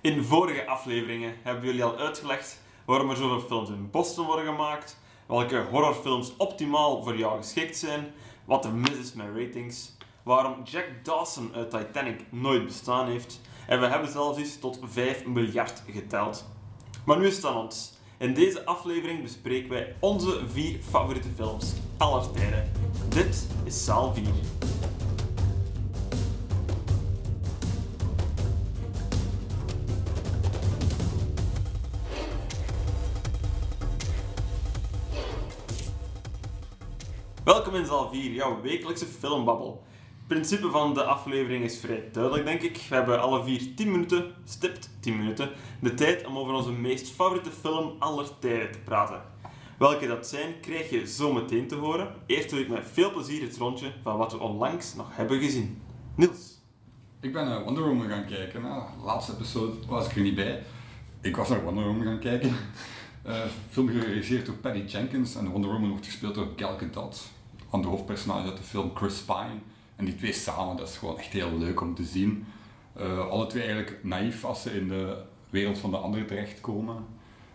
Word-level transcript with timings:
In 0.00 0.24
vorige 0.24 0.66
afleveringen 0.66 1.34
hebben 1.42 1.64
jullie 1.64 1.84
al 1.84 1.96
uitgelegd 1.96 2.62
waarom 2.84 3.10
er 3.10 3.16
zoveel 3.16 3.40
films 3.40 3.68
in 3.68 3.90
Boston 3.90 4.26
worden 4.26 4.44
gemaakt, 4.44 4.98
welke 5.26 5.66
horrorfilms 5.70 6.36
optimaal 6.36 7.02
voor 7.02 7.16
jou 7.16 7.36
geschikt 7.36 7.76
zijn, 7.76 8.12
wat 8.44 8.64
er 8.64 8.72
mis 8.72 8.96
is 8.96 9.12
met 9.12 9.26
ratings, 9.36 9.96
waarom 10.22 10.62
Jack 10.64 10.86
Dawson 11.02 11.50
uit 11.54 11.70
Titanic 11.70 12.20
nooit 12.30 12.64
bestaan 12.64 13.08
heeft 13.08 13.40
en 13.66 13.80
we 13.80 13.86
hebben 13.86 14.10
zelfs 14.10 14.38
eens 14.38 14.58
tot 14.58 14.78
5 14.84 15.26
miljard 15.26 15.82
geteld. 15.90 16.48
Maar 17.04 17.18
nu 17.18 17.26
is 17.26 17.36
het 17.36 17.44
aan 17.44 17.56
ons. 17.56 17.92
In 18.18 18.34
deze 18.34 18.64
aflevering 18.64 19.22
bespreken 19.22 19.70
wij 19.70 19.94
onze 20.00 20.40
vier 20.52 20.78
favoriete 20.90 21.28
films 21.36 21.72
aller 21.96 22.30
tijden. 22.30 22.72
Dit 23.08 23.46
is 23.64 23.84
Zaal 23.84 24.14
4. 24.14 24.24
Welkom 37.68 37.86
in 37.86 37.92
Zaal 37.92 38.10
4, 38.12 38.32
jouw 38.32 38.60
wekelijkse 38.60 39.06
filmbabbel. 39.06 39.84
Het 40.18 40.26
principe 40.26 40.70
van 40.70 40.94
de 40.94 41.04
aflevering 41.04 41.64
is 41.64 41.78
vrij 41.78 42.08
duidelijk, 42.12 42.44
denk 42.44 42.62
ik. 42.62 42.86
We 42.88 42.94
hebben 42.94 43.20
alle 43.20 43.44
vier 43.44 43.74
10 43.76 43.90
minuten, 43.90 44.34
stipt 44.44 44.90
10 45.00 45.18
minuten, 45.18 45.50
de 45.80 45.94
tijd 45.94 46.26
om 46.26 46.38
over 46.38 46.54
onze 46.54 46.72
meest 46.72 47.10
favoriete 47.10 47.50
film 47.50 47.96
aller 47.98 48.38
tijden 48.38 48.72
te 48.72 48.78
praten. 48.78 49.22
Welke 49.78 50.06
dat 50.06 50.26
zijn, 50.26 50.60
krijg 50.60 50.90
je 50.90 51.06
zo 51.06 51.32
meteen 51.32 51.68
te 51.68 51.74
horen. 51.74 52.14
Eerst 52.26 52.50
doe 52.50 52.60
ik 52.60 52.68
met 52.68 52.86
veel 52.92 53.12
plezier 53.12 53.42
het 53.42 53.56
rondje 53.56 53.92
van 54.02 54.16
wat 54.16 54.32
we 54.32 54.38
onlangs 54.38 54.94
nog 54.94 55.16
hebben 55.16 55.40
gezien. 55.40 55.82
Niels. 56.14 56.60
Ik 57.20 57.32
ben 57.32 57.44
naar 57.44 57.64
Wonder 57.64 57.84
Woman 57.84 58.08
gaan 58.08 58.26
kijken. 58.26 58.62
Nou, 58.62 58.82
laatste 59.04 59.32
episode 59.32 59.72
was 59.86 60.06
ik 60.06 60.16
er 60.16 60.22
niet 60.22 60.34
bij. 60.34 60.62
Ik 61.20 61.36
was 61.36 61.48
naar 61.48 61.62
Wonder 61.62 61.84
Woman 61.84 62.06
gaan 62.06 62.20
kijken. 62.20 62.56
Uh, 63.26 63.40
film 63.70 63.88
geregisseerd 63.88 64.46
door 64.46 64.54
Patty 64.54 64.84
Jenkins 64.86 65.34
en 65.34 65.48
Wonder 65.48 65.70
Woman 65.70 65.90
wordt 65.90 66.06
gespeeld 66.06 66.34
door 66.34 66.48
Gal 66.56 66.78
Gadot. 66.78 67.36
Van 67.68 67.82
de 67.82 67.88
hoofdpersonage 67.88 68.48
uit 68.48 68.56
de 68.56 68.62
film 68.62 68.90
Chris 68.94 69.22
Pine. 69.22 69.58
En 69.96 70.04
die 70.04 70.14
twee 70.14 70.32
samen, 70.32 70.76
dat 70.76 70.88
is 70.88 70.96
gewoon 70.96 71.18
echt 71.18 71.32
heel 71.32 71.58
leuk 71.58 71.80
om 71.80 71.94
te 71.94 72.04
zien. 72.04 72.46
Uh, 73.00 73.28
alle 73.28 73.46
twee 73.46 73.62
eigenlijk 73.62 74.04
naïef 74.04 74.44
als 74.44 74.62
ze 74.62 74.70
in 74.70 74.88
de 74.88 75.22
wereld 75.50 75.78
van 75.78 75.90
de 75.90 75.96
anderen 75.96 76.26
terechtkomen. 76.26 77.04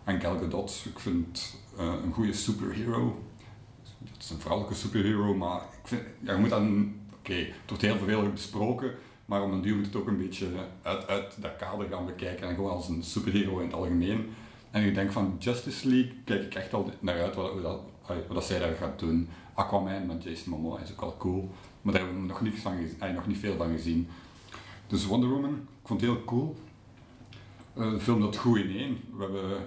En 0.04 0.20
Gal 0.20 0.38
Gadot, 0.38 0.82
ik 0.84 0.98
vind 0.98 1.56
uh, 1.78 1.92
een 2.04 2.12
goede 2.12 2.32
superhero. 2.32 3.22
Het 4.12 4.22
is 4.22 4.30
een 4.30 4.40
vrouwelijke 4.40 4.76
superhero, 4.78 5.34
maar 5.34 5.60
ik 5.60 5.88
vind, 5.88 6.02
ja, 6.20 6.32
je 6.32 6.38
moet 6.38 6.50
dan, 6.50 6.94
oké, 7.06 7.18
okay, 7.18 7.44
het 7.44 7.54
wordt 7.66 7.82
heel 7.82 7.96
veel 7.96 8.30
besproken, 8.30 8.94
maar 9.24 9.42
om 9.42 9.52
een 9.52 9.62
duur 9.62 9.76
moet 9.76 9.86
het 9.86 9.96
ook 9.96 10.06
een 10.06 10.18
beetje 10.18 10.46
uit, 10.82 11.06
uit 11.06 11.42
dat 11.42 11.56
kader 11.56 11.88
gaan 11.88 12.06
bekijken 12.06 12.48
en 12.48 12.54
gewoon 12.54 12.70
als 12.70 12.88
een 12.88 13.02
superhero 13.02 13.58
in 13.58 13.66
het 13.66 13.74
algemeen. 13.74 14.34
En 14.70 14.84
ik 14.84 14.94
denk 14.94 15.12
van 15.12 15.36
Justice 15.38 15.88
League 15.88 16.14
kijk 16.24 16.42
ik 16.42 16.54
echt 16.54 16.74
al 16.74 16.90
naar 17.00 17.22
uit 17.22 17.34
wat, 17.34 17.60
wat, 17.60 17.80
wat, 18.06 18.16
wat 18.28 18.44
zij 18.44 18.58
daar 18.58 18.74
gaat 18.74 18.98
doen. 18.98 19.28
Aquaman 19.54 20.06
met 20.06 20.22
Jason 20.22 20.52
Momoa 20.52 20.80
is 20.80 20.92
ook 20.92 21.00
al 21.00 21.16
cool, 21.16 21.50
maar 21.82 21.92
daar 21.92 22.02
hebben 22.02 22.20
we 22.20 22.28
nog 22.28 22.40
niet, 22.40 22.58
van, 22.58 22.74
nog 23.14 23.26
niet 23.26 23.38
veel 23.38 23.56
van 23.56 23.70
gezien. 23.70 24.08
Dus 24.86 25.06
Wonder 25.06 25.28
Woman, 25.28 25.54
ik 25.54 25.88
vond 25.88 26.00
het 26.00 26.10
heel 26.10 26.24
cool. 26.24 26.56
Uh, 27.76 27.90
de 27.90 28.00
film 28.00 28.20
dat 28.20 28.36
goed 28.36 28.58
in 28.58 28.76
één. 28.76 29.00
We 29.16 29.22
hebben 29.22 29.66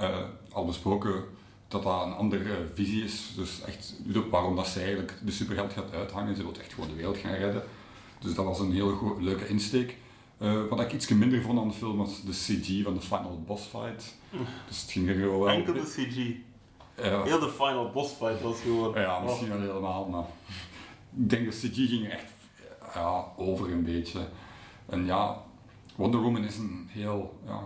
uh, 0.00 0.18
al 0.52 0.64
besproken 0.64 1.24
dat 1.68 1.82
dat 1.82 2.06
een 2.06 2.12
andere 2.12 2.68
visie 2.74 3.04
is. 3.04 3.32
Dus 3.36 3.62
echt 3.62 3.94
waarom 4.30 4.56
dat 4.56 4.66
ze 4.66 4.80
eigenlijk 4.80 5.18
de 5.24 5.30
superheld 5.30 5.72
gaat 5.72 5.92
uithangen. 5.92 6.36
Ze 6.36 6.42
wil 6.42 6.52
echt 6.60 6.72
gewoon 6.72 6.88
de 6.88 6.96
wereld 6.96 7.16
gaan 7.16 7.34
redden. 7.34 7.62
Dus 8.18 8.34
dat 8.34 8.44
was 8.44 8.58
een 8.58 8.72
hele 8.72 8.92
goe, 8.92 9.22
leuke 9.22 9.48
insteek. 9.48 9.96
Uh, 10.42 10.66
wat 10.68 10.80
ik 10.80 10.92
iets 10.92 11.08
minder 11.08 11.42
vond 11.42 11.58
aan 11.58 11.68
de 11.68 11.74
film 11.74 11.96
was 11.96 12.22
de 12.22 12.32
CG 12.32 12.82
van 12.82 12.94
de 12.94 13.00
final 13.00 13.42
boss 13.46 13.66
fight. 13.66 14.16
Dus 14.68 14.80
het 14.80 14.90
ging 14.90 15.08
er 15.08 15.20
wel... 15.20 15.48
Enkel 15.48 15.72
de 15.72 15.80
CG. 15.80 16.49
Ja. 17.02 17.22
Heel 17.22 17.38
de 17.38 17.48
final 17.48 17.90
boss 17.90 18.12
fight 18.12 18.42
was 18.42 18.60
gewoon... 18.60 19.00
Ja, 19.00 19.20
misschien 19.20 19.48
wel 19.48 19.60
helemaal, 19.60 20.08
maar... 20.08 20.24
Ik 21.16 21.30
denk 21.30 21.50
de 21.50 21.56
CG 21.56 21.74
ging 21.88 22.08
echt 22.08 22.32
ja, 22.94 23.24
over 23.36 23.72
een 23.72 23.82
beetje. 23.82 24.28
En 24.86 25.06
ja, 25.06 25.42
Wonder 25.96 26.20
Woman 26.20 26.44
is 26.44 26.56
een 26.56 26.88
heel 26.90 27.38
ja, 27.46 27.64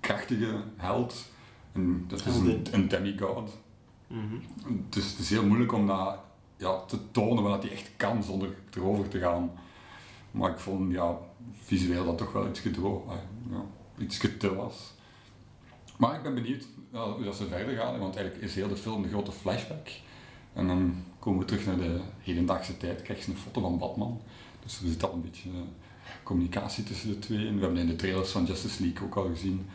krachtige 0.00 0.62
held. 0.76 1.24
En 1.72 2.04
dat 2.08 2.26
is 2.26 2.36
een, 2.36 2.66
een 2.70 2.88
demigod. 2.88 3.58
Mm 4.06 4.28
-hmm. 4.28 4.86
dus 4.88 5.10
het 5.10 5.18
is 5.18 5.30
heel 5.30 5.46
moeilijk 5.46 5.72
om 5.72 5.86
dat 5.86 6.18
ja, 6.56 6.84
te 6.84 7.10
tonen 7.10 7.42
wat 7.42 7.62
hij 7.62 7.72
echt 7.72 7.90
kan 7.96 8.22
zonder 8.22 8.54
erover 8.74 9.08
te 9.08 9.18
gaan. 9.18 9.50
Maar 10.30 10.50
ik 10.50 10.58
vond 10.58 10.92
ja, 10.92 11.18
visueel 11.52 12.04
dat 12.04 12.18
toch 12.18 12.32
wel 12.32 12.48
iets 12.48 12.60
gedroog, 12.60 13.02
ja, 13.50 13.64
iets 13.98 14.18
te 14.38 14.54
was. 14.54 14.94
Maar 15.98 16.14
ik 16.14 16.22
ben 16.22 16.34
benieuwd 16.34 16.66
hoe 16.90 17.24
dat 17.24 17.36
ze 17.36 17.46
verder 17.46 17.76
gaan, 17.76 17.98
want 17.98 18.16
eigenlijk 18.16 18.46
is 18.46 18.54
heel 18.54 18.68
de 18.68 18.76
film 18.76 19.02
een 19.02 19.10
grote 19.10 19.32
flashback. 19.32 19.88
En 20.52 20.66
dan 20.66 20.94
komen 21.18 21.40
we 21.40 21.46
terug 21.46 21.66
naar 21.66 21.76
de 21.76 22.00
hedendaagse 22.20 22.76
tijd, 22.76 23.02
krijg 23.02 23.24
je 23.24 23.30
een 23.30 23.38
foto 23.38 23.60
van 23.60 23.78
Batman. 23.78 24.20
Dus 24.62 24.80
er 24.80 24.88
zit 24.88 25.04
al 25.04 25.12
een 25.12 25.22
beetje 25.22 25.50
communicatie 26.22 26.84
tussen 26.84 27.08
de 27.08 27.18
twee. 27.18 27.46
En 27.46 27.54
we 27.54 27.60
hebben 27.60 27.80
in 27.80 27.86
de 27.86 27.96
trailers 27.96 28.30
van 28.30 28.44
Justice 28.44 28.82
League 28.82 29.06
ook 29.06 29.16
al 29.16 29.28
gezien 29.28 29.66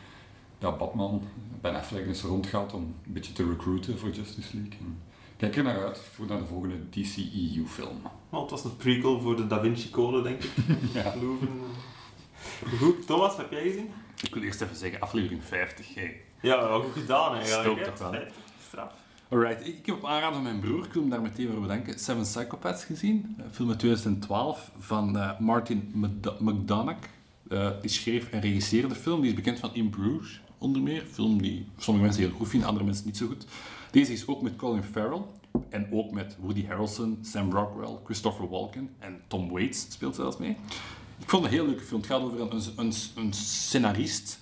ja, 0.61 0.71
Batman, 0.71 1.21
Ben 1.61 1.75
Affleck 1.75 2.05
is 2.05 2.21
rondgaat 2.21 2.73
om 2.73 2.81
een 2.81 3.13
beetje 3.13 3.33
te 3.33 3.47
recruiten 3.47 3.99
voor 3.99 4.09
Justice 4.09 4.55
League. 4.55 4.77
En 4.79 4.99
kijk 5.37 5.55
er 5.55 5.63
naar 5.63 5.85
uit 5.85 5.97
voor 5.97 6.25
naar 6.25 6.37
de 6.37 6.45
volgende 6.45 6.89
DCEU-film. 6.89 8.01
Nou, 8.29 8.41
het 8.41 8.51
was 8.51 8.63
een 8.63 8.77
prequel 8.77 9.19
voor 9.19 9.35
de 9.35 9.47
Da 9.47 9.61
Vinci 9.61 9.89
Code, 9.89 10.21
denk 10.21 10.43
ik. 10.43 10.51
ja. 10.93 11.13
Goed, 12.77 13.05
Thomas, 13.07 13.37
heb 13.37 13.51
jij 13.51 13.63
gezien? 13.63 13.89
Ik 14.21 14.33
wil 14.33 14.43
eerst 14.43 14.61
even 14.61 14.75
zeggen, 14.75 14.99
aflevering 14.99 15.43
50. 15.43 15.93
Hey. 15.93 16.21
Ja, 16.41 16.67
wel 16.67 16.81
goed 16.81 16.93
gedaan 16.93 17.35
eigenlijk. 17.35 17.79
Stook 17.79 17.95
toch 17.95 18.11
wel. 18.11 18.21
Straf. 18.67 18.91
Alright, 19.29 19.67
ik 19.67 19.85
heb 19.85 19.95
op 19.95 20.05
aanraden 20.05 20.33
van 20.33 20.43
mijn 20.43 20.59
broer, 20.59 20.85
ik 20.85 20.93
wil 20.93 21.01
hem 21.01 21.11
daar 21.11 21.21
meteen 21.21 21.51
voor 21.51 21.61
bedanken, 21.61 21.99
Seven 21.99 22.21
Psychopaths 22.21 22.83
gezien. 22.83 23.35
Een 23.37 23.53
film 23.53 23.69
uit 23.69 23.79
2012 23.79 24.71
van 24.79 25.17
uh, 25.17 25.39
Martin 25.39 25.91
McDonagh. 26.39 26.99
Uh, 27.49 27.69
die 27.81 27.89
schreef 27.89 28.29
en 28.29 28.41
regisseerde 28.41 28.87
de 28.87 28.95
film. 28.95 29.21
Die 29.21 29.29
is 29.29 29.35
bekend 29.35 29.59
van 29.59 29.69
In 29.73 29.89
Bruges, 29.89 30.41
onder 30.57 30.81
meer. 30.81 31.01
Een 31.01 31.07
film 31.07 31.41
die 31.41 31.67
sommige 31.77 32.05
mensen 32.05 32.23
heel 32.23 32.33
goed 32.37 32.49
vinden, 32.49 32.67
andere 32.67 32.85
mensen 32.85 33.05
niet 33.05 33.17
zo 33.17 33.27
goed. 33.27 33.45
Deze 33.91 34.13
is 34.13 34.27
ook 34.27 34.41
met 34.41 34.55
Colin 34.55 34.83
Farrell. 34.83 35.21
En 35.69 35.87
ook 35.91 36.11
met 36.11 36.37
Woody 36.39 36.65
Harrelson, 36.65 37.17
Sam 37.21 37.51
Rockwell, 37.51 37.97
Christopher 38.03 38.49
Walken 38.49 38.89
en 38.99 39.21
Tom 39.27 39.49
Waits 39.49 39.85
speelt 39.89 40.15
zelfs 40.15 40.37
mee. 40.37 40.57
Ik 41.21 41.29
vond 41.29 41.43
het 41.43 41.51
een 41.51 41.57
heel 41.59 41.67
leuke 41.67 41.83
film. 41.83 42.01
Het 42.01 42.09
gaat 42.09 42.21
over 42.21 42.41
een, 42.41 42.61
een, 42.75 42.93
een 43.15 43.33
scenarist, 43.33 44.39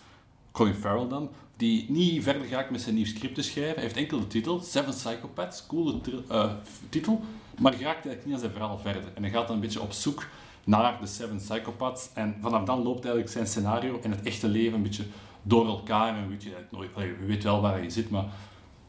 Colin 0.52 0.74
Farrell 0.74 1.08
dan, 1.08 1.30
die 1.58 1.86
niet 1.92 2.24
verder 2.24 2.48
gaat 2.48 2.70
met 2.70 2.82
zijn 2.82 2.96
nieuw 2.96 3.06
script 3.06 3.36
te 3.36 3.42
schrijven. 3.42 3.74
Hij 3.74 3.84
heeft 3.84 3.98
enkel 3.98 4.20
de 4.20 4.28
titel, 4.28 4.60
Seven 4.60 4.94
Psychopaths, 4.94 5.66
coole 5.66 6.00
uh, 6.32 6.52
titel, 6.90 7.22
maar 7.60 7.72
raakt 7.72 7.84
eigenlijk 7.86 8.26
niet 8.26 8.34
aan 8.34 8.40
zijn 8.40 8.52
verhaal 8.52 8.78
verder. 8.78 9.04
En 9.14 9.24
hij 9.24 9.32
gaat 9.32 9.48
dan 9.48 9.56
een 9.56 9.62
beetje 9.62 9.82
op 9.82 9.92
zoek 9.92 10.28
naar 10.64 11.00
de 11.02 11.08
Seven 11.08 11.38
Psychopaths. 11.38 12.10
En 12.14 12.38
vanaf 12.42 12.64
dan 12.64 12.82
loopt 12.82 13.04
eigenlijk 13.04 13.34
zijn 13.34 13.48
scenario 13.48 14.00
en 14.04 14.12
het 14.12 14.22
echte 14.22 14.48
leven 14.48 14.74
een 14.74 14.84
beetje 14.84 15.06
door 15.42 15.68
elkaar. 15.68 16.18
En 16.18 16.30
weet 16.30 16.44
je, 16.44 16.56
nooit, 16.72 16.90
je 16.96 17.26
weet 17.26 17.44
wel 17.44 17.62
waar 17.62 17.84
je 17.84 17.90
zit, 17.90 18.10
maar 18.10 18.26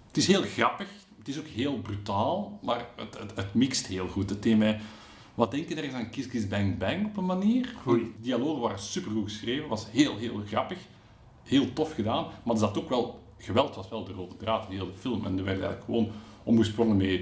het 0.07 0.17
is 0.17 0.27
heel 0.27 0.43
grappig. 0.43 0.89
Het 1.19 1.29
is 1.29 1.39
ook 1.39 1.47
heel 1.47 1.79
brutaal, 1.79 2.59
maar 2.63 2.87
het, 2.97 3.19
het, 3.19 3.33
het 3.35 3.55
mixt 3.55 3.87
heel 3.87 4.09
goed. 4.09 4.31
Het 4.31 4.43
thema, 4.43 4.77
wat 5.35 5.51
denk 5.51 5.69
je 5.69 5.75
er 5.75 5.95
aan 5.95 6.11
Kiss 6.11 6.29
Kiss 6.29 6.49
Bang 6.49 6.79
Bang 6.79 7.07
op 7.07 7.17
een 7.17 7.27
manier? 7.27 7.75
Goeie. 7.83 8.13
Dialogen 8.21 8.61
waren 8.61 8.79
supergoed 8.79 9.25
geschreven, 9.25 9.69
was 9.69 9.91
heel, 9.91 10.17
heel 10.17 10.43
grappig 10.47 10.79
heel 11.51 11.73
tof 11.73 11.95
gedaan, 11.95 12.27
maar 12.43 12.55
er 12.55 12.61
zat 12.61 12.79
ook 12.79 12.89
wel, 12.89 13.23
geweld 13.39 13.75
was 13.75 13.89
wel 13.89 14.05
de 14.05 14.13
rode 14.13 14.37
draad 14.37 14.65
in 14.65 14.71
de 14.71 14.83
hele 14.83 14.97
film. 14.99 15.25
En 15.25 15.39
er 15.39 15.45
werd 15.45 15.61
eigenlijk 15.61 15.85
gewoon 15.85 16.11
omgesprongen 16.43 16.97
met 16.97 17.21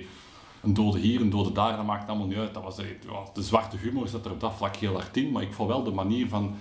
een 0.63 0.75
dode 0.75 0.99
hier, 0.99 1.21
een 1.21 1.31
dode 1.31 1.53
daar, 1.53 1.77
dat 1.77 1.87
maakt 1.87 2.09
allemaal 2.09 2.27
niet 2.27 2.37
uit. 2.37 2.55
Dat 2.55 2.63
was 2.63 2.77
de, 2.77 2.97
de 3.35 3.43
zwarte 3.43 3.77
humor 3.77 4.09
zat 4.09 4.25
er 4.25 4.33
op 4.33 4.41
dat 4.41 4.55
vlak 4.55 4.77
heel 4.77 4.93
hard 4.93 5.17
in, 5.17 5.33
maar 5.33 5.43
ik 5.43 5.53
vond 5.53 5.69
wel 5.69 5.83
de 5.83 5.91
manier 5.91 6.29
van 6.29 6.55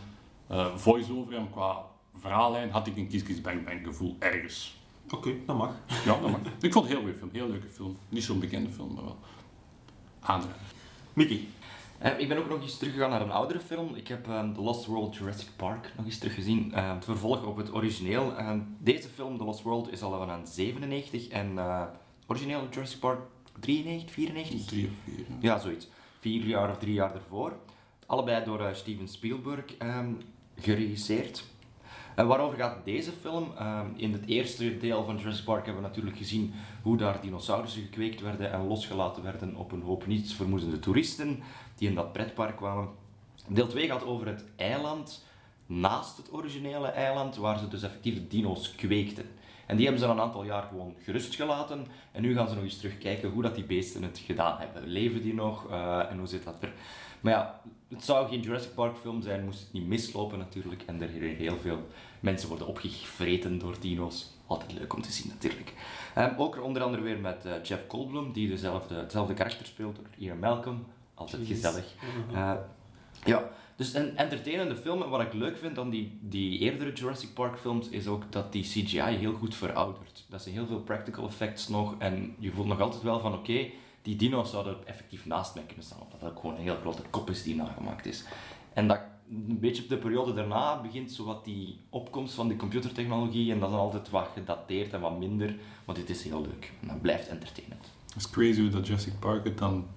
uh, 0.52 0.76
voice-over 0.76 1.36
en 1.36 1.50
qua 1.50 1.86
verhaallijn 2.20 2.72
had 2.72 2.88
ik 2.88 2.98
een 2.98 3.08
Kiss 3.08 3.24
Kiss 3.24 3.42
Bang 3.42 3.66
Bang 3.66 3.80
gevoel 3.84 4.16
ergens. 4.20 4.78
Oké, 5.06 5.16
okay, 5.16 5.42
dat 5.46 5.58
mag. 5.58 5.72
Ja, 6.06 6.20
dat 6.20 6.32
mag. 6.32 6.40
Ik 6.62 6.74
vond 6.74 6.88
het 6.88 6.98
een 6.98 7.00
heel 7.00 7.06
leuke 7.06 7.18
film, 7.18 7.30
heel 7.34 7.48
leuke 7.48 7.70
film. 7.70 7.98
Niet 8.10 8.24
zo'n 8.24 8.40
bekende 8.40 8.70
film, 8.70 8.94
maar 8.94 9.04
wel 9.04 9.18
aanraden. 10.20 10.56
Mickey. 11.18 11.48
Uh, 12.04 12.20
ik 12.20 12.28
ben 12.28 12.38
ook 12.38 12.50
nog 12.50 12.62
eens 12.62 12.78
teruggegaan 12.78 13.10
naar 13.10 13.22
een 13.22 13.32
oudere 13.32 13.60
film. 13.60 13.96
Ik 13.96 14.08
heb 14.08 14.28
uh, 14.28 14.50
The 14.50 14.62
Lost 14.62 14.86
World 14.86 15.16
Jurassic 15.16 15.48
Park 15.56 15.92
nog 15.96 16.06
eens 16.06 16.18
teruggezien. 16.18 16.72
Uh, 16.76 16.94
het 16.94 17.06
vervolg 17.06 17.46
op 17.46 17.58
het 17.58 17.74
origineel. 17.74 18.34
deze 18.80 19.08
film, 19.08 19.38
The 19.38 19.44
Lost 19.44 19.62
World, 19.62 19.92
is 19.92 20.02
al 20.02 20.12
van 20.12 20.48
97 20.48 21.28
en 21.28 21.60
origineel 22.28 22.68
Jurassic 22.72 23.00
Park 23.00 23.20
93, 23.60 24.12
94? 24.12 24.66
3 24.66 24.86
of 24.86 24.92
4. 25.16 25.26
Ja, 25.40 25.60
zoiets. 25.60 25.88
Vier 26.20 26.44
jaar 26.44 26.70
of 26.70 26.78
drie 26.78 26.94
jaar 26.94 27.16
ervoor. 27.16 27.58
Allebei 28.06 28.46
door 28.46 28.70
Steven 28.74 29.08
Spielberg 29.08 29.66
um, 29.82 30.18
geregisseerd. 30.60 31.44
En 32.18 32.28
waarover 32.28 32.58
gaat 32.58 32.86
deze 32.86 33.12
film? 33.12 33.52
Um, 33.62 33.94
in 33.96 34.14
het 34.14 34.26
eerste 34.26 34.78
deel 34.78 35.04
van 35.04 35.18
Jurassic 35.18 35.46
Park 35.46 35.66
hebben 35.66 35.84
we 35.84 35.88
natuurlijk 35.88 36.18
gezien 36.18 36.54
hoe 36.82 36.98
daar 36.98 37.22
dinosaurussen 37.22 37.82
gekweekt 37.82 38.22
werden 38.22 38.52
en 38.52 38.68
losgelaten 38.68 39.24
werden 39.24 39.56
op 39.56 39.72
een 39.72 39.82
hoop 39.82 40.08
nietsvermoedende 40.08 40.80
toeristen 40.80 41.44
die 41.76 41.90
in 41.90 41.96
dat 41.96 42.14
pretpark 42.14 42.56
kwamen. 42.56 42.90
Deel 43.48 43.68
2 43.68 43.88
gaat 43.88 44.04
over 44.04 44.28
het 44.28 44.46
eiland 44.56 45.26
naast 45.66 46.18
het 46.18 46.34
originele 46.34 46.88
eiland, 46.88 47.36
waar 47.36 47.60
ze 47.60 47.68
dus 47.68 47.84
effectief 47.84 48.28
dino's 48.28 48.76
kweekten. 48.76 49.26
En 49.66 49.76
die 49.76 49.86
hebben 49.86 50.04
ze 50.04 50.10
een 50.10 50.20
aantal 50.20 50.44
jaar 50.44 50.64
gewoon 50.64 50.96
gerust 51.04 51.36
gelaten. 51.36 51.88
En 52.12 52.22
nu 52.22 52.34
gaan 52.34 52.50
ze 52.50 52.56
nog 52.56 52.64
eens 52.64 52.78
terugkijken 52.78 53.30
hoe 53.30 53.42
dat 53.42 53.56
die 53.56 53.66
beesten 53.66 54.04
het 54.04 54.22
gedaan 54.26 54.60
hebben. 54.60 54.88
Leven 54.88 55.22
die 55.22 55.34
nog 55.34 55.70
uh, 55.70 56.12
en 56.12 56.18
hoe 56.18 56.28
zit 56.28 56.44
dat 56.44 56.62
er? 56.62 56.74
Maar 57.28 57.36
ja, 57.36 57.62
het 57.90 58.04
zou 58.04 58.28
geen 58.30 58.42
Jurassic 58.42 58.74
Park 58.74 58.98
film 58.98 59.22
zijn, 59.22 59.46
moest 59.46 59.60
het 59.60 59.74
niet 59.74 59.88
mislopen 59.88 60.38
natuurlijk. 60.38 60.84
En 60.86 61.02
er 61.02 61.10
heel 61.10 61.58
veel 61.58 61.88
mensen 62.20 62.50
worden 62.50 62.68
opgevreten 62.68 63.60
door 63.60 63.76
dino's. 63.80 64.32
Altijd 64.46 64.74
leuk 64.74 64.94
om 64.94 65.02
te 65.02 65.12
zien 65.12 65.32
natuurlijk. 65.34 65.74
Um, 66.18 66.34
ook 66.38 66.64
onder 66.64 66.82
andere 66.82 67.04
weer 67.04 67.20
met 67.20 67.46
uh, 67.46 67.54
Jeff 67.64 67.84
Goldblum, 67.88 68.32
die 68.32 68.48
dezelfde, 68.48 68.96
hetzelfde 68.96 69.34
karakter 69.34 69.66
speelt 69.66 69.96
door 69.96 70.06
Ian 70.18 70.40
Malcolm. 70.40 70.86
Altijd 71.14 71.48
gezellig. 71.48 71.94
Uh, 72.32 72.54
ja, 73.26 73.50
dus 73.76 73.94
een 73.94 74.18
entertainende 74.18 74.76
film. 74.76 75.02
En 75.02 75.10
wat 75.10 75.22
ik 75.22 75.34
leuk 75.34 75.58
vind 75.58 75.80
aan 75.80 75.90
die, 75.90 76.18
die 76.22 76.60
eerdere 76.60 76.94
Jurassic 76.94 77.34
Park 77.34 77.60
films, 77.60 77.90
is 77.90 78.08
ook 78.08 78.32
dat 78.32 78.52
die 78.52 78.64
CGI 78.64 79.00
heel 79.00 79.34
goed 79.34 79.56
veroudert. 79.56 80.26
Dat 80.30 80.42
zijn 80.42 80.56
heel 80.56 80.68
veel 80.68 80.80
practical 80.80 81.26
effects 81.26 81.68
nog. 81.68 81.96
En 81.98 82.36
je 82.40 82.52
voelt 82.52 82.68
nog 82.68 82.82
altijd 82.82 83.04
wel 83.04 83.20
van, 83.20 83.34
oké, 83.34 83.70
die 84.08 84.16
dino's 84.16 84.50
zouden 84.50 84.88
effectief 84.88 85.26
naast 85.26 85.56
mij 85.56 85.64
kunnen 85.64 85.86
staan. 85.86 86.02
Omdat 86.02 86.20
dat 86.20 86.30
ook 86.30 86.40
gewoon 86.40 86.56
een 86.56 86.62
heel 86.62 86.80
grote 86.82 87.02
kop 87.10 87.30
is 87.30 87.44
die 87.44 87.56
nagemaakt 87.56 88.06
is. 88.06 88.24
En 88.74 88.88
dat 88.88 89.00
een 89.30 89.60
beetje 89.60 89.84
op 89.84 89.90
de 89.90 89.98
periode 89.98 90.34
daarna 90.34 90.82
begint 90.82 91.12
zo 91.12 91.26
wat 91.26 91.46
die 91.46 91.80
opkomst 91.90 92.34
van 92.34 92.48
de 92.48 92.56
computertechnologie 92.56 93.52
en 93.52 93.60
dat 93.60 93.70
is 93.70 93.76
altijd 93.76 94.10
wat 94.10 94.30
gedateerd 94.34 94.94
en 94.94 95.02
wat 95.02 95.20
minder, 95.20 95.56
maar 95.86 95.96
dit 95.96 96.10
is 96.10 96.24
heel 96.24 96.42
leuk 96.42 96.72
en 96.82 96.88
dat 96.88 97.02
blijft 97.02 97.28
entertainend. 97.28 97.86
Het 98.06 98.16
is 98.16 98.30
crazy 98.30 98.62
hoe 98.62 98.70
dat 98.70 98.88
Jurassic 98.88 99.20
Park 99.20 99.44
het 99.44 99.58
dan 99.58 99.88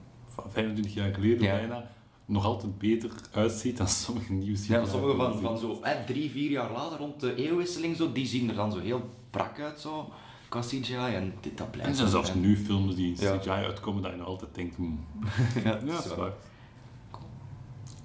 25 0.46 0.94
jaar 0.94 1.14
geleden 1.14 1.42
ja. 1.42 1.56
bijna 1.56 1.90
nog 2.24 2.44
altijd 2.44 2.78
beter 2.78 3.10
uitziet 3.32 3.76
dan 3.76 3.88
sommige 3.88 4.32
nieuws. 4.32 4.66
Ja, 4.66 4.84
sommige 4.84 5.16
van, 5.16 5.40
van 5.40 5.58
zo 5.58 5.80
eh, 5.82 6.04
drie, 6.06 6.30
vier 6.30 6.50
jaar 6.50 6.72
later, 6.72 6.98
rond 6.98 7.20
de 7.20 7.34
eeuwwisseling, 7.34 7.96
zo, 7.96 8.12
die 8.12 8.26
zien 8.26 8.48
er 8.48 8.54
dan 8.54 8.72
zo 8.72 8.78
heel 8.78 9.10
brak 9.30 9.60
uit 9.60 9.80
zo, 9.80 10.12
qua 10.50 10.60
CGI 10.60 10.94
en 10.94 11.34
dit, 11.40 11.58
dat 11.58 11.70
blijft. 11.70 11.86
En 11.86 11.90
er 11.90 11.96
zijn 11.96 12.08
zelfs 12.08 12.34
nu 12.34 12.56
films 12.56 12.94
die 12.94 13.08
in 13.08 13.14
CGI 13.14 13.50
uitkomen 13.50 14.02
dat 14.02 14.10
je 14.10 14.16
nog 14.16 14.26
altijd 14.26 14.54
denkt, 14.54 14.76
hmm. 14.76 15.06
ja, 15.64 15.70
ja, 15.70 15.92
dat 15.92 16.04
is 16.04 16.14
waar. 16.14 16.32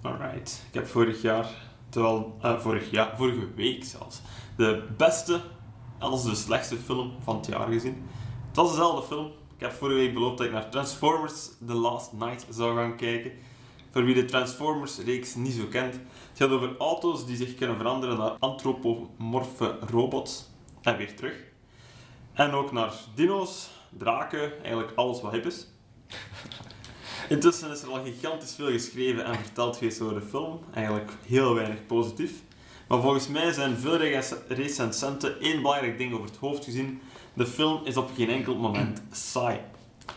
Alright. 0.01 0.63
Ik 0.67 0.73
heb 0.73 0.87
vorig 0.87 1.21
jaar, 1.21 1.49
terwijl, 1.89 2.37
uh, 2.43 2.59
vorig 2.59 2.91
jaar, 2.91 3.17
vorige 3.17 3.47
week 3.55 3.83
zelfs, 3.83 4.21
de 4.55 4.87
beste 4.97 5.41
als 5.99 6.23
de 6.23 6.35
slechtste 6.35 6.77
film 6.77 7.11
van 7.23 7.35
het 7.35 7.45
jaar 7.45 7.67
gezien. 7.67 8.03
Het 8.47 8.55
was 8.55 8.69
dezelfde 8.69 9.07
film. 9.15 9.25
Ik 9.55 9.61
heb 9.61 9.71
vorige 9.71 9.97
week 9.97 10.13
beloofd 10.13 10.37
dat 10.37 10.47
ik 10.47 10.53
naar 10.53 10.69
Transformers 10.69 11.49
The 11.65 11.73
Last 11.73 12.13
Night 12.13 12.45
zou 12.49 12.77
gaan 12.77 12.95
kijken. 12.95 13.31
Voor 13.91 14.03
wie 14.03 14.15
de 14.15 14.25
Transformers-reeks 14.25 15.35
niet 15.35 15.53
zo 15.53 15.65
kent. 15.65 15.93
Het 15.93 16.37
gaat 16.37 16.49
over 16.49 16.77
auto's 16.77 17.25
die 17.25 17.35
zich 17.35 17.55
kunnen 17.55 17.77
veranderen 17.77 18.17
naar 18.17 18.31
antropomorfe 18.39 19.77
robots. 19.89 20.49
En 20.81 20.97
weer 20.97 21.15
terug. 21.15 21.54
En 22.35 22.51
ook 22.51 22.71
naar 22.71 22.93
dino's, 23.13 23.69
draken, 23.89 24.63
eigenlijk 24.63 24.91
alles 24.95 25.21
wat 25.21 25.31
hip 25.31 25.45
is. 25.45 25.67
Intussen 27.29 27.71
is 27.71 27.81
er 27.81 27.89
al 27.89 28.03
gigantisch 28.03 28.55
veel 28.55 28.71
geschreven 28.71 29.25
en 29.25 29.35
verteld 29.35 29.77
geweest 29.77 30.01
over 30.01 30.19
de 30.19 30.25
film. 30.25 30.59
Eigenlijk 30.73 31.11
heel 31.25 31.53
weinig 31.53 31.85
positief. 31.85 32.31
Maar 32.87 33.01
volgens 33.01 33.27
mij 33.27 33.51
zijn 33.51 33.77
veel 33.77 33.97
recensenten 34.47 35.39
één 35.39 35.61
belangrijk 35.61 35.97
ding 35.97 36.13
over 36.13 36.25
het 36.25 36.37
hoofd 36.37 36.63
gezien. 36.63 37.01
De 37.33 37.45
film 37.45 37.81
is 37.85 37.97
op 37.97 38.11
geen 38.15 38.29
enkel 38.29 38.55
moment 38.55 39.01
saai. 39.11 39.59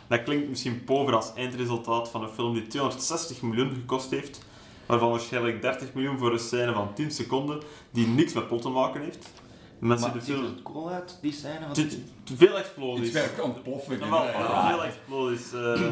Dat 0.07 0.23
klinkt 0.23 0.49
misschien 0.49 0.85
pover 0.85 1.15
als 1.15 1.35
eindresultaat 1.35 2.09
van 2.09 2.23
een 2.23 2.29
film 2.29 2.55
die 2.55 2.67
260 2.67 3.43
miljoen 3.43 3.75
gekost 3.75 4.11
heeft, 4.11 4.45
waarvan 4.87 5.11
waarschijnlijk 5.11 5.63
30 5.63 5.95
miljoen 5.95 6.19
voor 6.19 6.33
een 6.33 6.39
scène 6.39 6.73
van 6.73 6.95
10 6.95 7.11
seconden 7.11 7.61
die 7.91 8.07
niks 8.07 8.33
met 8.33 8.49
plot 8.49 8.63
te 8.63 8.69
maken 8.69 9.03
heeft. 9.03 9.31
Mensen 9.79 10.11
maar 10.11 10.19
de 10.19 10.25
film... 10.25 10.45
het 10.45 10.63
cool 10.63 10.91
uit, 10.91 11.19
die 11.21 11.33
scène? 11.33 11.71
Te, 11.73 12.03
veel 12.37 12.59
explosies. 12.59 13.13
Het 13.13 13.33
is 13.37 13.41
ontploffen. 13.41 13.99
Ja, 13.99 14.69
veel 14.69 14.85
explosies. 14.85 15.53
Uh, 15.53 15.83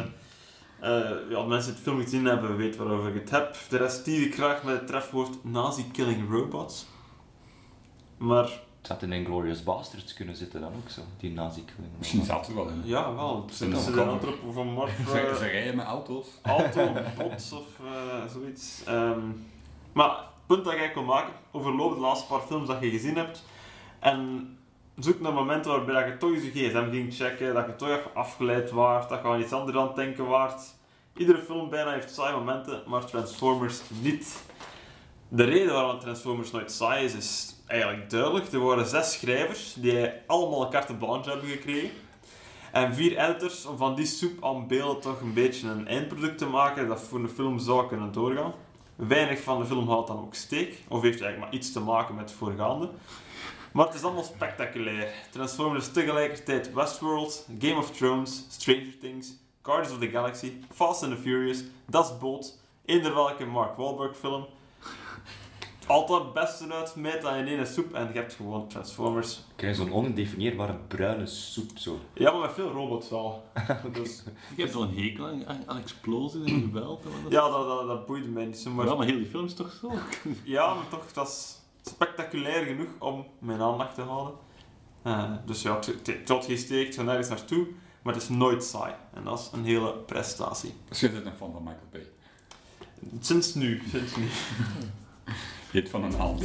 uh, 0.83 1.11
ja, 1.31 1.43
mensen 1.43 1.73
het 1.73 1.83
film 1.83 2.03
gezien 2.03 2.25
hebben, 2.25 2.57
weten 2.57 2.85
waarover 2.85 3.15
ik 3.15 3.21
het 3.21 3.31
heb. 3.31 3.57
De 3.69 3.77
rest 3.77 4.05
die 4.05 4.27
ik 4.27 4.35
graag 4.35 4.63
met 4.63 4.75
het 4.75 4.87
trefwoord 4.87 5.45
Nazi-killing 5.45 6.31
robots. 6.31 6.87
Maar... 8.17 8.65
Het 8.81 8.95
had 8.95 9.03
in 9.03 9.13
Inglourious 9.13 9.63
Basterds 9.63 10.15
kunnen 10.15 10.37
zitten 10.37 10.61
dan 10.61 10.73
ook 10.73 10.91
zo, 10.91 11.01
die 11.19 11.33
nazi-killing 11.33 11.93
Misschien 11.99 12.25
zat 12.25 12.49
er 12.49 12.55
wel 12.55 12.69
in. 12.69 12.83
Ja, 12.85 13.15
wel. 13.15 13.43
Het 13.47 13.55
zit 13.55 13.87
een 13.87 14.09
antropomorf... 14.09 14.97
Ze, 14.97 15.35
ze 15.39 15.47
rijden 15.47 15.77
met 15.83 15.87
auto's. 15.87 16.27
Autobots 16.43 17.53
of 17.53 17.67
uh, 17.85 18.33
zoiets. 18.33 18.83
Um, 18.89 19.47
maar 19.93 20.09
het 20.09 20.47
punt 20.47 20.65
dat 20.65 20.73
ik 20.73 20.95
wil 20.95 21.03
maken, 21.03 21.33
overloop 21.51 21.95
de 21.95 22.01
laatste 22.01 22.27
paar 22.27 22.41
films 22.41 22.67
dat 22.67 22.81
je 22.81 22.91
gezien 22.91 23.17
hebt. 23.17 23.45
En 24.07 24.49
zoek 24.99 25.21
naar 25.21 25.33
momenten 25.33 25.71
waarbij 25.71 26.07
je 26.07 26.17
toch 26.17 26.33
eens 26.33 26.43
je 26.43 26.51
gsm 26.51 26.91
ging 26.91 27.15
checken, 27.15 27.55
dat 27.55 27.67
je 27.67 27.77
toch 27.77 28.15
afgeleid 28.15 28.71
waart, 28.71 29.09
dat 29.09 29.23
je 29.23 29.29
aan 29.29 29.41
iets 29.41 29.53
anders 29.53 29.77
aan 29.77 29.87
het 29.87 29.97
denken 29.97 30.27
waart. 30.27 30.75
Iedere 31.17 31.39
film 31.39 31.71
bijna 31.71 31.93
heeft 31.93 32.15
saaie 32.15 32.37
momenten, 32.37 32.83
maar 32.87 33.05
Transformers 33.05 33.81
niet. 34.03 34.43
De 35.29 35.45
reden 35.45 35.73
waarom 35.73 35.99
Transformers 35.99 36.51
nooit 36.51 36.73
saai 36.73 37.05
is, 37.05 37.15
is 37.15 37.55
eigenlijk 37.67 38.11
duidelijk. 38.11 38.53
Er 38.53 38.65
waren 38.65 38.87
zes 38.87 39.13
schrijvers 39.13 39.75
die 39.75 40.09
allemaal 40.27 40.65
een 40.65 40.71
carte 40.71 40.95
blanche 40.95 41.31
hebben 41.31 41.49
gekregen. 41.49 41.91
En 42.73 42.95
vier 42.95 43.19
editors 43.19 43.67
om 43.67 43.77
van 43.77 43.95
die 43.95 44.07
soep 44.07 44.45
aan 44.45 44.67
beelden 44.67 45.01
toch 45.01 45.21
een 45.21 45.35
beetje 45.35 45.69
een 45.69 45.89
eindproduct 45.89 46.39
te 46.39 46.47
maken 46.47 46.89
dat 46.89 47.01
voor 47.01 47.19
een 47.19 47.29
film 47.29 47.59
zou 47.59 47.89
kunnen 47.89 48.13
doorgaan. 48.13 48.53
Weinig 48.97 49.41
van 49.41 49.59
de 49.59 49.67
film 49.67 49.89
houdt 49.89 50.09
dan 50.09 50.19
ook 50.19 50.35
steek, 50.35 50.83
of 50.89 51.03
heeft 51.03 51.21
eigenlijk 51.21 51.39
maar 51.39 51.61
iets 51.61 51.73
te 51.73 51.81
maken 51.81 52.15
met 52.15 52.33
voorgaande. 52.33 52.89
Maar 53.73 53.87
het 53.87 53.95
is 53.95 54.03
allemaal 54.03 54.23
spectaculair. 54.23 55.13
Transformers 55.31 55.93
tegelijkertijd 55.93 56.73
Westworld, 56.73 57.49
Game 57.59 57.77
of 57.77 57.91
Thrones, 57.91 58.45
Stranger 58.49 58.99
Things, 59.01 59.33
Guardians 59.63 59.93
of 59.93 59.99
the 59.99 60.09
Galaxy, 60.09 60.53
Fast 60.75 61.03
and 61.03 61.13
the 61.13 61.19
Furious, 61.19 61.65
Das 61.87 62.19
Boot, 62.19 62.59
eender 62.85 63.15
welke 63.15 63.45
Mark 63.45 63.77
Wahlberg 63.77 64.17
film. 64.17 64.47
Altijd 65.87 66.23
het 66.23 66.33
beste 66.33 66.73
uit, 66.73 66.97
meta 66.97 67.35
in 67.35 67.47
één 67.47 67.67
soep 67.67 67.95
en 67.95 68.09
je 68.13 68.19
hebt 68.19 68.35
gewoon 68.35 68.69
Transformers. 68.69 69.41
Krijg 69.57 69.77
je 69.77 69.83
zo'n 69.83 69.93
ondefinieerbare 69.93 70.75
bruine 70.89 71.27
soep 71.27 71.71
zo. 71.75 71.99
Ja, 72.13 72.31
maar 72.31 72.41
met 72.41 72.53
veel 72.53 72.71
robots 72.71 73.11
wel. 73.11 73.45
dus, 73.93 74.23
ik 74.51 74.57
heb 74.57 74.71
zo'n 74.71 74.95
hekel 74.95 75.27
aan, 75.27 75.45
aan 75.67 75.79
explosies 75.79 76.53
en 76.53 76.61
geweld. 76.61 77.05
Ja, 77.29 77.49
dat, 77.49 77.67
dat, 77.67 77.87
dat 77.87 78.07
boeit 78.07 78.33
mij 78.33 78.45
niet 78.45 78.59
zo. 78.59 78.71
Maar... 78.71 78.87
Ja, 78.87 78.95
maar 78.95 79.07
heel 79.07 79.17
die 79.17 79.27
film 79.27 79.45
is 79.45 79.55
toch 79.55 79.73
zo? 79.81 79.93
ja, 80.45 80.75
maar 80.75 80.89
toch, 80.89 81.13
dat 81.13 81.29
is 81.29 81.56
spectaculair 81.89 82.65
genoeg 82.65 82.89
om 82.99 83.27
mijn 83.39 83.61
aandacht 83.61 83.95
te 83.95 84.03
houden. 84.03 84.35
Uh, 85.07 85.33
dus 85.45 85.63
ja, 85.63 85.79
het 86.03 86.29
wordt 86.29 86.45
gesteekt, 86.45 86.95
van 86.95 87.05
nergens 87.05 87.29
naartoe, 87.29 87.67
maar 88.03 88.15
het 88.15 88.23
is 88.23 88.29
nooit 88.29 88.65
saai. 88.65 88.95
En 89.15 89.25
dat 89.25 89.39
is 89.39 89.51
een 89.53 89.65
hele 89.65 89.93
prestatie. 89.93 90.75
Je 90.91 91.11
bent 91.11 91.27
een 91.27 91.33
fan 91.33 91.53
van 91.53 91.63
Michael 91.63 91.89
Bay? 91.91 92.09
Sinds 93.21 93.55
nu, 93.55 93.83
sinds 93.91 94.17
nu. 94.17 94.29
Hit 95.73 95.89
van 95.89 96.05
een 96.05 96.15
hand. 96.15 96.45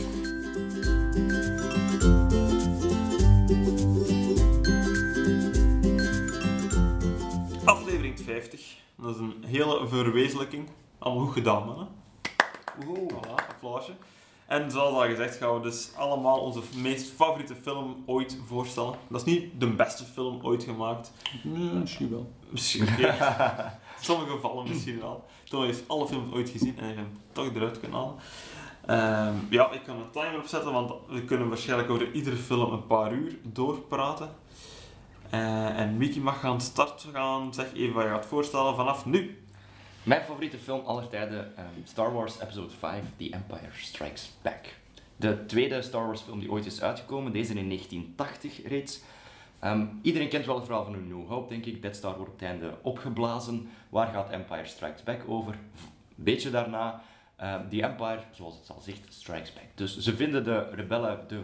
Aflevering 7.65 8.19
50. 8.19 8.77
Dat 8.95 9.15
is 9.15 9.21
een 9.21 9.43
hele 9.45 9.87
verwezenlijking. 9.87 10.69
Allemaal 10.99 11.25
goed 11.25 11.33
gedaan, 11.33 11.65
man. 11.65 11.89
Oeh, 12.87 13.11
voilà, 13.13 13.47
applausje. 13.49 13.91
En 14.51 14.71
zoals 14.71 14.93
al 14.93 15.09
gezegd 15.09 15.35
gaan 15.37 15.53
we 15.53 15.61
dus 15.61 15.91
allemaal 15.95 16.39
onze 16.39 16.61
meest 16.75 17.11
favoriete 17.11 17.55
film 17.55 18.03
ooit 18.05 18.37
voorstellen. 18.47 18.93
Dat 19.09 19.19
is 19.19 19.33
niet 19.33 19.59
de 19.59 19.67
beste 19.67 20.03
film 20.03 20.39
ooit 20.41 20.63
gemaakt. 20.63 21.11
misschien 21.79 22.09
wel. 22.09 22.31
Misschien 22.49 22.87
In 22.87 23.13
sommige 24.01 24.31
gevallen 24.31 24.67
misschien 24.67 24.99
wel. 24.99 25.25
Toen 25.43 25.63
heeft 25.63 25.83
alle 25.87 26.07
films 26.07 26.33
ooit 26.33 26.49
gezien 26.49 26.79
en 26.79 26.87
je 26.87 26.95
hem 26.95 27.17
toch 27.31 27.55
eruit 27.55 27.79
kunnen 27.79 27.97
halen. 27.97 28.15
Ehm, 28.85 29.35
ja, 29.49 29.71
ik 29.71 29.83
kan 29.83 29.95
een 29.95 30.11
timer 30.11 30.39
opzetten, 30.39 30.71
want 30.71 30.93
we 31.09 31.23
kunnen 31.23 31.47
waarschijnlijk 31.47 31.89
over 31.89 32.11
iedere 32.11 32.35
film 32.35 32.73
een 32.73 32.87
paar 32.87 33.13
uur 33.13 33.37
doorpraten. 33.43 34.29
Uh, 35.33 35.79
en 35.79 35.97
Mickey 35.97 36.21
mag 36.21 36.39
gaan 36.39 36.61
start 36.61 37.07
gaan. 37.13 37.53
Zeg 37.53 37.73
even 37.73 37.93
wat 37.93 38.03
je 38.03 38.09
gaat 38.09 38.25
voorstellen 38.25 38.75
vanaf 38.75 39.05
nu. 39.05 39.43
Mijn 40.03 40.23
favoriete 40.23 40.57
film 40.57 40.85
aller 40.85 41.07
tijden, 41.07 41.45
um, 41.59 41.83
Star 41.83 42.13
Wars 42.13 42.39
Episode 42.39 42.69
5, 42.69 43.03
The 43.17 43.29
Empire 43.31 43.71
Strikes 43.71 44.31
Back. 44.41 44.75
De 45.15 45.45
tweede 45.45 45.81
Star 45.81 46.05
Wars 46.05 46.21
film 46.21 46.39
die 46.39 46.51
ooit 46.51 46.65
is 46.65 46.81
uitgekomen, 46.81 47.31
deze 47.31 47.53
in 47.53 47.67
1980 47.67 48.67
reeds. 48.67 49.01
Um, 49.63 49.99
iedereen 50.01 50.29
kent 50.29 50.45
wel 50.45 50.55
het 50.55 50.65
verhaal 50.65 50.83
van 50.83 51.07
New 51.07 51.27
Hope, 51.27 51.49
denk 51.49 51.65
ik. 51.65 51.81
Death 51.81 51.95
Star 51.95 52.15
wordt 52.15 52.31
op 52.31 52.39
het 52.39 52.49
einde 52.49 52.77
opgeblazen. 52.81 53.69
Waar 53.89 54.07
gaat 54.07 54.29
Empire 54.29 54.65
Strikes 54.65 55.03
Back 55.03 55.23
over? 55.27 55.55
Beetje 56.15 56.49
daarna, 56.49 57.01
um, 57.41 57.69
The 57.69 57.83
Empire, 57.83 58.19
zoals 58.31 58.57
het 58.57 58.69
al 58.69 58.81
zegt, 58.81 59.13
strikes 59.13 59.53
back. 59.53 59.65
Dus 59.75 59.97
ze 59.97 60.15
vinden 60.15 60.43
de 60.43 60.69
rebellen, 60.69 61.25
de 61.27 61.41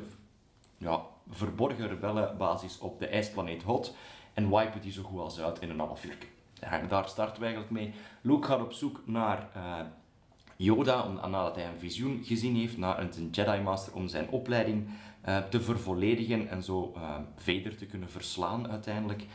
ja, 0.77 1.01
verborgen 1.29 1.87
rebellenbasis 1.87 2.79
op 2.79 2.99
de 2.99 3.07
ijsplaneet 3.07 3.63
Hot 3.63 3.95
en 4.33 4.49
wipen 4.49 4.81
die 4.81 4.91
zo 4.91 5.03
goed 5.03 5.19
als 5.19 5.39
uit 5.39 5.59
in 5.59 5.69
een 5.69 5.79
half 5.79 6.05
uur. 6.05 6.17
Ja, 6.61 6.81
daar 6.87 7.07
starten 7.07 7.39
we 7.39 7.45
eigenlijk 7.45 7.73
mee. 7.73 7.93
Luke 8.21 8.47
gaat 8.47 8.61
op 8.61 8.73
zoek 8.73 9.01
naar 9.05 9.49
uh, 9.57 9.79
Yoda, 10.55 11.03
om, 11.03 11.15
nadat 11.15 11.55
hij 11.55 11.65
een 11.65 11.79
visioen 11.79 12.23
gezien 12.23 12.55
heeft, 12.55 12.77
naar 12.77 12.99
een 12.99 13.29
Jedi 13.31 13.61
Master 13.61 13.93
om 13.93 14.07
zijn 14.07 14.29
opleiding 14.29 14.89
eh, 15.21 15.37
te 15.49 15.61
vervolledigen 15.61 16.49
en 16.49 16.63
zo 16.63 16.93
uh, 16.95 17.15
Vader 17.35 17.77
te 17.77 17.85
kunnen 17.85 18.09
verslaan 18.09 18.69
uiteindelijk. 18.69 19.25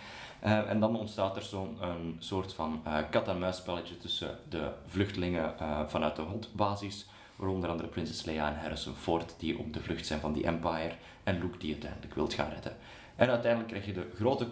En 0.41 0.81
dan 0.81 0.97
ontstaat 0.97 1.37
er 1.37 1.43
zo'n 1.43 1.77
soort 2.19 2.53
van 2.53 2.83
kat-en-muisspelletje 3.11 3.99
tussen 3.99 4.39
de 4.49 4.71
vluchtelingen 4.87 5.55
vanuit 5.89 6.17
de 6.17 6.23
hondbasis, 6.23 7.07
waaronder 7.37 7.71
andere 7.71 7.89
Prinses 7.89 8.25
Leia 8.25 8.49
en 8.49 8.61
Harrison 8.61 8.95
Ford, 8.95 9.35
die 9.39 9.59
op 9.59 9.73
de 9.73 9.81
vlucht 9.81 10.07
zijn 10.07 10.21
van 10.21 10.33
die 10.33 10.45
Empire, 10.45 10.93
en 11.25 11.39
Luke 11.39 11.59
die 11.59 11.73
uiteindelijk 11.73 12.15
wilt 12.15 12.35
gaan 12.35 12.51
redden. 12.51 12.77
En 13.17 13.29
uiteindelijk 13.29 13.71
krijg 13.71 13.87
je 13.87 13.93
de 13.93 14.11
grote, 14.15 14.49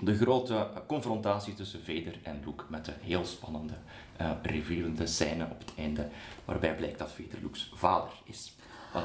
de 0.00 0.16
grote 0.16 0.68
confrontatie 0.86 1.54
tussen 1.54 1.80
Vader 1.84 2.18
en 2.22 2.42
Luke 2.44 2.64
met 2.68 2.84
de 2.84 2.92
heel 3.00 3.24
spannende, 3.24 3.74
uh, 4.20 4.30
revealende 4.42 5.06
scène 5.06 5.44
op 5.44 5.58
het 5.58 5.72
einde, 5.76 6.08
waarbij 6.44 6.76
blijkt 6.76 6.98
dat 6.98 7.10
Vader 7.10 7.38
Luke's 7.42 7.70
vader 7.74 8.12
is. 8.24 8.54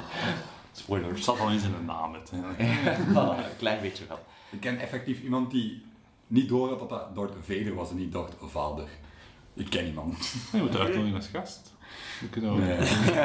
Spoilers. 0.72 1.16
Het 1.16 1.24
zat 1.24 1.40
al 1.40 1.50
in 1.50 1.60
zijn 1.60 1.86
naam. 1.86 2.14
Het, 2.14 2.32
een 2.58 3.58
klein 3.58 3.82
beetje 3.82 4.08
wel. 4.08 4.20
Ik 4.50 4.60
ken 4.60 4.80
effectief 4.80 5.22
iemand 5.22 5.52
die 5.52 5.86
niet 6.28 6.50
door 6.50 6.70
had 6.70 6.80
dat 6.80 6.90
dat 6.90 7.16
Darth 7.16 7.34
Vader 7.42 7.76
was 7.76 7.90
en 7.90 7.98
niet 7.98 8.12
Darth 8.12 8.36
Vader. 8.42 8.88
Ik 9.54 9.70
ken 9.70 9.86
iemand. 9.86 10.34
Je 10.52 10.58
moet 10.58 10.78
uitnodigen 10.78 11.16
als 11.16 11.28
gast. 11.28 11.74
We 12.20 12.30
kunnen 12.30 12.60
nee. 12.60 12.78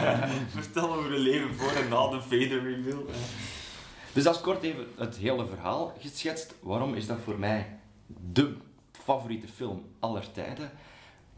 Vertel 0.62 0.94
over 0.94 1.12
je 1.12 1.18
leven 1.18 1.54
voor 1.54 1.70
en 1.70 1.88
na 1.88 2.08
de 2.08 2.20
Vader 2.20 2.62
reveal. 2.62 3.04
Dus 4.16 4.24
dat 4.24 4.34
is 4.34 4.40
kort 4.40 4.62
even 4.62 4.86
het 4.96 5.16
hele 5.16 5.46
verhaal 5.46 5.92
geschetst. 5.98 6.54
Waarom 6.60 6.94
is 6.94 7.06
dat 7.06 7.18
voor 7.24 7.38
mij 7.38 7.66
de 8.32 8.54
favoriete 8.92 9.48
film 9.48 9.82
aller 9.98 10.32
tijden? 10.32 10.70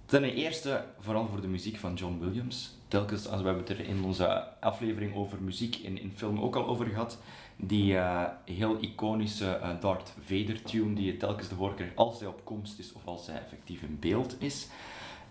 Ten 0.06 0.24
eerste 0.24 0.84
vooral 0.98 1.26
voor 1.26 1.40
de 1.40 1.46
muziek 1.46 1.76
van 1.76 1.94
John 1.94 2.18
Williams. 2.20 2.76
Telkens, 2.88 3.28
als 3.28 3.40
we 3.40 3.46
hebben 3.46 3.64
het 3.66 3.78
er 3.78 3.84
in 3.84 4.04
onze 4.04 4.44
aflevering 4.60 5.14
over 5.14 5.42
muziek 5.42 5.76
in, 5.76 6.00
in 6.00 6.12
film 6.16 6.40
ook 6.40 6.56
al 6.56 6.66
over 6.66 6.86
gehad, 6.86 7.18
die 7.56 7.92
uh, 7.92 8.24
heel 8.44 8.76
iconische 8.80 9.60
uh, 9.62 9.80
Darth 9.80 10.14
Vader 10.24 10.62
tune 10.62 10.94
die 10.94 11.06
je 11.06 11.16
telkens 11.16 11.48
te 11.48 11.72
krijgt 11.74 11.96
als 11.96 12.18
hij 12.18 12.28
op 12.28 12.44
komst 12.44 12.78
is 12.78 12.92
of 12.92 13.06
als 13.06 13.26
hij 13.26 13.40
effectief 13.40 13.82
in 13.82 13.96
beeld 14.00 14.36
is. 14.42 14.68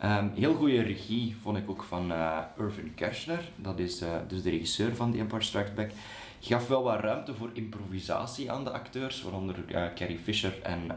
Um, 0.04 0.32
heel 0.36 0.54
goede 0.54 0.82
regie 0.82 1.36
vond 1.42 1.58
ik 1.58 1.70
ook 1.70 1.84
van 1.84 2.12
uh, 2.12 2.40
Irvin 2.58 2.94
Kershner, 2.96 3.50
dat 3.56 3.80
is 3.80 4.04
dus 4.28 4.42
de 4.42 4.50
regisseur 4.50 4.96
van 4.96 5.12
The 5.12 5.18
Empire 5.18 5.44
Strikes 5.44 5.74
Back. 5.74 5.92
Gaf 6.40 6.68
wel 6.68 6.84
wat 6.84 7.00
ruimte 7.00 7.36
voor 7.36 7.50
improvisatie 7.54 8.52
aan 8.52 8.64
de 8.64 8.72
acteurs, 8.72 9.22
waaronder 9.22 9.56
Carrie 9.96 10.20
Fisher 10.20 10.62
en 10.62 10.92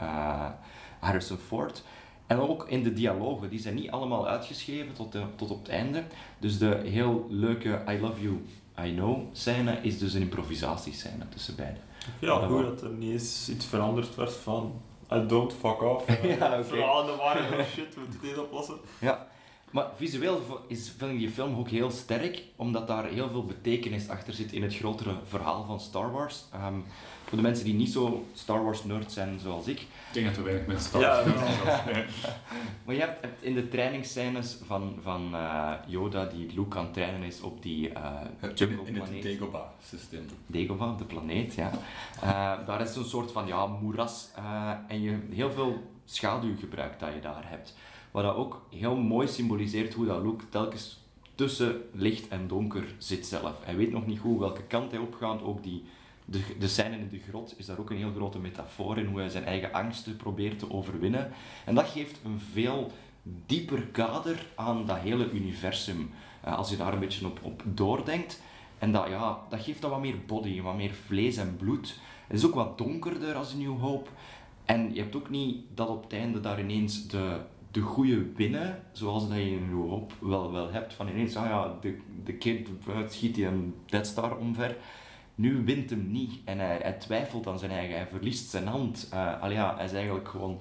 Harrison 1.01 1.39
Ford. 1.39 1.83
En 2.27 2.41
ook 2.41 2.69
in 2.69 2.83
de 2.83 2.93
dialogen, 2.93 3.51
die 3.51 3.59
zijn 3.59 3.75
niet 3.75 3.91
allemaal 3.91 4.29
uitgeschreven 4.29 4.93
tot, 4.93 5.13
de, 5.13 5.23
tot 5.37 5.51
op 5.51 5.59
het 5.59 5.69
einde. 5.69 6.05
Dus 6.39 6.59
de 6.59 6.81
heel 6.85 7.27
leuke 7.29 7.83
I 7.89 8.01
love 8.01 8.23
you, 8.23 8.45
I 8.85 8.95
know 8.95 9.19
scène 9.33 9.79
is 9.83 9.99
dus 9.99 10.15
een 10.15 10.21
improvisatiescène 10.21 11.29
tussen 11.29 11.57
beiden. 11.57 11.83
Ja, 12.19 12.47
hoe 12.47 12.63
dat 12.63 12.83
er 12.83 12.91
niet 12.91 13.13
eens 13.13 13.49
iets 13.49 13.67
veranderd 13.67 14.15
werd 14.15 14.33
van 14.33 14.81
I 15.13 15.27
don't 15.27 15.53
fuck 15.53 15.83
off. 15.83 16.07
ja, 16.23 16.35
okay. 16.35 16.65
Verhalen 16.65 17.17
waren 17.17 17.65
shit, 17.65 17.95
we 17.95 18.01
moeten 18.01 18.21
dit 18.21 18.39
oplossen. 18.39 18.77
Ja, 19.01 19.27
maar 19.71 19.87
visueel 19.97 20.65
is, 20.69 20.93
vind 20.97 21.13
ik 21.13 21.19
die 21.19 21.31
film 21.31 21.59
ook 21.59 21.69
heel 21.69 21.91
sterk, 21.91 22.43
omdat 22.57 22.87
daar 22.87 23.05
heel 23.05 23.29
veel 23.29 23.45
betekenis 23.45 24.09
achter 24.09 24.33
zit 24.33 24.53
in 24.53 24.63
het 24.63 24.75
grotere 24.75 25.15
verhaal 25.25 25.65
van 25.65 25.81
Star 25.81 26.13
Wars. 26.13 26.45
Um, 26.55 26.85
voor 27.25 27.39
de 27.39 27.45
mensen 27.45 27.65
die 27.65 27.75
niet 27.75 27.91
zo 27.91 28.27
Star 28.35 28.65
Wars 28.65 28.85
nerd 28.85 29.13
zijn 29.13 29.39
zoals 29.39 29.67
ik. 29.67 29.81
Ik 29.81 29.87
denk 30.13 30.27
dat 30.27 30.37
er 30.37 30.45
weinig 30.45 30.67
mensen 30.67 30.89
Star 30.89 31.25
Wars 31.25 31.57
ja, 31.65 32.05
Maar 32.85 32.95
je 32.95 33.01
hebt, 33.01 33.27
in 33.41 33.55
de 33.55 33.69
trainingsscènes 33.69 34.59
van, 34.67 34.99
van 35.03 35.31
uh, 35.35 35.73
Yoda 35.87 36.25
die 36.25 36.55
Luke 36.55 36.79
aan 36.79 36.85
het 36.85 36.95
trainen 36.95 37.23
is 37.23 37.41
op 37.41 37.63
die 37.63 37.89
uh, 37.89 38.21
jungle 38.55 38.87
in, 38.87 38.95
in 38.95 39.01
het 39.01 39.23
Dagobah-systeem. 39.23 40.27
Dagobah, 40.47 40.99
de 40.99 41.05
planeet, 41.05 41.55
ja. 41.55 41.71
Uh, 42.25 42.67
daar 42.67 42.81
is 42.81 42.97
een 42.97 43.05
soort 43.05 43.33
van 43.33 43.47
ja, 43.47 43.67
moeras 43.67 44.31
en 44.89 45.03
je 45.03 45.19
heel 45.31 45.53
veel 45.53 45.91
schaduw 46.05 46.57
gebruikt 46.59 47.01
dat 47.01 47.15
je 47.15 47.21
daar 47.21 47.49
hebt. 47.49 47.75
Wat 48.11 48.25
dat 48.25 48.37
ook 48.37 48.63
heel 48.71 48.97
mooi 48.97 49.29
symboliseert 49.29 49.95
hoe 49.95 50.07
dat 50.07 50.23
Luke 50.23 50.49
telkens 50.49 50.99
tussen 51.35 51.83
licht 51.93 52.29
en 52.29 52.49
donker 52.49 52.95
zit 52.99 53.27
zelf. 53.27 53.65
Hij 53.65 53.77
weet 53.77 53.93
nog 53.93 54.07
niet 54.07 54.19
goed 54.19 54.39
welke 54.39 54.63
kant 54.63 54.91
hij 54.91 55.01
opgaat, 55.01 55.43
ook 55.43 55.63
die 55.63 55.83
de, 56.25 56.41
de 56.59 56.69
scène 56.69 56.97
in 56.97 57.09
de 57.09 57.21
grot 57.29 57.55
is 57.57 57.67
daar 57.67 57.79
ook 57.79 57.91
een 57.91 57.97
heel 57.97 58.13
grote 58.17 58.39
metafoor 58.39 58.99
in 58.99 59.07
hoe 59.07 59.19
hij 59.19 59.29
zijn 59.29 59.45
eigen 59.45 59.73
angsten 59.73 60.17
probeert 60.17 60.59
te 60.59 60.71
overwinnen. 60.71 61.33
En 61.65 61.75
dat 61.75 61.89
geeft 61.89 62.21
een 62.25 62.41
veel 62.53 62.91
dieper 63.47 63.87
kader 63.87 64.47
aan 64.55 64.87
dat 64.87 64.99
hele 64.99 65.31
universum. 65.31 66.11
Uh, 66.47 66.57
als 66.57 66.71
je 66.71 66.77
daar 66.77 66.93
een 66.93 66.99
beetje 66.99 67.27
op, 67.27 67.41
op 67.43 67.63
doordenkt. 67.65 68.43
En 68.79 68.93
dat, 68.93 69.09
ja, 69.09 69.39
dat 69.49 69.61
geeft 69.61 69.81
dan 69.81 69.91
wat 69.91 70.01
meer 70.01 70.25
body, 70.27 70.61
wat 70.61 70.77
meer 70.77 70.95
vlees 71.07 71.37
en 71.37 71.57
bloed. 71.57 71.99
Het 72.27 72.39
is 72.39 72.47
ook 72.47 72.55
wat 72.55 72.79
donkerder 72.79 73.35
als 73.35 73.53
een 73.53 73.59
New. 73.59 73.99
En 74.65 74.95
je 74.95 75.01
hebt 75.01 75.17
ook 75.17 75.31
niet 75.31 75.65
dat 75.75 75.89
op 75.89 76.03
het 76.03 76.13
einde 76.13 76.41
daar 76.41 76.61
ineens 76.61 77.07
de, 77.09 77.41
de 77.71 77.81
goede 77.81 78.33
winnen, 78.33 78.83
zoals 78.93 79.29
dat 79.29 79.37
je 79.37 79.51
in 79.51 79.73
Hope 79.73 80.15
wel, 80.21 80.53
wel 80.53 80.71
hebt. 80.73 80.95
Van 80.95 81.09
ineens, 81.09 81.37
ah 81.37 81.47
ja, 81.47 81.77
de, 81.81 81.99
de 82.25 82.33
kid 82.33 82.69
schiet 83.09 83.35
die 83.35 83.47
een 83.47 83.75
Death 83.87 84.07
Star 84.07 84.37
omver. 84.37 84.77
Nu 85.35 85.65
wint 85.65 85.91
hem 85.91 86.11
niet 86.11 86.41
en 86.45 86.59
hij, 86.59 86.79
hij 86.83 86.93
twijfelt 86.93 87.47
aan 87.47 87.59
zijn 87.59 87.71
eigen, 87.71 87.97
hij 87.97 88.07
verliest 88.07 88.51
zijn 88.51 88.67
hand. 88.67 89.11
Uh, 89.15 89.51
ja, 89.51 89.77
hij 89.77 89.85
is 89.85 89.93
eigenlijk 89.93 90.29
gewoon 90.29 90.61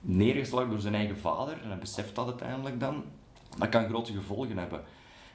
neergeslagen 0.00 0.70
door 0.70 0.80
zijn 0.80 0.94
eigen 0.94 1.18
vader 1.18 1.60
en 1.62 1.68
hij 1.68 1.78
beseft 1.78 2.14
dat 2.14 2.26
uiteindelijk 2.26 2.80
dan. 2.80 3.04
Dat 3.58 3.68
kan 3.68 3.88
grote 3.88 4.12
gevolgen 4.12 4.58
hebben. 4.58 4.80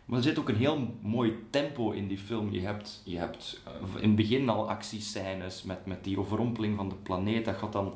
Maar 0.06 0.18
er 0.18 0.24
zit 0.24 0.40
ook 0.40 0.50
een 0.50 0.56
heel 0.56 0.96
mooi 1.02 1.34
tempo 1.50 1.92
in 1.92 2.08
die 2.08 2.18
film. 2.18 2.52
Je 2.52 2.60
hebt, 2.60 3.02
je 3.06 3.18
hebt 3.18 3.62
uh, 3.68 4.02
in 4.02 4.08
het 4.08 4.16
begin 4.16 4.50
al 4.50 4.70
actiescènes 4.70 5.64
met, 5.64 5.86
met 5.86 6.04
die 6.04 6.20
overrompeling 6.20 6.76
van 6.76 6.90
de 6.90 6.96
planeet. 6.96 7.46
Dat 7.46 7.56
gaat 7.56 7.74
dan 7.74 7.94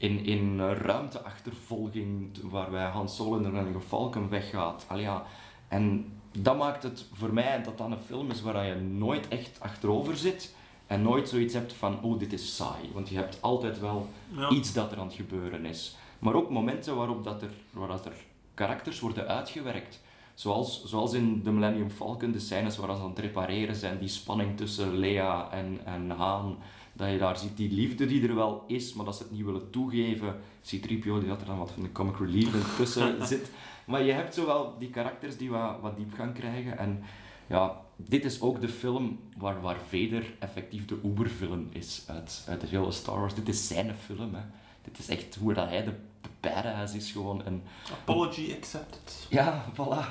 in, 0.00 0.24
in 0.24 0.60
ruimteachtervolging 0.60 2.38
waarbij 2.42 2.84
Han 2.84 3.08
Solo 3.08 3.38
in 3.38 3.54
een 3.54 3.80
Falcon 3.86 4.28
weggaat. 4.28 4.86
Ja. 4.94 5.24
En 5.68 6.12
dat 6.32 6.58
maakt 6.58 6.82
het 6.82 7.06
voor 7.12 7.32
mij 7.32 7.62
dat 7.62 7.78
dat 7.78 7.90
een 7.90 8.00
film 8.06 8.30
is 8.30 8.42
waar 8.42 8.66
je 8.66 8.74
nooit 8.74 9.28
echt 9.28 9.60
achterover 9.60 10.16
zit 10.16 10.54
en 10.86 11.02
nooit 11.02 11.28
zoiets 11.28 11.54
hebt 11.54 11.72
van, 11.72 12.02
oh, 12.02 12.18
dit 12.18 12.32
is 12.32 12.56
saai. 12.56 12.90
Want 12.92 13.08
je 13.08 13.16
hebt 13.16 13.42
altijd 13.42 13.80
wel 13.80 14.08
iets 14.50 14.72
dat 14.72 14.92
er 14.92 14.98
aan 14.98 15.06
het 15.06 15.14
gebeuren 15.14 15.64
is. 15.64 15.96
Maar 16.18 16.34
ook 16.34 16.50
momenten 16.50 16.96
waarop 16.96 17.24
dat 17.24 17.42
er, 17.42 17.50
waar 17.70 17.88
dat 17.88 18.04
er 18.04 18.14
karakters 18.54 19.00
worden 19.00 19.26
uitgewerkt. 19.26 20.00
Zoals, 20.34 20.84
zoals 20.84 21.12
in 21.12 21.42
The 21.44 21.50
Millennium 21.50 21.90
Falcon, 21.90 22.32
de 22.32 22.38
scènes 22.38 22.76
waar 22.76 22.96
ze 22.96 23.02
aan 23.02 23.08
het 23.08 23.18
repareren 23.18 23.74
zijn, 23.74 23.98
die 23.98 24.08
spanning 24.08 24.56
tussen 24.56 24.96
Lea 24.96 25.50
en, 25.50 25.80
en 25.84 26.10
Han. 26.10 26.58
Dat 27.00 27.10
je 27.10 27.18
daar 27.18 27.38
ziet, 27.38 27.56
die 27.56 27.72
liefde 27.72 28.06
die 28.06 28.28
er 28.28 28.34
wel 28.34 28.64
is, 28.66 28.92
maar 28.92 29.04
dat 29.04 29.16
ze 29.16 29.22
het 29.22 29.32
niet 29.32 29.44
willen 29.44 29.70
toegeven. 29.70 30.40
C-3PO, 30.62 31.02
die 31.02 31.26
dat 31.26 31.40
er 31.40 31.46
dan 31.46 31.58
wat 31.58 31.70
van 31.70 31.82
de 31.82 31.92
comic 31.92 32.18
relief 32.18 32.76
tussen 32.76 33.26
zit. 33.26 33.50
Maar 33.84 34.02
je 34.02 34.12
hebt 34.12 34.34
zowel 34.34 34.78
die 34.78 34.90
karakters 34.90 35.36
die 35.36 35.50
wat, 35.50 35.80
wat 35.80 35.96
diepgang 35.96 36.34
krijgen. 36.34 36.78
En 36.78 37.02
ja, 37.46 37.80
dit 37.96 38.24
is 38.24 38.40
ook 38.40 38.60
de 38.60 38.68
film 38.68 39.20
waar, 39.36 39.60
waar 39.60 39.78
Vader 39.88 40.34
effectief 40.38 40.84
de 40.84 40.98
Uber-film 41.04 41.68
is 41.72 42.04
uit, 42.06 42.44
uit 42.48 42.60
de 42.60 42.66
hele 42.66 42.92
Star 42.92 43.20
Wars. 43.20 43.34
Dit 43.34 43.48
is 43.48 43.66
zijn 43.66 43.94
film. 43.94 44.34
Hè. 44.34 44.42
Dit 44.82 44.98
is 44.98 45.08
echt 45.08 45.34
hoe 45.34 45.54
dat 45.54 45.68
hij 45.68 45.84
de, 45.84 45.94
de 46.20 46.28
badass 46.40 46.94
is. 46.94 47.12
Gewoon 47.12 47.42
een, 47.46 47.62
Apology 47.92 48.54
accepted. 48.56 49.26
Ja, 49.28 49.64
voilà. 49.74 50.04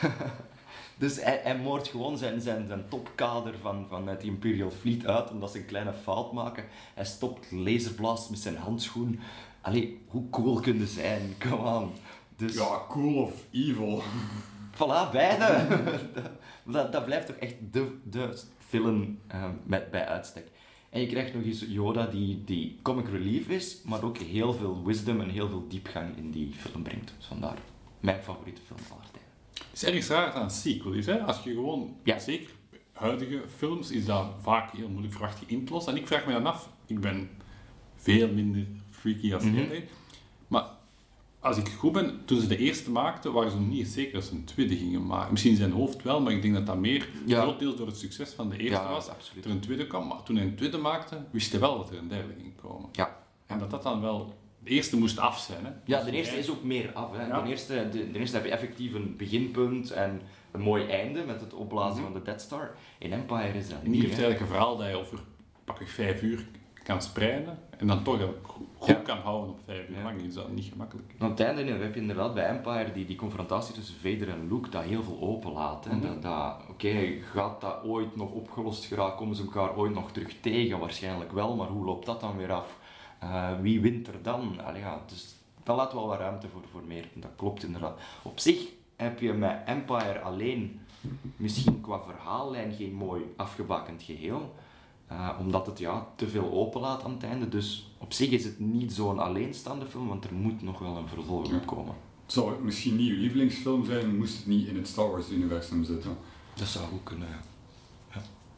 dus 0.98 1.22
hij, 1.22 1.40
hij 1.42 1.58
moordt 1.58 1.88
gewoon 1.88 2.18
zijn, 2.18 2.40
zijn, 2.40 2.66
zijn 2.66 2.88
topkader 2.88 3.54
van, 3.58 3.86
van 3.88 4.08
het 4.08 4.22
Imperial 4.22 4.70
Fleet 4.70 5.06
uit 5.06 5.30
omdat 5.30 5.50
ze 5.50 5.58
een 5.58 5.66
kleine 5.66 5.92
fout 5.92 6.32
maken. 6.32 6.64
Hij 6.94 7.04
stopt 7.04 7.50
laserblast 7.52 8.30
met 8.30 8.38
zijn 8.38 8.56
handschoen. 8.56 9.20
Allee, 9.60 10.00
hoe 10.08 10.30
cool 10.30 10.60
kunnen 10.60 10.86
zijn? 10.86 11.34
Come 11.38 11.78
on. 11.78 11.90
Dus... 12.36 12.54
Ja, 12.54 12.84
cool 12.88 13.22
of 13.22 13.44
evil. 13.50 14.02
Voilà, 14.74 15.12
beide. 15.12 15.66
dat, 16.72 16.92
dat 16.92 17.04
blijft 17.04 17.26
toch 17.26 17.36
echt 17.36 17.54
de, 17.70 17.98
de 18.04 18.38
film 18.58 19.18
uh, 19.34 19.44
met, 19.64 19.90
bij 19.90 20.06
uitstek. 20.06 20.50
En 20.90 21.00
je 21.00 21.06
krijgt 21.06 21.34
nog 21.34 21.42
eens 21.42 21.64
Yoda 21.68 22.06
die, 22.06 22.44
die 22.44 22.78
comic 22.82 23.08
relief 23.08 23.48
is, 23.48 23.82
maar 23.84 24.02
ook 24.02 24.18
heel 24.18 24.52
veel 24.52 24.84
wisdom 24.84 25.20
en 25.20 25.28
heel 25.28 25.48
veel 25.48 25.68
diepgang 25.68 26.16
in 26.16 26.30
die 26.30 26.52
film 26.52 26.82
brengt. 26.82 27.12
Dus 27.16 27.26
vandaar 27.26 27.58
mijn 28.00 28.22
favoriete 28.22 28.60
film. 28.66 28.78
Het 29.58 29.82
is 29.82 29.84
ergens 29.84 30.08
raar 30.08 30.32
dat 30.32 30.42
een 30.42 30.50
sequel 30.50 30.92
is, 30.92 31.06
hè? 31.06 31.18
Als 31.18 31.42
je 31.42 31.52
gewoon, 31.52 31.96
ja. 32.04 32.18
zeker 32.18 32.48
huidige 32.92 33.42
films, 33.56 33.90
is 33.90 34.04
dat 34.04 34.26
vaak 34.40 34.70
heel 34.70 34.88
moeilijk 34.88 35.12
verwacht 35.12 35.42
in 35.46 35.64
te 35.64 35.72
lossen. 35.72 35.92
En 35.92 35.98
ik 35.98 36.06
vraag 36.06 36.26
me 36.26 36.32
dan 36.32 36.46
af, 36.46 36.68
ik 36.86 37.00
ben 37.00 37.30
veel 37.96 38.32
minder 38.32 38.66
freaky 38.90 39.34
als 39.34 39.44
mm 39.44 39.54
jij, 39.54 39.88
maar 40.48 40.64
als 41.40 41.56
ik 41.56 41.68
goed 41.68 41.92
ben, 41.92 42.20
toen 42.24 42.40
ze 42.40 42.46
de 42.46 42.56
eerste 42.56 42.90
maakten, 42.90 43.32
waren 43.32 43.50
ze 43.50 43.56
nog 43.56 43.68
niet 43.68 43.86
zeker 43.86 44.12
dat 44.12 44.24
ze 44.24 44.32
een 44.32 44.44
tweede 44.44 44.76
gingen 44.76 45.06
maken. 45.06 45.32
Misschien 45.32 45.56
zijn 45.56 45.72
hoofd 45.72 46.02
wel, 46.02 46.20
maar 46.20 46.32
ik 46.32 46.42
denk 46.42 46.54
dat 46.54 46.66
dat 46.66 46.76
meer 46.76 47.08
ja. 47.26 47.40
grotendeels 47.40 47.76
door 47.76 47.86
het 47.86 47.98
succes 47.98 48.30
van 48.30 48.48
de 48.48 48.56
eerste 48.56 48.80
ja, 48.80 48.90
was. 48.90 49.06
Dat 49.06 49.44
er 49.44 49.50
een 49.50 49.60
tweede 49.60 49.86
kwam, 49.86 50.06
maar 50.06 50.22
toen 50.22 50.36
hij 50.36 50.44
een 50.44 50.56
tweede 50.56 50.78
maakte, 50.78 51.24
wist 51.30 51.50
hij 51.50 51.60
wel 51.60 51.76
dat 51.76 51.90
er 51.90 51.98
een 51.98 52.08
derde 52.08 52.34
ging 52.40 52.52
komen. 52.62 52.88
Ja. 52.92 53.16
En 53.46 53.58
dat 53.58 53.70
dat 53.70 53.82
dan 53.82 54.00
wel 54.00 54.38
De 54.58 54.70
eerste 54.70 54.96
moest 54.98 55.18
af 55.18 55.38
zijn, 55.38 55.64
hè? 55.64 55.70
Ja, 55.84 56.02
de 56.02 56.10
eerste 56.10 56.38
is 56.38 56.50
ook 56.50 56.62
meer 56.62 56.92
af. 56.92 57.16
Hè. 57.16 57.26
Ja. 57.26 57.40
De, 57.42 57.48
eerste, 57.48 57.88
de, 57.92 58.10
de 58.10 58.18
eerste 58.18 58.36
heb 58.36 58.44
je 58.46 58.50
effectief 58.52 58.94
een 58.94 59.14
beginpunt 59.16 59.90
en 59.90 60.20
een 60.50 60.60
mooi 60.60 60.86
einde 60.86 61.24
met 61.24 61.40
het 61.40 61.54
opblazen 61.54 62.02
Mhm. 62.02 62.12
van 62.12 62.12
de 62.12 62.22
Death 62.22 62.40
Star. 62.40 62.70
In 62.98 63.12
Empire 63.12 63.58
is 63.58 63.68
dat 63.68 63.78
En 63.84 63.90
niet. 63.90 64.02
heeft 64.02 64.16
hè. 64.16 64.22
eigenlijk 64.22 64.40
een 64.40 64.56
verhaal 64.56 64.76
dat 64.76 64.88
je 64.88 64.96
over 64.96 65.18
pakweg 65.64 65.90
vijf 65.90 66.22
uur 66.22 66.46
kan 66.82 67.02
spreiden 67.02 67.58
en 67.78 67.86
dan 67.86 68.02
toch 68.02 68.20
goed 68.76 68.86
Ja. 68.88 68.94
kan 68.94 69.18
houden 69.18 69.50
op 69.50 69.60
vijf 69.64 69.88
uur 69.88 69.96
Ja. 69.96 70.02
lang. 70.02 70.22
Is 70.22 70.34
dat 70.34 70.50
niet 70.52 70.64
gemakkelijk? 70.72 71.12
Aan 71.18 71.30
het 71.30 71.40
einde 71.40 71.62
heb 71.72 71.94
je 71.94 72.00
inderdaad 72.00 72.34
bij 72.34 72.44
Empire 72.46 72.92
die, 72.92 73.04
die 73.06 73.16
confrontatie 73.16 73.74
tussen 73.74 73.94
Vader 73.94 74.28
en 74.28 74.48
Luke 74.48 74.68
dat 74.68 74.82
heel 74.82 75.02
veel 75.02 75.18
openlaat. 75.20 75.84
hè. 75.84 75.94
Mhm. 75.96 76.06
Dat, 76.06 76.22
dat, 76.22 76.56
Oké, 76.70 76.96
gaat 77.32 77.60
dat 77.60 77.84
ooit 77.84 78.16
nog 78.16 78.30
opgelost 78.30 78.84
geraken? 78.84 79.16
Komen 79.16 79.36
ze 79.36 79.42
elkaar 79.42 79.76
ooit 79.76 79.94
nog 79.94 80.12
terug 80.12 80.34
tegen? 80.40 80.78
Waarschijnlijk 80.78 81.32
wel, 81.32 81.56
maar 81.56 81.68
hoe 81.68 81.84
loopt 81.84 82.06
dat 82.06 82.20
dan 82.20 82.36
weer 82.36 82.52
af? 82.52 82.77
Eh, 83.18 83.60
wie 83.60 83.80
wint 83.80 84.08
er 84.08 84.22
dan? 84.22 84.60
Allee, 84.64 84.80
ja, 84.80 85.02
dus 85.06 85.34
dat 85.62 85.76
laat 85.76 85.92
wel 85.92 86.06
wat 86.06 86.18
ruimte 86.18 86.48
voor, 86.48 86.62
voor 86.70 86.82
meer. 86.86 87.08
Dat 87.14 87.30
klopt 87.36 87.64
inderdaad. 87.64 88.00
Op 88.22 88.40
zich 88.40 88.66
heb 88.96 89.20
je 89.20 89.32
met 89.32 89.60
Empire 89.64 90.20
alleen 90.20 90.80
misschien 91.36 91.80
qua 91.80 92.02
verhaallijn 92.02 92.72
geen 92.72 92.94
mooi 92.94 93.22
afgebakend 93.36 94.02
geheel. 94.02 94.54
Eh, 95.06 95.30
omdat 95.40 95.66
het 95.66 95.78
ja, 95.78 96.06
te 96.14 96.28
veel 96.28 96.52
openlaat 96.52 97.04
aan 97.04 97.12
het 97.12 97.22
einde. 97.22 97.48
Dus 97.48 97.90
op 97.98 98.12
zich 98.12 98.30
is 98.30 98.44
het 98.44 98.58
niet 98.58 98.92
zo'n 98.92 99.18
alleenstaande 99.18 99.86
film, 99.86 100.08
want 100.08 100.24
er 100.24 100.34
moet 100.34 100.62
nog 100.62 100.78
wel 100.78 100.96
een 100.96 101.08
vervolg 101.08 101.52
op 101.52 101.66
komen. 101.66 101.94
Zou 102.26 102.50
het 102.50 102.62
misschien 102.62 102.96
niet 102.96 103.10
uw 103.10 103.18
lievelingsfilm 103.18 103.84
zijn, 103.84 104.16
moest 104.16 104.36
het 104.36 104.46
niet 104.46 104.66
in 104.66 104.76
het 104.76 104.88
Star 104.88 105.10
Wars 105.10 105.30
universum 105.30 105.84
zitten? 105.84 106.16
Dat 106.54 106.66
zou 106.66 106.86
goed 106.86 107.02
kunnen. 107.02 107.28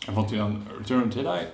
En 0.07 0.15
vond 0.15 0.33
u 0.33 0.37
dan 0.37 0.63
Return 0.79 1.03
of 1.03 1.11
the 1.13 1.19
Jedi 1.19 1.47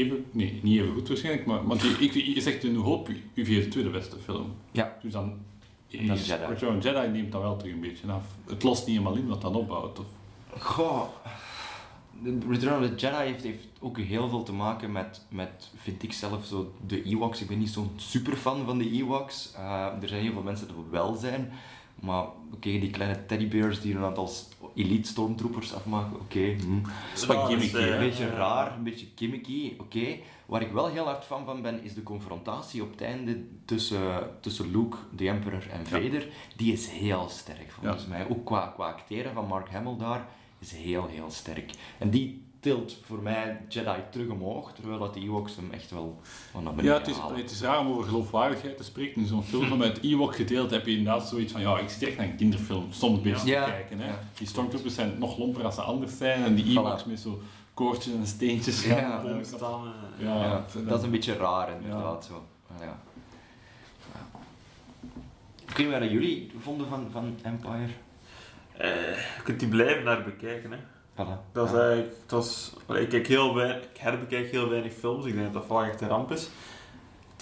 even, 0.00 0.24
nee, 0.30 0.60
niet 0.62 0.80
even 0.80 0.92
goed 0.92 1.08
waarschijnlijk, 1.08 1.46
maar 1.46 1.66
want 1.66 1.80
je, 1.80 1.88
ik, 1.88 2.12
je 2.12 2.40
zegt 2.40 2.64
in 2.64 2.74
hoop 2.74 3.08
uw 3.34 3.44
vierde 3.44 3.68
tweede 3.68 3.90
beste 3.90 4.16
film. 4.24 4.54
Ja. 4.70 4.96
Dus 5.02 5.12
dan 5.12 5.38
Dat 5.90 6.18
is 6.18 6.26
Jedi. 6.26 6.44
Return 6.44 6.76
of 6.76 6.82
the 6.82 6.88
Jedi 6.88 7.08
neemt 7.08 7.32
dat 7.32 7.40
wel 7.40 7.56
terug 7.56 7.72
een 7.72 7.80
beetje 7.80 8.12
af. 8.12 8.24
Het 8.46 8.62
lost 8.62 8.86
niet 8.86 8.96
helemaal 8.96 9.18
in 9.18 9.28
wat 9.28 9.40
dan 9.40 9.54
opbouwt. 9.54 9.98
Of, 9.98 10.06
Goh. 10.58 11.08
de 12.22 12.38
Return 12.48 12.82
of 12.82 12.88
the 12.88 12.94
Jedi 12.94 13.24
heeft, 13.24 13.42
heeft 13.42 13.66
ook 13.80 13.98
heel 13.98 14.28
veel 14.28 14.42
te 14.42 14.52
maken 14.52 14.92
met, 14.92 15.22
met, 15.28 15.70
vind 15.76 16.02
ik 16.02 16.12
zelf, 16.12 16.46
zo 16.46 16.72
de 16.86 17.02
Ewoks. 17.02 17.40
Ik 17.40 17.48
ben 17.48 17.58
niet 17.58 17.70
zo'n 17.70 17.90
superfan 17.96 18.64
van 18.64 18.78
de 18.78 18.90
Ewoks. 18.90 19.52
Eh, 19.56 19.86
er 20.02 20.08
zijn 20.08 20.22
heel 20.22 20.32
veel 20.32 20.42
mensen 20.42 20.66
die 20.66 20.76
wel 20.90 21.14
zijn. 21.14 21.52
Maar 22.00 22.24
oké, 22.52 22.70
die 22.70 22.90
kleine 22.90 23.26
teddybears 23.26 23.80
die 23.80 23.94
een 23.94 24.04
aantal 24.04 24.30
elite 24.74 25.08
stormtroopers 25.08 25.74
afmaken, 25.74 26.20
oké. 26.20 26.54
hm. 26.54 26.82
dat 26.82 26.92
is 27.14 27.26
wat 27.26 27.36
Ja, 27.36 27.46
gimmicky, 27.46 27.72
dat 27.72 27.80
is, 27.82 27.86
hè. 27.88 27.94
eh, 27.94 28.00
Een 28.02 28.08
beetje 28.08 28.24
ja. 28.26 28.30
raar, 28.34 28.76
een 28.76 28.82
beetje 28.82 29.06
gimmicky, 29.14 29.72
oké. 29.78 30.16
Waar 30.46 30.62
ik 30.62 30.72
wel 30.72 30.86
heel 30.86 31.04
hard 31.04 31.24
fan 31.24 31.44
van 31.44 31.62
ben, 31.62 31.82
is 31.84 31.94
de 31.94 32.02
confrontatie 32.02 32.82
op 32.82 32.90
het 32.90 33.00
einde 33.00 33.44
tussen, 33.64 34.30
tussen 34.40 34.70
Luke, 34.70 34.96
de 35.16 35.28
Emperor 35.28 35.68
en 35.70 35.86
Vader. 35.86 36.28
Die 36.56 36.72
is 36.72 36.88
heel 36.88 37.28
sterk 37.28 37.70
volgens 37.70 38.06
mij. 38.06 38.28
Ook 38.28 38.44
qua, 38.46 38.66
qua 38.74 38.86
acteren 38.86 39.32
van 39.34 39.46
Mark 39.46 39.70
Hamill 39.70 39.96
daar 39.98 40.26
is 40.58 40.72
heel, 40.72 41.06
heel 41.06 41.30
sterk. 41.30 41.70
En 41.98 42.10
die 42.10 42.42
tilt 42.62 42.96
voor 43.04 43.22
mij 43.22 43.60
Jedi 43.68 43.96
terug 44.10 44.28
omhoog, 44.28 44.72
terwijl 44.72 44.98
dat 44.98 45.14
de 45.14 45.20
Ewoks 45.20 45.56
hem 45.56 45.70
echt 45.72 45.90
wel 45.90 46.20
van 46.50 46.62
naar 46.62 46.72
Ja, 46.72 46.76
beneden 46.76 46.98
het 46.98 47.08
is, 47.08 47.16
halen. 47.16 47.36
het 47.36 47.50
is 47.50 47.60
raar 47.60 47.78
om 47.78 47.86
over 47.86 48.04
geloofwaardigheid 48.04 48.76
te 48.76 48.84
spreken. 48.84 49.20
In 49.20 49.26
zo'n 49.26 49.42
film 49.42 49.78
met 49.78 49.96
het 49.96 50.04
Ewok 50.04 50.36
gedeelte 50.36 50.74
heb 50.74 50.86
je 50.86 50.96
inderdaad 50.96 51.28
zoiets 51.28 51.52
van, 51.52 51.60
ja, 51.60 51.78
ik 51.78 51.88
zit 51.88 52.08
echt 52.08 52.16
naar 52.16 52.26
een 52.26 52.36
kinderfilm, 52.36 52.86
soms 52.92 53.20
best 53.20 53.44
Ja. 53.46 53.64
te 53.64 53.70
kijken. 53.70 53.98
Hè. 54.00 54.06
Ja. 54.08 54.18
Die 54.38 54.46
stormtroopers 54.46 54.94
zijn 54.94 55.18
nog 55.18 55.38
lomper 55.38 55.64
als 55.64 55.74
ze 55.74 55.80
anders 55.80 56.16
zijn 56.16 56.42
en 56.44 56.54
die 56.54 56.78
Ewoks 56.78 57.02
Voilà. 57.02 57.06
met 57.06 57.20
zo 57.20 57.40
koortjes 57.74 58.14
en 58.14 58.26
steentjes. 58.26 58.84
Ja. 58.84 59.22
Eh, 59.24 59.36
Ja. 60.18 60.44
Ja, 60.44 60.64
dat 60.86 60.98
is 60.98 61.04
een 61.04 61.10
beetje 61.10 61.36
raar 61.36 61.72
inderdaad. 61.82 62.28
Ja. 62.30 62.34
Zo. 62.34 62.44
Ja. 62.84 62.98
Ik 65.68 65.76
weet 65.78 65.86
niet 65.90 65.98
wat 65.98 66.10
jullie 66.10 66.50
vonden 66.60 66.88
van, 66.88 67.06
van 67.12 67.34
Empire. 67.42 67.86
eh, 68.76 68.88
je 69.36 69.42
kunt 69.44 69.60
die 69.60 69.68
blijven 69.68 70.04
naar 70.04 70.22
bekijken. 70.24 70.70
Hè. 70.72 70.78
Voilà. 71.14 71.52
Dat 71.52 71.66
is 71.66 71.72
Ja. 71.72 71.78
eigenlijk, 71.80 72.14
het 72.22 72.30
was, 72.30 72.72
ik, 72.88 73.08
kijk 73.08 73.26
heel 73.26 73.54
weinig, 73.54 73.82
ik 73.84 73.96
herbekijk 73.98 74.50
heel 74.50 74.68
weinig 74.68 74.92
films, 74.92 75.24
ik 75.24 75.32
denk 75.34 75.44
dat 75.44 75.52
dat 75.52 75.64
vaak 75.78 75.88
echt 75.90 76.00
een 76.00 76.08
ramp 76.08 76.30
is. 76.30 76.48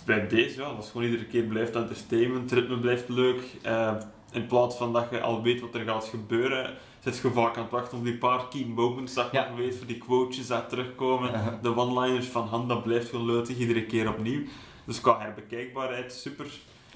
Bij 0.05 0.29
deze, 0.29 0.61
ja, 0.61 0.75
dat 0.75 0.85
is 0.85 0.91
gewoon 0.91 1.07
iedere 1.07 1.25
keer 1.27 1.43
blijft 1.43 1.75
entertainment, 1.77 2.51
het 2.51 2.59
ritme 2.59 2.79
blijft 2.79 3.09
leuk. 3.09 3.43
eh, 3.63 3.95
in 4.33 4.47
plaats 4.47 4.77
van 4.77 4.93
dat 4.93 5.07
je 5.11 5.21
al 5.21 5.43
weet 5.43 5.61
wat 5.61 5.75
er 5.75 5.85
gaat 5.85 6.05
gebeuren, 6.05 6.75
zit 7.01 7.19
je 7.19 7.31
vaak 7.31 7.57
aan 7.57 7.63
het 7.63 7.73
wachten 7.73 7.99
op 7.99 8.05
die 8.05 8.17
paar 8.19 8.49
key 8.49 8.65
moments 8.65 9.15
dat 9.15 9.29
je 9.31 9.37
Ja. 9.39 9.49
nog 9.49 9.57
weet, 9.59 9.77
voor 9.77 9.87
die 9.87 9.99
quotes 9.99 10.47
die 10.47 10.67
terugkomen. 10.67 11.59
De 11.63 11.77
one-liners 11.77 12.27
van 12.27 12.47
Han, 12.49 12.69
dat 12.69 12.83
blijft 12.83 13.09
gewoon 13.09 13.27
leutig, 13.27 13.57
iedere 13.59 13.85
keer 13.87 14.09
opnieuw. 14.09 14.43
Dus 14.85 15.01
qua 15.01 15.19
herbekijkbaarheid, 15.21 16.13
super. 16.13 16.47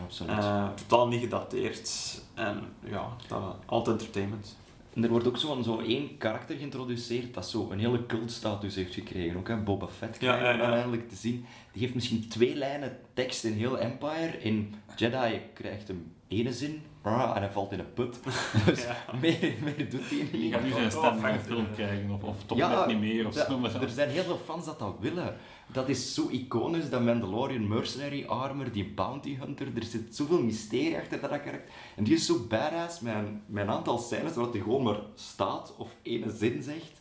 Absoluut. 0.02 0.38
Eh, 0.38 0.68
totaal 0.74 1.08
niet 1.08 1.20
gedateerd. 1.20 2.20
En 2.34 2.62
ja, 2.84 3.08
dat, 3.28 3.40
altijd 3.66 3.96
entertainment. 3.98 4.56
En 4.94 5.04
er 5.04 5.10
wordt 5.10 5.26
ook 5.26 5.36
zo'n 5.36 5.64
zo 5.64 5.80
één 5.80 6.16
karakter 6.18 6.56
geïntroduceerd 6.56 7.34
dat 7.34 7.48
zo 7.48 7.70
een 7.70 7.78
hele 7.78 8.06
cultstatus 8.06 8.74
heeft 8.74 8.94
gekregen. 8.94 9.36
Ook 9.36 9.48
hè, 9.48 9.56
Boba 9.56 9.88
Fett 9.88 10.20
Ja, 10.20 10.36
krijgen 10.36 10.46
we 10.46 10.52
ja, 10.52 10.58
dan 10.58 10.70
ja. 10.70 10.76
eindelijk 10.76 11.08
te 11.08 11.16
zien. 11.16 11.44
Die 11.72 11.82
heeft 11.82 11.94
misschien 11.94 12.28
twee 12.28 12.54
lijnen 12.54 12.98
tekst 13.14 13.44
in 13.44 13.52
heel 13.52 13.78
Empire. 13.78 14.38
In 14.38 14.74
Jedi 14.96 15.40
krijgt 15.54 15.88
hem 15.88 16.12
ene 16.28 16.52
zin 16.52 16.82
en 17.04 17.40
hij 17.42 17.50
valt 17.50 17.72
in 17.72 17.78
een 17.78 17.92
put. 17.94 18.18
Dus 18.66 18.82
Ja. 18.84 18.96
meer, 19.20 19.54
meer 19.62 19.90
doet 19.90 20.08
hij 20.10 20.18
Je 20.18 20.38
niet. 20.38 20.52
gaat 20.54 20.62
nu 20.62 20.70
zijn 20.70 20.90
stem 20.90 21.18
van 21.18 21.30
een 21.30 21.40
film 21.40 21.66
krijgen, 21.74 22.10
of, 22.10 22.22
of 22.22 22.44
toch 22.46 22.58
Ja, 22.58 22.68
net 22.78 22.86
niet 22.86 23.00
meer. 23.00 23.26
Of 23.26 23.34
zo, 23.34 23.58
maar 23.58 23.82
er 23.82 23.88
zijn 23.88 24.08
heel 24.08 24.22
veel 24.22 24.40
fans 24.44 24.64
dat 24.64 24.78
dat 24.78 24.94
willen. 25.00 25.36
Dat 25.72 25.88
is 25.88 26.14
zo 26.14 26.28
iconisch, 26.30 26.90
dat 26.90 27.02
Mandalorian 27.04 27.68
mercenary 27.68 28.24
armor, 28.26 28.72
die 28.72 28.84
bounty 28.94 29.36
hunter, 29.40 29.66
er 29.76 29.82
zit 29.84 30.16
zoveel 30.16 30.42
mysterie 30.42 30.96
achter 30.96 31.20
dat 31.20 31.30
karakter. 31.30 31.62
En 31.96 32.04
die 32.04 32.14
is 32.14 32.26
zo 32.26 32.46
badass 32.48 33.00
met 33.00 33.14
een, 33.14 33.40
met 33.46 33.62
een 33.64 33.70
aantal 33.70 33.98
scènes 33.98 34.34
waar 34.34 34.50
hij 34.50 34.60
gewoon 34.60 34.82
maar 34.82 34.98
staat 35.14 35.74
of 35.78 35.88
ene 36.02 36.30
zin 36.30 36.62
zegt. 36.62 37.00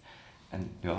En 0.50 0.70
ja, 0.80 0.96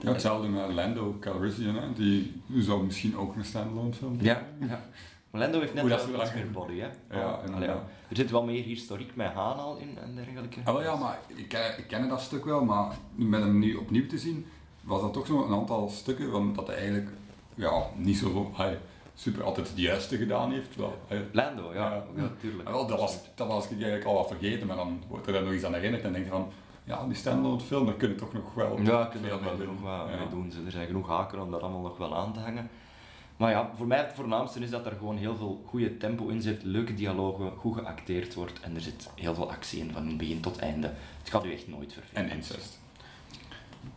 Ja, 0.00 0.12
hetzelfde 0.12 0.48
met 0.48 0.72
Lando 0.72 1.16
Calrissian, 1.20 1.74
hè. 1.76 1.92
die 1.92 2.42
zou 2.58 2.84
misschien 2.84 3.16
ook 3.16 3.36
een 3.36 3.44
standalone 3.44 3.92
film 3.92 4.16
ja, 4.20 4.42
ja. 4.60 4.84
Lando 5.30 5.60
heeft 5.60 5.72
net 5.74 5.80
Hoe 5.82 5.90
dat 5.90 5.98
meer 6.34 6.50
body, 6.50 6.78
hè. 6.78 6.88
Ja, 7.18 7.40
inderdaad. 7.46 7.82
Er 8.08 8.16
zit 8.16 8.30
wel 8.30 8.44
meer 8.44 8.62
historiek 8.64 9.16
met 9.16 9.32
Han 9.32 9.58
al 9.58 9.76
in 9.76 9.98
en 10.02 10.14
dergelijke. 10.14 10.60
Ah, 10.64 10.72
wel 10.74 10.82
ja, 10.82 10.96
maar 10.96 11.18
ik, 11.26 11.48
ken- 11.48 11.78
ik 11.78 11.84
ken 11.88 12.08
dat 12.08 12.20
stuk 12.20 12.44
wel, 12.44 12.64
maar 12.64 12.96
met 13.14 13.40
hem 13.40 13.58
nu 13.58 13.74
opnieuw 13.74 14.06
te 14.06 14.18
zien, 14.18 14.46
was 14.80 15.00
dat 15.00 15.12
toch 15.12 15.26
zo 15.26 15.44
een 15.44 15.52
aantal 15.54 15.88
stukken 15.88 16.30
van 16.30 16.52
dat 16.54 16.66
hij 16.66 16.76
eigenlijk 16.76 17.10
ja, 17.54 17.82
niet 17.96 18.16
zo 18.16 18.50
hij, 18.54 18.78
super 19.14 19.42
altijd 19.42 19.68
het 19.68 19.78
juiste 19.78 20.16
gedaan 20.16 20.52
heeft. 20.52 20.76
Wel, 20.76 20.98
hij- 21.06 21.26
Lando, 21.32 21.72
ja, 21.74 21.90
Ja. 21.92 22.04
ja, 22.16 22.30
tuurlijk. 22.40 22.68
Ah, 22.68 22.74
wel, 22.74 22.86
dat, 22.86 22.98
was, 22.98 23.18
dat 23.34 23.46
was 23.48 23.64
ik 23.64 23.70
eigenlijk 23.70 24.04
al 24.04 24.14
wat 24.14 24.28
vergeten, 24.28 24.66
maar 24.66 24.76
dan 24.76 25.02
wordt 25.08 25.26
er 25.26 25.32
dan 25.32 25.44
nog 25.44 25.52
iets 25.52 25.64
aan 25.64 25.74
herinnerd 25.74 26.02
en 26.04 26.12
denk 26.12 26.24
je 26.24 26.30
van, 26.30 26.48
ja, 26.84 27.04
die 27.06 27.14
standalone 27.16 27.60
film, 27.60 27.86
daar 27.86 27.94
kun 27.94 28.08
je 28.08 28.14
toch 28.14 28.32
nog 28.32 28.54
wel 28.54 28.80
Ja, 28.82 29.04
kunnen 29.04 29.30
we 29.30 29.38
veel 29.56 29.74
wel 29.82 30.08
Ja. 30.08 30.16
mee 30.16 30.28
doen. 30.30 30.52
Er 30.64 30.70
zijn 30.70 30.86
genoeg 30.86 31.08
haken 31.08 31.42
om 31.42 31.50
dat 31.50 31.60
allemaal 31.62 31.80
nog 31.82 31.96
wel 31.98 32.16
aan 32.16 32.32
te 32.32 32.40
hangen. 32.40 32.70
Maar 33.38 33.50
ja, 33.50 33.70
voor 33.76 33.86
mij 33.86 33.98
het 33.98 34.12
voornaamste 34.14 34.60
is 34.60 34.70
dat 34.70 34.86
er 34.86 34.92
gewoon 34.98 35.16
heel 35.16 35.36
veel 35.36 35.62
goede 35.66 35.96
tempo 35.96 36.28
in 36.28 36.42
zit, 36.42 36.62
leuke 36.62 36.94
dialogen, 36.94 37.52
goed 37.56 37.76
geacteerd 37.76 38.34
wordt 38.34 38.60
en 38.60 38.74
er 38.74 38.80
zit 38.80 39.10
heel 39.14 39.34
veel 39.34 39.50
actie 39.50 39.80
in 39.80 39.92
van 39.92 40.16
begin 40.16 40.40
tot 40.40 40.58
einde. 40.58 40.92
Het 41.18 41.30
gaat 41.30 41.44
u 41.44 41.52
echt 41.52 41.68
nooit 41.68 41.92
vervelen. 41.92 42.30
En 42.30 42.36
incest. 42.36 42.80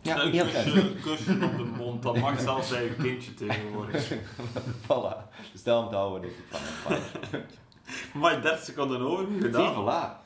Ja, 0.02 0.22
een 0.22 0.30
kusje, 0.30 0.92
kusje 1.02 1.32
op 1.32 1.56
de 1.56 1.70
mond, 1.76 2.02
dat 2.02 2.18
mag 2.18 2.40
zelfs 2.40 2.68
zijn 2.68 2.96
kindje 2.96 3.34
tegenwoordig. 3.34 4.12
Voilà. 4.86 5.30
Dus 5.52 5.62
daarom 5.62 5.92
houden 5.92 6.20
we 6.20 6.26
ik 6.26 6.34
van 6.50 6.92
een 7.32 8.20
Maar 8.20 8.42
30 8.42 8.64
seconden 8.64 9.00
over, 9.00 9.26
Zie, 9.32 9.40
gedaan. 9.40 9.74
voilà. 9.74 10.20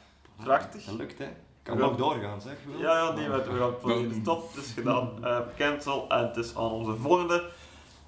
Prachtig. 0.44 0.84
Dat 0.84 0.94
lukt, 0.94 1.18
hè. 1.18 1.26
Kan 1.62 1.78
nog 1.78 1.96
doorgaan, 1.96 2.40
zeg. 2.40 2.56
Wil. 2.66 2.80
Ja, 2.80 2.96
ja, 2.96 3.12
nee, 3.12 3.28
we 3.28 3.36
we 3.36 3.58
gaan 3.58 3.66
het 3.66 3.78
proberen. 3.78 4.20
Stop, 4.20 4.54
het 4.54 4.64
is 4.64 4.72
gedaan. 4.72 5.24
Eh 5.24 5.38
cancel 5.56 6.08
en 6.08 6.26
het 6.26 6.36
is 6.36 6.56
aan 6.56 6.70
onze 6.70 6.94
volgende. 6.96 7.50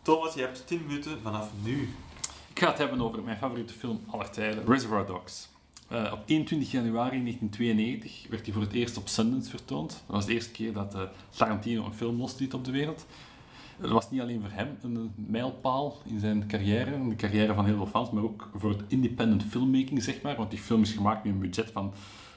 Thomas, 0.09 0.35
je 0.35 0.41
hebt 0.41 0.67
10 0.67 0.87
minuten 0.87 1.21
vanaf 1.21 1.51
nu. 1.65 1.89
Ik 2.51 2.59
ga 2.59 2.69
het 2.69 2.79
hebben 2.79 3.01
over 3.01 3.23
mijn 3.23 3.37
favoriete 3.37 3.75
film 3.75 4.01
aller 4.11 4.31
tijden, 4.31 4.67
Reservoir 4.67 5.07
Dogs. 5.07 5.49
Eh, 5.89 6.13
op 6.13 6.23
21 6.27 6.71
januari 6.71 7.23
1992 7.23 8.27
werd 8.31 8.45
hij 8.45 8.53
voor 8.53 8.63
het 8.63 8.73
eerst 8.73 8.97
op 8.97 9.09
Sundance 9.09 9.51
vertoond. 9.51 9.91
Dat 9.91 10.17
was 10.17 10.27
de 10.27 10.33
eerste 10.33 10.51
keer 10.51 10.73
dat 10.73 10.95
eh, 10.95 11.03
Tarantino 11.37 11.85
een 11.85 11.93
film 11.93 12.17
losliet 12.17 12.55
op 12.55 12.65
de 12.65 12.71
wereld. 12.71 13.07
Het 13.81 13.91
was 13.91 14.11
niet 14.11 14.21
alleen 14.21 14.41
voor 14.41 14.51
hem 14.51 14.79
een 14.83 15.13
mijlpaal 15.15 15.97
in 16.05 16.21
zijn 16.21 16.47
carrière, 16.47 16.95
in 16.95 17.09
de 17.09 17.17
carrière 17.17 17.55
van 17.55 17.65
heel 17.65 17.77
veel 17.77 17.87
fans, 17.87 18.11
maar 18.11 18.23
ook 18.23 18.51
voor 18.55 18.71
het 18.71 18.83
independent 18.89 19.45
filmmaking, 19.45 20.03
zeg 20.03 20.23
maar. 20.23 20.37
Want 20.37 20.51
die 20.51 20.61
film 20.61 20.83
is 20.83 20.93
gemaakt 20.93 21.25
met 21.25 21.33
een 21.33 21.41
budget 21.41 21.71
van 21.71 21.93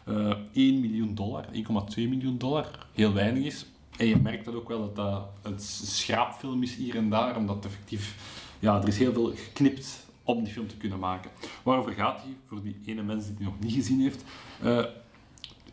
eh 0.06 0.36
1 0.54 0.80
miljoen 0.80 1.16
dollar, 1.16 1.46
1,2 1.54 1.62
miljoen 1.96 2.38
dollar. 2.38 2.88
Heel 2.94 3.14
weinig 3.14 3.44
is. 3.44 3.66
En 3.98 4.08
je 4.08 4.16
merkt 4.16 4.46
dat 4.46 4.56
ook 4.56 4.68
wel 4.68 4.80
dat 4.80 4.96
dat 4.96 5.30
een 5.42 5.60
schraapfilm 5.60 6.64
is 6.64 6.76
hier 6.76 6.96
en 6.96 7.10
daar, 7.10 7.36
omdat 7.36 7.66
effectief, 7.66 8.16
ja, 8.60 8.82
er 8.82 8.88
is 8.88 8.98
heel 8.98 9.14
veel 9.14 9.32
geknipt 9.36 10.06
om 10.24 10.44
die 10.44 10.54
film 10.54 10.68
te 10.68 10.78
kunnen 10.78 11.00
maken. 11.00 11.32
Waarover 11.64 11.94
gaat 11.94 12.22
hij, 12.22 12.36
voor 12.48 12.62
die 12.62 12.80
ene 12.86 13.04
mens 13.04 13.26
die 13.26 13.34
het 13.34 13.44
nog 13.44 13.60
niet 13.60 13.74
gezien 13.74 14.00
heeft? 14.00 14.24
Eh, 14.62 14.86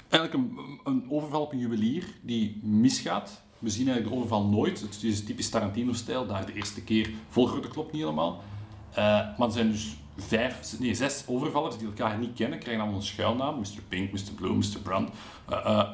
eigenlijk 0.08 0.34
een, 0.34 0.58
een 0.84 1.04
overval 1.10 1.42
op 1.42 1.52
een 1.52 1.58
juwelier 1.58 2.04
die 2.20 2.60
misgaat. 2.62 3.42
We 3.58 3.70
zien 3.70 3.86
eigenlijk 3.86 4.14
de 4.14 4.20
overval 4.20 4.46
nooit. 4.46 4.80
Het 4.80 5.02
is 5.02 5.24
typisch 5.24 5.48
Tarantino-stijl, 5.48 6.26
daar 6.26 6.46
de 6.46 6.54
eerste 6.54 6.82
keer 6.82 7.10
volgorde 7.28 7.68
klopt 7.68 7.92
niet 7.92 8.00
helemaal. 8.00 8.42
Eh, 8.90 8.96
maar 9.38 9.46
er 9.46 9.52
zijn 9.52 9.70
dus 9.70 9.96
vijf, 10.16 10.78
nee, 10.78 10.94
zes 10.94 11.24
overvallers 11.26 11.78
die 11.78 11.86
elkaar 11.86 12.18
niet 12.18 12.34
kennen, 12.34 12.58
krijgen 12.58 12.82
allemaal 12.82 13.00
een 13.00 13.06
schuilnaam. 13.06 13.58
Mr. 13.58 13.82
Pink, 13.88 14.12
Mr. 14.12 14.32
Blue, 14.34 14.54
Mr. 14.54 14.80
Brand. 14.82 15.10
Eh, 15.48 15.90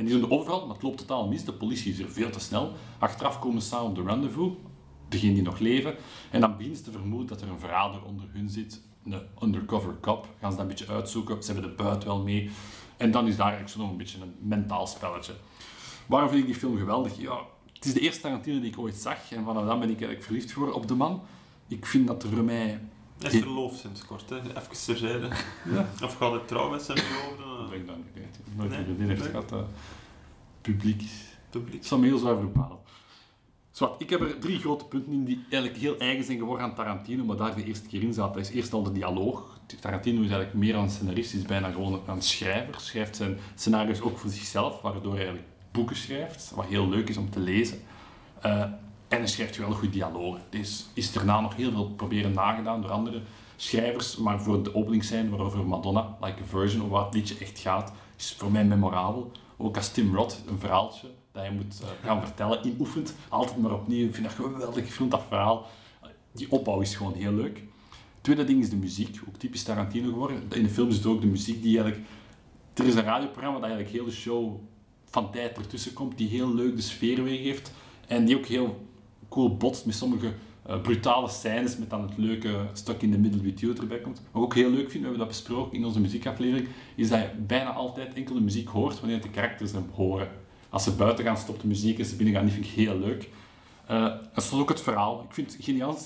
en 0.00 0.06
die 0.06 0.18
doen 0.18 0.28
de 0.28 0.34
overval, 0.34 0.66
maar 0.66 0.74
het 0.74 0.82
loopt 0.82 0.98
totaal 0.98 1.28
mis. 1.28 1.44
De 1.44 1.52
politie 1.52 1.92
is 1.92 1.98
er 1.98 2.10
veel 2.10 2.30
te 2.30 2.40
snel. 2.40 2.72
Achteraf 2.98 3.38
komen 3.38 3.62
ze 3.62 3.68
samen 3.68 3.88
op 3.88 3.94
de 3.94 4.02
rendezvous, 4.02 4.52
degenen 5.08 5.34
die 5.34 5.42
nog 5.42 5.58
leven. 5.58 5.94
En 6.30 6.40
dan 6.40 6.50
beginnen 6.50 6.76
ze 6.76 6.82
te 6.82 6.90
vermoeden 6.90 7.26
dat 7.26 7.40
er 7.40 7.48
een 7.48 7.58
verrader 7.58 8.04
onder 8.04 8.28
hun 8.32 8.50
zit. 8.50 8.80
Een 9.04 9.22
undercover 9.42 9.96
cop. 10.00 10.28
Gaan 10.40 10.50
ze 10.50 10.56
dat 10.56 10.66
een 10.66 10.70
beetje 10.76 10.92
uitzoeken. 10.92 11.42
Ze 11.42 11.52
hebben 11.52 11.70
de 11.70 11.82
buit 11.82 12.04
wel 12.04 12.22
mee. 12.22 12.50
En 12.96 13.10
dan 13.10 13.26
is 13.26 13.36
daar 13.36 13.46
eigenlijk 13.46 13.74
zo 13.74 13.80
nog 13.80 13.90
een 13.90 13.96
beetje 13.96 14.20
een 14.20 14.34
mentaal 14.38 14.86
spelletje. 14.86 15.32
Waarom 16.06 16.28
vind 16.28 16.40
ik 16.40 16.46
die 16.46 16.58
film 16.58 16.78
geweldig? 16.78 17.20
Ja, 17.20 17.40
het 17.72 17.84
is 17.84 17.92
de 17.92 18.00
eerste 18.00 18.20
Tarantino 18.20 18.60
die 18.60 18.70
ik 18.70 18.78
ooit 18.78 18.96
zag. 18.96 19.32
En 19.32 19.44
vanaf 19.44 19.66
dan 19.66 19.78
ben 19.78 19.88
ik 19.88 19.94
eigenlijk 19.94 20.22
verliefd 20.22 20.52
geworden 20.52 20.76
op 20.76 20.88
de 20.88 20.94
man. 20.94 21.22
Ik 21.68 21.86
vind 21.86 22.06
dat 22.06 22.22
er 22.22 22.44
mij... 22.44 22.80
Hij 23.20 23.30
is 23.30 23.38
verloofd 23.42 23.78
sinds 23.78 24.04
kort, 24.04 24.30
hè. 24.30 24.36
Even 24.36 24.84
terzijde. 24.84 25.28
Ja. 25.72 25.88
Of 26.04 26.14
gaat 26.16 26.32
het 26.32 26.48
trouw 26.48 26.70
met 26.70 26.82
zijn 26.82 26.98
verloofde? 26.98 27.64
Ik 27.64 27.70
denk 27.70 27.86
dat 27.86 27.96
niet. 27.96 28.06
Ik 28.16 28.22
heb 28.44 28.56
nooit 28.56 28.70
Nee, 28.98 29.08
heeft 29.08 29.20
nee. 29.20 29.30
gehad. 29.30 29.52
eh, 29.52 29.58
publiek. 30.60 31.02
Publiek. 31.50 31.74
Het 31.78 31.86
zal 31.86 31.98
me 31.98 32.06
heel 32.06 32.18
zwaar 32.18 32.40
bepalen. 32.40 32.78
Zwart, 33.70 34.00
ik 34.00 34.10
heb 34.10 34.20
er 34.20 34.38
drie 34.38 34.58
grote 34.58 34.84
punten 34.84 35.12
in 35.12 35.24
die 35.24 35.44
eigenlijk 35.50 35.82
heel 35.82 35.98
eigen 35.98 36.24
zijn 36.24 36.38
geworden 36.38 36.64
aan 36.64 36.74
Tarantino, 36.74 37.24
maar 37.24 37.36
daar 37.36 37.54
de 37.54 37.64
eerste 37.64 37.88
keer 37.88 38.02
in 38.02 38.12
zaten. 38.12 38.34
Dat 38.34 38.50
is 38.50 38.56
eerst 38.56 38.72
al 38.72 38.82
de 38.82 38.92
dialoog. 38.92 39.58
Tarantino 39.80 40.16
is 40.22 40.28
eigenlijk 40.30 40.54
meer 40.54 40.72
dan 40.72 40.82
een 40.82 40.90
scenarist, 40.90 41.34
is 41.34 41.42
bijna 41.42 41.70
gewoon 41.70 42.00
een 42.06 42.22
schrijver. 42.22 42.80
Schrijft 42.80 43.16
zijn 43.16 43.38
scenario's 43.54 44.00
ook 44.00 44.18
voor 44.18 44.30
zichzelf, 44.30 44.80
waardoor 44.80 45.12
hij 45.14 45.20
eigenlijk 45.24 45.48
boeken 45.70 45.96
schrijft, 45.96 46.52
wat 46.54 46.66
heel 46.66 46.88
leuk 46.88 47.08
is 47.08 47.16
om 47.16 47.30
te 47.30 47.40
lezen. 47.40 47.80
Eh, 48.42 48.64
en 49.10 49.18
hij 49.18 49.26
schrijft 49.26 49.56
wel 49.56 49.72
goed 49.72 49.92
dialogen. 49.92 50.42
Dus 50.50 50.86
is 50.94 51.12
daarna 51.12 51.40
nog 51.40 51.56
heel 51.56 51.70
veel 51.70 51.90
proberen 51.90 52.32
nagedaan 52.32 52.82
door 52.82 52.90
andere 52.90 53.22
schrijvers, 53.56 54.16
maar 54.16 54.42
voor 54.42 54.62
de 54.62 54.74
openingsscène 54.74 55.30
waarover 55.30 55.66
Madonna, 55.66 56.16
Like 56.20 56.42
a 56.42 56.46
Virgin, 56.46 56.82
over 56.82 56.92
wat 56.92 57.14
liedje 57.14 57.36
echt 57.40 57.58
gaat, 57.58 57.92
is 58.16 58.34
voor 58.38 58.50
mij 58.50 58.64
memorabel. 58.64 59.32
Ook 59.56 59.76
als 59.76 59.92
Tim 59.92 60.14
Roth 60.14 60.42
een 60.48 60.58
verhaaltje 60.58 61.08
dat 61.32 61.42
hij 61.42 61.52
moet 61.52 61.80
eh, 61.82 61.88
gaan 62.08 62.20
vertellen, 62.20 62.66
inoefent, 62.66 63.14
altijd 63.28 63.58
maar 63.58 63.72
opnieuw. 63.72 64.06
Ik 64.06 64.14
vind 64.14 64.26
dat 64.26 64.34
geweldig 64.34 64.86
gefilmd, 64.86 65.10
dat 65.10 65.22
verhaal. 65.28 65.66
Die 66.32 66.50
opbouw 66.50 66.80
is 66.80 66.94
gewoon 66.94 67.14
heel 67.14 67.32
leuk. 67.32 67.62
Tweede 68.20 68.44
ding 68.44 68.62
is 68.62 68.70
de 68.70 68.76
muziek, 68.76 69.20
ook 69.28 69.36
typisch 69.36 69.62
Tarantino 69.62 70.08
geworden. 70.08 70.42
In 70.50 70.62
de 70.62 70.68
film 70.68 70.88
is 70.88 70.96
het 70.96 71.06
ook 71.06 71.20
de 71.20 71.26
muziek 71.26 71.62
die 71.62 71.80
eigenlijk... 71.80 72.08
Er 72.74 72.86
is 72.86 72.94
een 72.94 73.04
radioprogramma 73.04 73.58
dat 73.58 73.68
eigenlijk 73.68 73.96
heel 73.96 74.04
de 74.04 74.16
show 74.16 74.60
van 75.04 75.30
tijd 75.30 75.56
ertussen 75.56 75.92
komt, 75.92 76.18
die 76.18 76.28
heel 76.28 76.54
leuk 76.54 76.76
de 76.76 76.82
sfeer 76.82 77.24
weergeeft 77.24 77.72
en 78.06 78.24
die 78.24 78.36
ook 78.36 78.46
heel 78.46 78.88
cool 79.30 79.56
botst 79.56 79.86
met 79.86 79.94
sommige 79.94 80.32
eh, 80.62 80.80
brutale 80.80 81.28
scènes, 81.28 81.76
met 81.76 81.90
dan 81.90 82.02
het 82.02 82.12
leuke 82.16 82.66
stuk 82.72 83.02
in 83.02 83.10
de 83.10 83.18
middle 83.18 83.42
with 83.42 83.60
you 83.60 83.76
erbij 83.76 84.00
komt. 84.00 84.22
Wat 84.30 84.42
ik 84.42 84.48
ook 84.48 84.54
heel 84.54 84.70
leuk 84.70 84.90
vind, 84.90 84.92
we 84.92 85.00
hebben 85.00 85.18
dat 85.18 85.28
besproken 85.28 85.78
in 85.78 85.84
onze 85.84 86.00
muziekaflevering, 86.00 86.68
is 86.94 87.08
dat 87.08 87.18
je 87.18 87.28
bijna 87.46 87.72
altijd 87.72 88.14
enkel 88.14 88.34
de 88.34 88.40
muziek 88.40 88.68
hoort 88.68 89.00
wanneer 89.00 89.20
de 89.20 89.30
karakters 89.30 89.72
hem 89.72 89.90
horen. 89.94 90.28
Als 90.68 90.84
ze 90.84 90.92
buiten 90.92 91.24
gaan, 91.24 91.36
stopt 91.36 91.60
de 91.60 91.66
muziek 91.66 91.98
en 91.98 92.04
ze 92.04 92.16
binnen 92.16 92.34
gaan, 92.34 92.44
die 92.44 92.54
vind 92.54 92.66
ik 92.66 92.72
heel 92.72 92.98
leuk. 92.98 93.28
Eh 93.86 94.04
dat 94.34 94.44
is 94.44 94.52
ook 94.52 94.68
het 94.68 94.80
verhaal. 94.80 95.22
Ik 95.28 95.34
vind 95.34 95.52
het 95.52 95.64
geniaal 95.64 95.96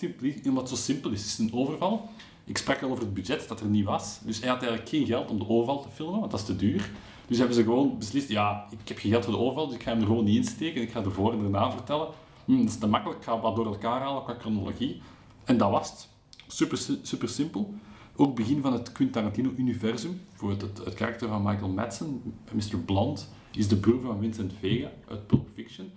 omdat 0.45 0.69
het 0.69 0.79
zo 0.79 0.85
simpel 0.85 1.11
is. 1.11 1.21
Het 1.21 1.31
is 1.31 1.39
een 1.39 1.53
overval. 1.53 2.09
Ik 2.45 2.59
sprak 2.59 2.83
al 2.83 2.91
over 2.91 3.05
het 3.05 3.15
budget 3.15 3.49
dat 3.49 3.61
er 3.61 3.67
niet 3.67 3.85
was. 3.85 4.19
Dus 4.25 4.41
hij 4.41 4.49
had 4.49 4.59
eigenlijk 4.59 4.89
geen 4.89 5.07
geld 5.07 5.31
om 5.31 5.39
de 5.39 5.49
overval 5.49 5.83
te 5.83 5.89
filmen, 5.89 6.19
want 6.19 6.31
dat 6.31 6.41
is 6.41 6.47
te 6.47 6.57
duur. 6.57 6.91
Dus 7.27 7.39
hebben 7.39 7.57
ze 7.57 7.63
gewoon 7.63 7.99
beslist, 7.99 8.29
ja, 8.29 8.67
ik 8.71 8.89
heb 8.89 8.99
geen 8.99 9.11
geld 9.11 9.25
voor 9.25 9.33
de 9.33 9.39
overval, 9.39 9.67
dus 9.67 9.75
ik 9.75 9.83
ga 9.83 9.91
hem 9.91 10.01
er 10.01 10.07
gewoon 10.07 10.25
niet 10.25 10.37
insteken. 10.37 10.83
Ik 10.83 10.91
ga 10.91 11.01
de 11.01 11.11
voor 11.11 11.33
en 11.33 11.41
daarna 11.41 11.71
vertellen. 11.71 12.09
Hm, 12.45 12.59
dat 12.59 12.69
is 12.69 12.79
te 12.79 12.87
makkelijk, 12.87 13.19
ik 13.19 13.25
ga 13.25 13.41
wat 13.41 13.57
door 13.57 13.67
elkaar 13.67 14.01
halen 14.01 14.23
qua 14.23 14.35
chronologie. 14.39 15.03
En 15.45 15.57
dat 15.57 15.71
was 15.71 15.91
het. 15.91 16.09
Super, 16.47 16.79
super 17.03 17.29
simpel. 17.29 17.75
Ook 18.17 18.37
begin 18.37 18.61
van 18.61 18.73
het 18.73 18.93
Quentin 18.93 19.11
Tarantino-universum. 19.11 20.21
Voor 20.35 20.51
het, 20.51 20.61
het, 20.61 20.85
het 20.85 20.95
karakter 20.95 21.29
van 21.29 21.43
Michael 21.43 21.69
Madsen, 21.69 22.35
Mr. 22.53 22.79
Blond, 22.85 23.33
is 23.53 23.69
de 23.69 23.77
broer 23.77 24.01
van 24.01 24.19
Vincent 24.21 24.53
Vega 24.61 24.91
uit 25.09 25.27
Pulp 25.27 25.49
Fiction. 25.55 25.91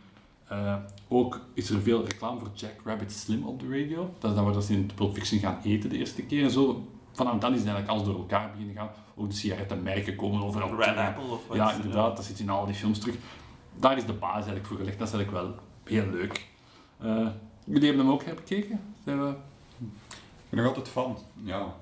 Eh, 0.48 0.76
ook 1.08 1.40
is 1.54 1.70
er 1.70 1.82
veel 1.82 2.04
reclame 2.04 2.40
voor 2.40 2.52
Jack 2.54 2.74
Rabbit 2.84 3.12
Slim 3.12 3.44
op 3.44 3.60
de 3.60 3.68
radio. 3.68 4.14
Dat 4.20 4.30
is 4.30 4.36
dan 4.36 4.46
waar 4.46 4.54
dat 4.54 4.64
ze 4.64 4.74
in 4.74 4.90
Pulp 4.96 5.14
Fiction 5.14 5.40
gaan 5.40 5.60
eten 5.64 5.90
de 5.90 5.98
eerste 5.98 6.22
keer. 6.22 6.44
En 6.44 6.52
zo, 6.52 6.88
vanaf 7.12 7.40
dan 7.40 7.54
is 7.54 7.60
het 7.60 7.68
eigenlijk 7.68 7.88
alles 7.88 8.04
door 8.04 8.18
elkaar 8.18 8.52
beginnen 8.52 8.76
gaan. 8.76 8.90
Ook 9.16 9.30
de 9.30 9.36
sigarettenmerken 9.36 10.16
komen 10.16 10.44
overal 10.44 10.76
Red. 10.76 10.98
Apple 10.98 11.24
of 11.24 11.48
wat? 11.48 11.58
Ja, 11.58 11.74
inderdaad, 11.74 12.16
dat 12.16 12.26
zit 12.26 12.40
in 12.40 12.50
al 12.50 12.66
die 12.66 12.76
films 12.76 13.00
terug. 13.00 13.16
Daar 13.80 13.98
is 13.98 14.06
de 14.06 14.14
basis 14.14 14.36
eigenlijk 14.36 14.66
voor 14.66 14.78
gelegd. 14.78 15.00
Dat 15.00 15.08
is 15.08 15.14
eigenlijk 15.14 15.46
wel 15.46 15.56
heel 15.90 16.10
leuk. 16.12 16.46
Eh, 17.00 17.28
jullie 17.64 17.88
hebben 17.88 18.06
hem 18.06 18.14
ook 18.14 18.36
bekeken? 18.36 18.80
Zijn 19.04 19.26
we... 19.26 19.34
Ik 19.80 20.50
ben 20.50 20.60
er 20.60 20.68
altijd 20.68 20.90
van. 20.90 21.18
Ja. 21.44 21.76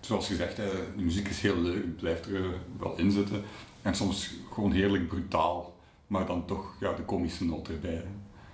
Zoals 0.00 0.26
gezegd, 0.26 0.56
hè, 0.56 0.70
de 0.96 1.02
muziek 1.02 1.28
is 1.28 1.40
heel 1.40 1.56
leuk, 1.56 1.82
het 1.82 1.96
blijft 1.96 2.26
er 2.26 2.44
eh, 2.44 2.50
wel 2.78 2.96
in 2.96 3.10
zitten. 3.10 3.42
En 3.82 3.94
soms 3.94 4.30
gewoon 4.52 4.72
heerlijk 4.72 5.08
brutaal, 5.08 5.74
maar 6.06 6.26
dan 6.26 6.44
toch 6.44 6.74
ja, 6.80 6.92
de 6.92 7.02
komische 7.02 7.44
noot 7.44 7.68
erbij. 7.68 7.94
hè. 7.94 8.04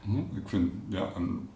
Hm? 0.00 0.18
Ik 0.36 0.48
vind 0.48 0.72
ja, 0.88 1.12
en 1.14 1.48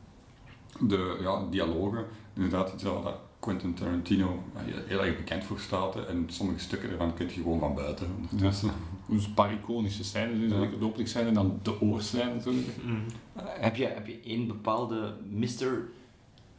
de 0.81 1.19
ja, 1.21 1.47
dialogen 1.51 2.07
inderdaad 2.35 2.73
iets 2.73 2.83
waar 2.83 3.03
dat 3.03 3.19
Quentin 3.39 3.75
Tarantino 3.75 4.43
ja, 4.55 4.61
heel, 4.61 4.85
heel 4.87 5.05
erg 5.05 5.17
bekend 5.17 5.45
voor 5.45 5.61
staat. 5.61 6.07
En 6.07 6.25
sommige 6.27 6.59
stukken 6.59 6.91
ervan 6.91 7.15
kun 7.15 7.27
je 7.27 7.33
gewoon 7.33 7.61
van 7.61 7.75
buiten 7.75 8.07
ondertussen. 8.17 8.71
Dus 9.09 9.27
een 9.27 9.35
paar 9.35 9.53
iconische 9.53 10.05
scènes, 10.05 10.39
dus 10.39 10.51
Ja. 10.51 10.59
de 10.79 10.85
openingsscène 10.85 11.29
en 11.29 11.35
dan 11.35 11.59
de 11.63 11.81
oorscène. 11.81 12.41
Zo. 12.43 12.51
Mm. 12.83 13.05
Heb, 13.43 13.77
je, 13.77 13.87
heb 13.87 14.07
je 14.07 14.21
één 14.25 14.47
bepaalde 14.47 15.15
Mr. 15.31 15.89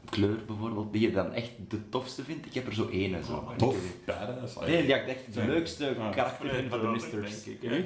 kleur 0.09 0.37
bijvoorbeeld 0.47 0.93
die 0.93 1.01
je 1.01 1.11
dan 1.11 1.33
echt 1.33 1.51
de 1.67 1.89
tofste 1.89 2.23
vindt? 2.23 2.45
Ik 2.45 2.53
heb 2.53 2.67
er 2.67 2.73
zo 2.73 2.87
één. 2.91 3.15
en 3.15 3.23
Zo. 3.23 3.51
Tof, 3.57 3.77
badass. 4.05 4.59
Nee, 4.59 4.85
die 4.85 4.95
ik 4.95 5.07
echt 5.07 5.33
de 5.33 5.45
leukste 5.45 5.85
Ja, 5.97 6.09
karakter 6.09 6.49
vind 6.49 6.69
van 6.69 6.79
de 6.81 6.87
Misters. 6.87 7.43
denk 7.43 7.61
ik, 7.61 7.69
hè. 7.69 7.83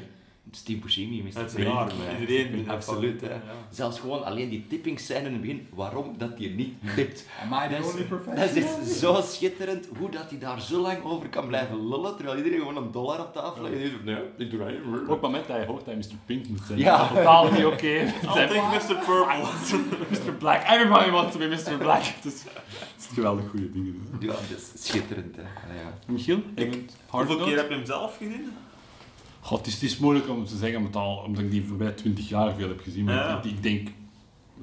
Steve 0.51 0.79
Buscemi, 0.79 1.21
Mr. 1.23 1.34
Dat 1.34 1.45
is 1.45 1.51
voor 1.65 1.73
mij. 1.75 2.19
iedereen 2.19 2.51
die 2.51 2.63
dat 2.63 2.75
Absoluut, 2.75 3.21
hè. 3.21 3.27
ja. 3.29 3.41
Zelfs 3.69 3.99
gewoon 3.99 4.23
alleen 4.23 4.49
die 4.49 4.65
tippingsscène 4.67 5.25
in 5.27 5.32
het 5.32 5.41
begin, 5.41 5.67
waarom 5.73 6.15
dat 6.17 6.38
hij 6.38 6.47
niet 6.47 6.73
tipt. 6.95 7.25
Am 7.43 7.53
I 7.53 7.67
the 7.67 7.75
Dat 7.82 7.86
only 7.91 8.01
is, 8.01 8.08
professional? 8.08 8.47
dat 8.47 8.86
is 8.88 8.99
zo 8.99 9.21
schitterend 9.23 9.88
hoe 9.97 10.10
dat 10.10 10.29
hij 10.29 10.39
daar 10.39 10.62
zo 10.62 10.79
lang 10.82 11.03
over 11.03 11.29
kan 11.29 11.47
blijven 11.47 11.88
lullen, 11.89 12.15
terwijl 12.15 12.38
iedereen 12.38 12.60
gewoon 12.60 12.77
een 12.77 12.91
dollar 12.91 13.19
op 13.19 13.34
tafel 13.34 13.62
legt. 13.63 13.75
Hij 13.75 13.88
zo, 13.89 13.95
Nee, 14.03 14.17
ik 14.38 14.49
doe 14.49 14.60
dat 14.60 14.69
op 15.01 15.08
het 15.10 15.21
moment 15.21 15.47
dat 15.47 15.58
je 15.60 15.65
hoort 15.65 15.86
dat 15.86 15.93
hij 15.93 15.95
Mr. 15.95 16.15
Pink 16.25 16.47
moet 16.47 16.62
zijn. 16.67 16.79
Ja. 16.79 16.97
dat 16.97 17.08
Totaal 17.08 17.51
niet 17.51 17.65
oké. 17.65 17.88
I'll 17.88 18.12
take 18.21 18.53
Mr. 18.53 18.95
Purple. 19.06 19.45
Mr. 20.25 20.34
Black. 20.38 20.63
Everybody 20.63 21.10
wants 21.10 21.32
to 21.36 21.39
be 21.39 21.47
Mr. 21.47 21.77
Black. 21.77 22.03
Dus, 22.23 22.43
het 22.43 22.95
is 22.99 23.08
geweldig 23.13 23.49
goede 23.49 23.71
dingen. 23.71 24.01
Ja, 24.19 24.27
dat 24.27 24.58
is 24.58 24.86
schitterend, 24.86 25.36
hè. 25.36 25.41
Ja. 25.41 25.93
Michiel? 26.08 26.39
Ik- 26.56 26.86
Hoeveel 27.08 27.38
keer 27.38 27.58
heb 27.58 27.69
je 27.69 27.75
hem 27.75 27.86
zelf 27.86 28.17
gezien? 28.17 28.51
God, 29.43 29.58
het 29.58 29.67
is, 29.67 29.73
het 29.73 29.84
is 29.84 29.97
moeilijk 29.97 30.29
om 30.29 30.45
te 30.45 30.58
zeggen, 30.58 30.77
omdat, 30.77 30.95
al, 30.95 31.17
omdat 31.17 31.43
ik 31.43 31.51
die 31.51 31.63
voorbij 31.65 31.91
20 31.91 32.29
jaar 32.29 32.53
veel 32.56 32.67
heb 32.67 32.79
gezien. 32.82 33.06
Maar 33.06 33.15
Ja. 33.15 33.38
ik, 33.38 33.43
ik 33.45 33.63
denk 33.63 33.89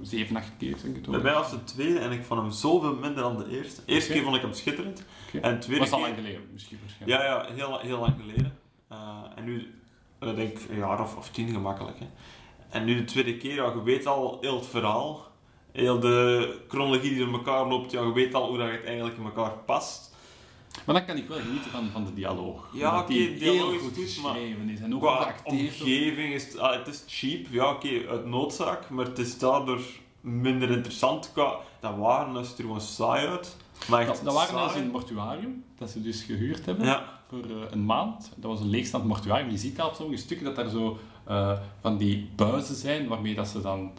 7, 0.03 0.37
8 0.37 0.53
keer, 0.59 0.77
denk 0.83 0.97
ik 0.97 1.11
Bij 1.11 1.21
mij 1.21 1.35
was 1.35 1.51
het 1.51 1.67
tweede 1.67 1.99
en 1.99 2.13
ik 2.13 2.25
vond 2.25 2.41
hem 2.41 2.51
zoveel 2.51 2.95
minder 2.95 3.23
dan 3.23 3.37
de 3.37 3.49
eerste. 3.51 3.81
De 3.87 3.93
eerste 3.93 4.13
keer 4.13 4.23
vond 4.23 4.37
ik 4.37 4.43
hem 4.43 4.53
schitterend. 4.53 5.05
Oké. 5.27 5.39
En 5.39 5.61
tweede 5.61 5.81
was 5.81 5.93
al 5.93 5.99
keer... 5.99 6.07
lang 6.07 6.19
geleden, 6.21 6.41
misschien 6.53 6.79
waarschijnlijk. 6.81 7.23
Ja, 7.23 7.29
ja, 7.29 7.55
heel, 7.55 7.79
heel 7.79 7.99
lang 7.99 8.15
geleden. 8.21 8.59
Eh, 8.89 8.99
en 9.37 9.45
nu, 9.45 9.75
ik 10.21 10.37
denk 10.37 10.59
een 10.71 10.77
jaar 10.77 11.01
of, 11.01 11.17
of 11.17 11.29
tien 11.31 11.49
gemakkelijk. 11.49 11.99
Hè. 11.99 12.07
En 12.71 12.85
nu 12.85 12.95
de 12.97 13.05
tweede 13.05 13.37
keer, 13.37 13.55
ja, 13.55 13.65
je 13.65 13.83
weet 13.83 14.07
al 14.07 14.39
heel 14.41 14.57
het 14.57 14.67
verhaal. 14.67 15.29
Heel 15.73 16.01
de 16.01 16.57
chronologie 16.69 17.11
die 17.11 17.25
door 17.25 17.33
elkaar 17.33 17.67
loopt, 17.67 17.91
ja, 17.91 18.03
je 18.03 18.13
weet 18.13 18.35
al 18.35 18.49
hoe 18.49 18.59
dat 18.59 18.71
het 18.71 18.85
eigenlijk 18.85 19.17
in 19.17 19.25
elkaar 19.25 19.51
past. 19.51 20.10
Maar 20.87 20.95
dan 20.95 21.05
kan 21.05 21.17
ik 21.17 21.29
wel 21.29 21.39
genieten 21.39 21.71
van, 21.71 21.89
van 21.93 22.05
de 22.05 22.15
dialoog. 22.15 22.69
Ja, 22.73 22.99
oké, 23.01 23.13
de 23.13 23.35
dialoog 23.39 23.75
is 23.75 23.81
goed 23.81 23.95
goed, 23.95 24.23
maar 24.23 24.37
is. 24.69 24.81
En 24.81 24.95
ook 24.95 25.01
Qua 25.01 25.35
omgeving 25.45 26.35
is 26.35 26.45
het, 26.45 26.59
ah, 26.59 26.73
het 26.79 26.87
is 26.89 27.05
cheap, 27.07 27.47
ja 27.51 27.71
oké, 27.71 28.09
uit 28.09 28.27
noodzaak, 28.27 28.91
maar 28.91 29.05
het 29.05 29.19
is 29.19 29.39
daardoor 29.39 29.81
minder 30.21 30.71
interessant. 30.71 31.31
Qua, 31.33 31.57
dat 31.81 31.97
waren 31.97 32.37
er 32.37 32.45
gewoon 32.57 32.81
saai 32.81 33.27
uit. 33.27 33.57
Maar 33.89 34.07
Dat, 34.07 34.21
dat 34.25 34.35
waren 34.35 34.67
dus 34.67 34.77
in 34.77 34.83
het 34.83 34.93
mortuarium, 34.93 35.65
dat 35.79 35.91
ze 35.91 36.03
dus 36.03 36.23
gehuurd 36.23 36.67
hebben 36.67 36.87
Ja, 36.87 37.21
voor 37.29 37.45
eh, 37.45 37.71
een 37.71 37.85
maand. 37.85 38.31
Dat 38.37 38.51
was 38.51 38.61
een 38.61 38.71
leegstaand 38.71 39.05
mortuarium. 39.05 39.51
Je 39.51 39.59
ziet 39.59 39.77
dat 39.77 39.87
op 39.89 39.95
sommige 39.95 40.23
stukken 40.23 40.47
dat 40.47 40.57
daar 40.57 40.69
zo 40.69 40.99
eh, 41.25 41.59
van 41.81 41.97
die 41.97 42.31
buizen 42.37 42.75
zijn 42.75 43.09
waarmee 43.09 43.35
dat 43.35 43.49
ze 43.49 43.61
dan 43.61 43.93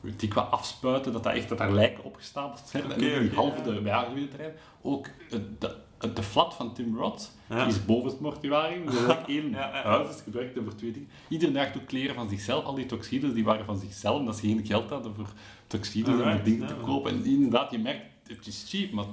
die 0.00 0.28
qua 0.28 0.40
afspuiten, 0.40 1.12
dat, 1.12 1.22
dat 1.24 1.34
echt 1.34 1.48
dat 1.48 1.58
daar 1.58 1.72
lijken 1.72 2.04
opgestapeld 2.04 2.62
zijn. 2.66 2.84
Oké, 2.84 2.94
en 2.94 3.24
oké, 3.26 3.34
halve 3.34 3.56
ja. 3.84 4.08
de 4.14 4.28
terrein. 4.28 4.52
Ook 4.82 5.06
het- 5.30 5.60
de, 5.60 5.66
het- 5.66 5.76
de 6.14 6.22
flat 6.22 6.54
van 6.54 6.74
Tim 6.74 6.96
Roth, 6.96 7.30
ja. 7.48 7.64
die 7.64 7.74
is 7.74 7.84
boven 7.84 8.10
het 8.10 8.20
mortuarium. 8.20 8.86
Dus 8.86 8.94
eigenlijk 9.04 9.28
één 9.28 9.54
huis 9.72 10.08
is 10.16 10.22
gebruikt 10.22 10.58
voor 10.64 10.74
twee 10.74 10.92
dingen. 10.92 11.08
Iedereen 11.28 11.54
draagt 11.54 11.76
ook 11.76 11.86
kleren 11.86 12.14
van 12.14 12.28
zichzelf. 12.28 12.64
Al 12.64 12.74
die 12.74 12.86
toxides 12.86 13.32
die 13.32 13.44
waren 13.44 13.64
van 13.64 13.78
zichzelf, 13.78 14.18
omdat 14.18 14.36
ze 14.36 14.46
geen 14.46 14.66
geld 14.66 14.90
hadden 14.90 15.14
voor 15.14 15.28
toxides 15.66 16.20
en 16.20 16.32
voor 16.32 16.44
dingen 16.44 16.66
te 16.66 16.74
kopen. 16.74 17.10
En 17.12 17.24
inderdaad, 17.24 17.70
je 17.70 17.78
merkt, 17.78 18.02
het 18.26 18.46
is 18.46 18.66
cheap, 18.68 18.90
maar 18.92 19.04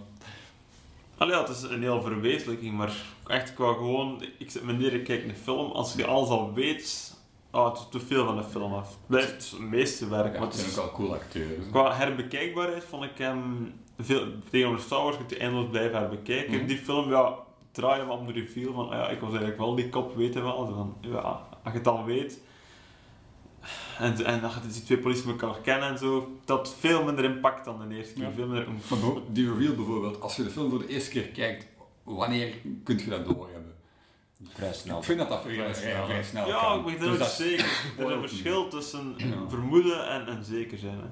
Allee, 1.18 1.34
ja, 1.36 1.40
het 1.42 1.50
is 1.50 1.62
een 1.62 1.82
heel 1.82 2.02
verwezenlijking, 2.02 2.78
maar 2.78 2.92
echt 3.28 3.54
qua 3.54 3.74
gewoon, 3.74 4.24
ik 4.38 4.52
zit 4.52 4.64
me 4.64 4.74
neer, 4.74 4.94
ik 4.94 5.04
kijk 5.04 5.24
een 5.24 5.36
film, 5.36 5.72
als 5.72 5.94
je 5.94 6.06
alles 6.06 6.30
al 6.30 6.54
weet, 6.54 7.14
ah, 7.52 7.66
het 7.70 7.78
is 7.78 7.86
te 7.92 8.00
veel 8.00 8.26
van 8.26 8.36
de 8.38 8.44
film 8.44 8.74
af. 8.74 8.90
Het 8.90 9.08
blijft 9.08 9.52
het 9.52 9.60
meeste 9.60 10.08
werk, 10.08 10.34
maar 10.40 10.48
het 10.48 10.54
is- 10.56 10.70
ook 10.70 10.76
wel 10.76 10.92
cool 10.92 11.14
acteurs. 11.14 11.66
qua 11.72 11.94
herbekijkbaarheid 11.96 12.84
vond 12.84 13.04
ik 13.04 13.18
hem 13.18 13.72
veel, 13.98 14.28
tegenover 14.50 14.80
Star 14.82 15.04
Wars 15.04 15.18
kunt 15.18 15.30
je 15.30 15.38
eindeloos 15.38 15.70
blijven 15.70 16.00
herbekijken. 16.00 16.58
Mhm. 16.58 16.66
Die 16.66 16.78
film, 16.78 17.10
ja, 17.10 17.36
draai 17.72 18.00
hem 18.00 18.10
om 18.10 18.26
de 18.26 18.32
reveal 18.34 18.74
van, 18.74 18.90
ah 18.90 18.94
ja, 18.94 19.10
ik 19.10 19.20
was 19.20 19.30
eigenlijk 19.30 19.58
wel 19.60 19.76
die 19.76 19.90
kop, 19.90 20.16
weten 20.16 20.44
wel. 20.44 20.66
Zo 20.66 20.74
Van, 20.74 20.98
ja, 21.02 21.20
als 21.64 21.74
je 21.74 21.78
het 21.78 21.88
al 21.88 22.06
weet. 22.06 22.40
En, 24.00 24.26
en 24.26 24.42
dat 24.42 24.54
je 24.54 24.60
die 24.72 24.84
twee 24.84 24.98
politie 24.98 25.28
elkaar 25.30 25.62
kennen 25.62 25.90
en 25.90 25.98
zo, 25.98 26.38
dat 26.46 26.76
veel 26.80 27.04
minder 27.04 27.24
impact 27.24 27.66
dan 27.66 27.90
de 27.90 27.96
eerste 27.96 28.14
keer. 28.14 28.24
Ja. 28.24 28.32
Veel 28.32 28.48
minder. 28.48 28.68
Maar 28.90 29.00
die 29.32 29.54
reveal 29.54 29.76
bijvoorbeeld, 29.76 30.22
als 30.22 30.36
je 30.36 30.44
de 30.44 30.50
film 30.50 30.70
voor 30.70 30.80
de 30.80 30.88
eerste 30.88 31.10
keer 31.10 31.28
kijkt, 31.28 31.68
wanneer 32.04 32.54
kun 32.84 32.98
je 32.98 33.10
dat 33.10 33.26
doorhebben? 33.26 33.76
Vrij 34.44 34.74
snel. 34.74 34.98
Ik 34.98 35.04
vind 35.04 35.20
dat 35.20 35.30
dat 35.30 35.42
vrij, 35.42 35.74
snel, 35.74 36.06
vrij 36.06 36.16
hè. 36.18 36.24
snel 36.24 36.48
Ja, 36.48 36.60
kan. 36.62 36.78
ik 36.90 37.00
ben 37.00 37.00
Dus 37.00 37.12
er 37.14 37.18
dat 37.18 37.28
zeker. 37.32 37.66
Er 37.98 38.06
is 38.06 38.12
een 38.14 38.20
verschil 38.20 38.68
tussen 38.68 39.14
Ja. 39.18 39.26
vermoeden 39.50 40.10
en, 40.10 40.28
en 40.28 40.44
zeker 40.44 40.78
zijn. 40.78 40.98
Hè. 40.98 41.06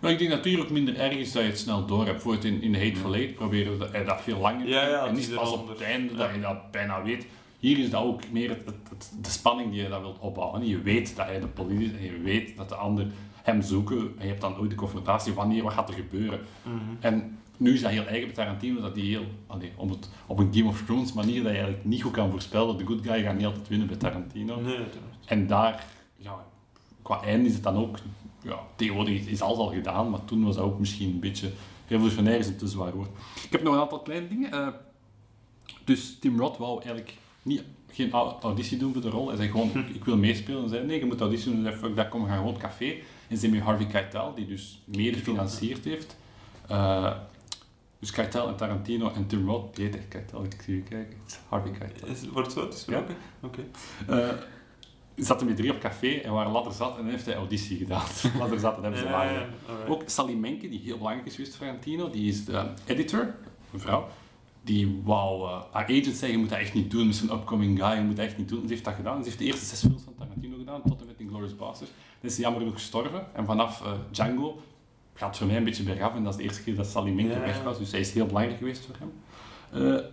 Maar 0.00 0.10
ik 0.10 0.18
denk 0.18 0.30
het 0.44 0.58
ook 0.60 0.70
minder 0.70 0.96
erg 0.96 1.14
is 1.14 1.32
dat 1.32 1.42
je 1.42 1.48
het 1.48 1.58
snel 1.58 1.86
door 1.86 1.98
hebt. 2.04 2.12
Bijvoorbeeld 2.12 2.44
in, 2.44 2.62
in 2.62 2.72
The 2.72 2.78
Hateful 2.78 3.14
Eight 3.14 3.34
proberen 3.34 3.78
we 3.78 3.90
dat, 3.92 4.06
dat 4.06 4.20
veel 4.20 4.38
langer 4.38 4.68
Ja, 4.68 4.88
ja, 4.88 5.00
en 5.00 5.04
het 5.06 5.16
niet 5.16 5.34
pas 5.34 5.52
op 5.52 5.68
het 5.68 5.80
einde 5.80 6.14
dat 6.14 6.30
je 6.34 6.40
dat 6.40 6.70
bijna 6.70 7.02
weet. 7.02 7.26
Hier 7.58 7.78
is 7.78 7.90
dat 7.90 8.02
ook 8.02 8.30
meer 8.30 8.48
het, 8.48 8.62
het- 8.64 8.74
het- 8.88 9.12
de 9.24 9.30
spanning 9.30 9.70
die 9.70 9.82
je 9.82 9.88
dat 9.88 10.00
wilt 10.00 10.18
opbouwen. 10.18 10.66
Je 10.66 10.80
weet 10.80 11.16
dat 11.16 11.26
hij 11.26 11.40
de 11.40 11.46
politie 11.46 11.84
is 11.86 11.92
en 11.92 12.02
je 12.04 12.20
weet 12.20 12.56
dat 12.56 12.68
de 12.68 12.74
ander 12.74 13.06
hem 13.42 13.62
zoeken. 13.62 13.98
En 13.98 14.22
je 14.22 14.28
hebt 14.28 14.40
dan 14.40 14.56
ooit 14.58 14.70
de 14.70 14.76
confrontatie, 14.76 15.32
wanneer, 15.32 15.62
wat 15.62 15.72
gaat 15.72 15.88
er 15.88 15.94
gebeuren? 15.94 16.40
Mhm. 16.62 16.74
En 17.00 17.38
nu 17.56 17.72
is 17.74 17.80
dat 17.80 17.90
heel 17.90 18.06
eigen 18.06 18.26
bij 18.26 18.34
Tarantino, 18.36 18.80
dat 18.80 18.94
die 18.94 19.04
heel, 19.10 19.24
allee, 19.46 19.72
om 19.76 19.90
het, 19.90 20.10
op 20.26 20.38
een 20.38 20.54
Game 20.54 20.68
of 20.68 20.82
Thrones 20.86 21.12
manier, 21.12 21.42
dat 21.42 21.52
je 21.52 21.58
eigenlijk 21.58 21.84
niet 21.84 22.02
goed 22.02 22.12
kan 22.12 22.30
voorspellen. 22.30 22.76
De 22.78 22.86
good 22.86 23.00
guy 23.06 23.22
gaat 23.22 23.36
niet 23.36 23.46
altijd 23.46 23.68
winnen 23.68 23.86
bij 23.86 23.96
Tarantino. 23.96 24.60
Nee. 24.60 24.78
En 25.26 25.46
daar, 25.46 25.84
ja, 26.16 26.34
qua 27.02 27.22
einde 27.22 27.48
is 27.48 27.54
het 27.54 27.62
dan 27.62 27.76
ook, 27.76 27.96
ja, 28.46 28.58
tegenwoordig 28.76 29.14
is, 29.20 29.26
is 29.26 29.40
alles 29.40 29.58
al 29.58 29.72
gedaan, 29.72 30.10
maar 30.10 30.24
toen 30.24 30.44
was 30.44 30.54
dat 30.54 30.64
ook 30.64 30.78
misschien 30.78 31.10
een 31.10 31.20
beetje 31.20 31.50
revolutionair 31.88 32.38
is 32.38 32.46
een 32.46 32.56
te 32.56 32.66
zwaar 32.68 32.92
woord. 32.94 33.08
Ik 33.44 33.52
heb 33.52 33.62
nog 33.62 33.74
een 33.74 33.80
aantal 33.80 34.00
kleine 34.00 34.28
dingen. 34.28 34.50
eh, 34.52 34.68
dus 35.84 36.16
Tim 36.20 36.38
Roth 36.40 36.56
wou 36.58 36.76
eigenlijk 36.82 37.14
niet, 37.42 37.62
geen 37.90 38.12
au- 38.12 38.36
auditie 38.40 38.78
doen 38.78 38.92
voor 38.92 39.02
de 39.02 39.08
rol. 39.10 39.26
Hij 39.28 39.36
zei 39.36 39.48
gewoon, 39.50 39.70
ik, 39.74 39.88
ik 39.88 40.04
wil 40.04 40.16
meespelen. 40.16 40.62
En 40.62 40.68
zei, 40.68 40.86
nee, 40.86 40.98
je 40.98 41.04
moet 41.06 41.20
auditie 41.20 41.46
doen. 41.52 41.56
En 41.56 41.62
zei, 41.72 41.76
fuck 41.76 41.96
dat, 41.96 42.08
kom, 42.08 42.22
we 42.22 42.28
gaan 42.28 42.36
gewoon 42.38 42.58
café. 42.58 42.94
En 43.28 43.36
ze 43.36 43.46
hebben 43.46 43.64
Harvey 43.64 43.86
Keitel, 43.86 44.34
die 44.34 44.46
dus 44.46 44.80
mede 44.84 45.16
gefinancierd 45.16 45.84
heeft. 45.84 46.16
Eh, 46.68 47.12
dus 47.98 48.10
Keitel 48.10 48.48
en 48.48 48.56
Tarantino 48.56 49.10
en 49.12 49.26
Tim 49.26 49.46
Roth, 49.48 49.78
echt 49.78 50.08
Keitel, 50.08 50.44
ik 50.44 50.62
zie 50.64 50.74
je 50.76 50.82
kijken. 50.82 51.16
Is 51.26 51.38
Harvey 51.48 51.70
Keitel. 51.70 52.08
Is, 52.08 52.28
wordt 52.28 52.46
het 52.46 52.56
zo 52.56 52.62
uitgesproken? 52.62 53.16
Oké. 53.42 53.64
Eh, 54.08 54.28
zaten 55.16 55.46
met 55.46 55.56
drie 55.56 55.70
op 55.72 55.78
café 55.80 56.08
en 56.14 56.32
waren 56.32 56.52
later 56.52 56.72
zat 56.72 56.90
en 56.96 57.02
dan 57.02 57.10
heeft 57.10 57.26
hij 57.26 57.34
auditie 57.34 57.76
gedaan. 57.76 58.02
later 58.38 58.58
zat 58.58 58.76
en 58.76 58.82
hebben 58.82 59.00
ze 59.00 59.06
Ja, 59.06 59.12
waar. 59.12 59.26
ja, 59.26 59.32
ja. 59.32 59.46
Alright. 59.68 59.88
Ook 59.90 60.02
Sally 60.06 60.34
Menke, 60.34 60.68
die 60.68 60.80
heel 60.84 60.96
belangrijk 60.96 61.26
is 61.28 61.34
geweest 61.34 61.56
voor 61.56 61.66
Tarantino, 61.66 62.10
die 62.10 62.28
is 62.28 62.44
de 62.44 62.66
editor, 62.86 63.34
een 63.72 63.80
vrouw. 63.80 64.08
Die 64.62 65.00
wou 65.04 65.48
eh, 65.48 65.60
haar 65.72 65.84
agent 65.84 66.06
zei, 66.16 66.32
je 66.32 66.38
moet 66.38 66.48
dat 66.48 66.58
echt 66.58 66.74
niet 66.74 66.90
doen, 66.90 67.06
met 67.06 67.16
zo'n 67.16 67.32
upcoming 67.32 67.78
guy, 67.82 67.96
je 67.96 68.02
moet 68.02 68.16
dat 68.16 68.24
echt 68.24 68.38
niet 68.38 68.48
doen. 68.48 68.60
Ze 68.62 68.68
heeft 68.68 68.84
dat 68.84 68.94
gedaan. 68.94 69.18
Ze 69.18 69.24
heeft 69.24 69.38
de 69.38 69.44
eerste 69.44 69.64
zes 69.64 69.80
films 69.80 70.02
van 70.02 70.14
Tarantino 70.18 70.56
gedaan, 70.58 70.82
tot 70.82 71.00
en 71.00 71.06
met 71.06 71.14
Inglourious 71.18 71.56
Basterds. 71.56 71.92
Dan 72.20 72.30
is 72.30 72.34
ze 72.34 72.40
jammer 72.40 72.60
genoeg 72.60 72.74
gestorven. 72.76 73.26
En 73.34 73.44
vanaf 73.46 73.82
eh, 73.84 73.92
Django 74.10 74.60
gaat 75.14 75.28
het 75.28 75.38
voor 75.38 75.46
mij 75.46 75.56
een 75.56 75.64
beetje 75.64 75.82
bergaf. 75.82 76.14
En 76.14 76.22
dat 76.24 76.32
is 76.32 76.38
de 76.38 76.44
eerste 76.44 76.62
keer 76.62 76.74
dat 76.74 76.86
Sally 76.86 77.10
Menke 77.10 77.32
Ja. 77.32 77.40
weg 77.40 77.62
was. 77.62 77.78
Dus 77.78 77.90
zij 77.90 78.00
is 78.00 78.12
heel 78.12 78.26
belangrijk 78.26 78.58
geweest 78.58 78.86
voor 78.86 78.94
hem. 78.98 79.12
Eh, 79.96 80.04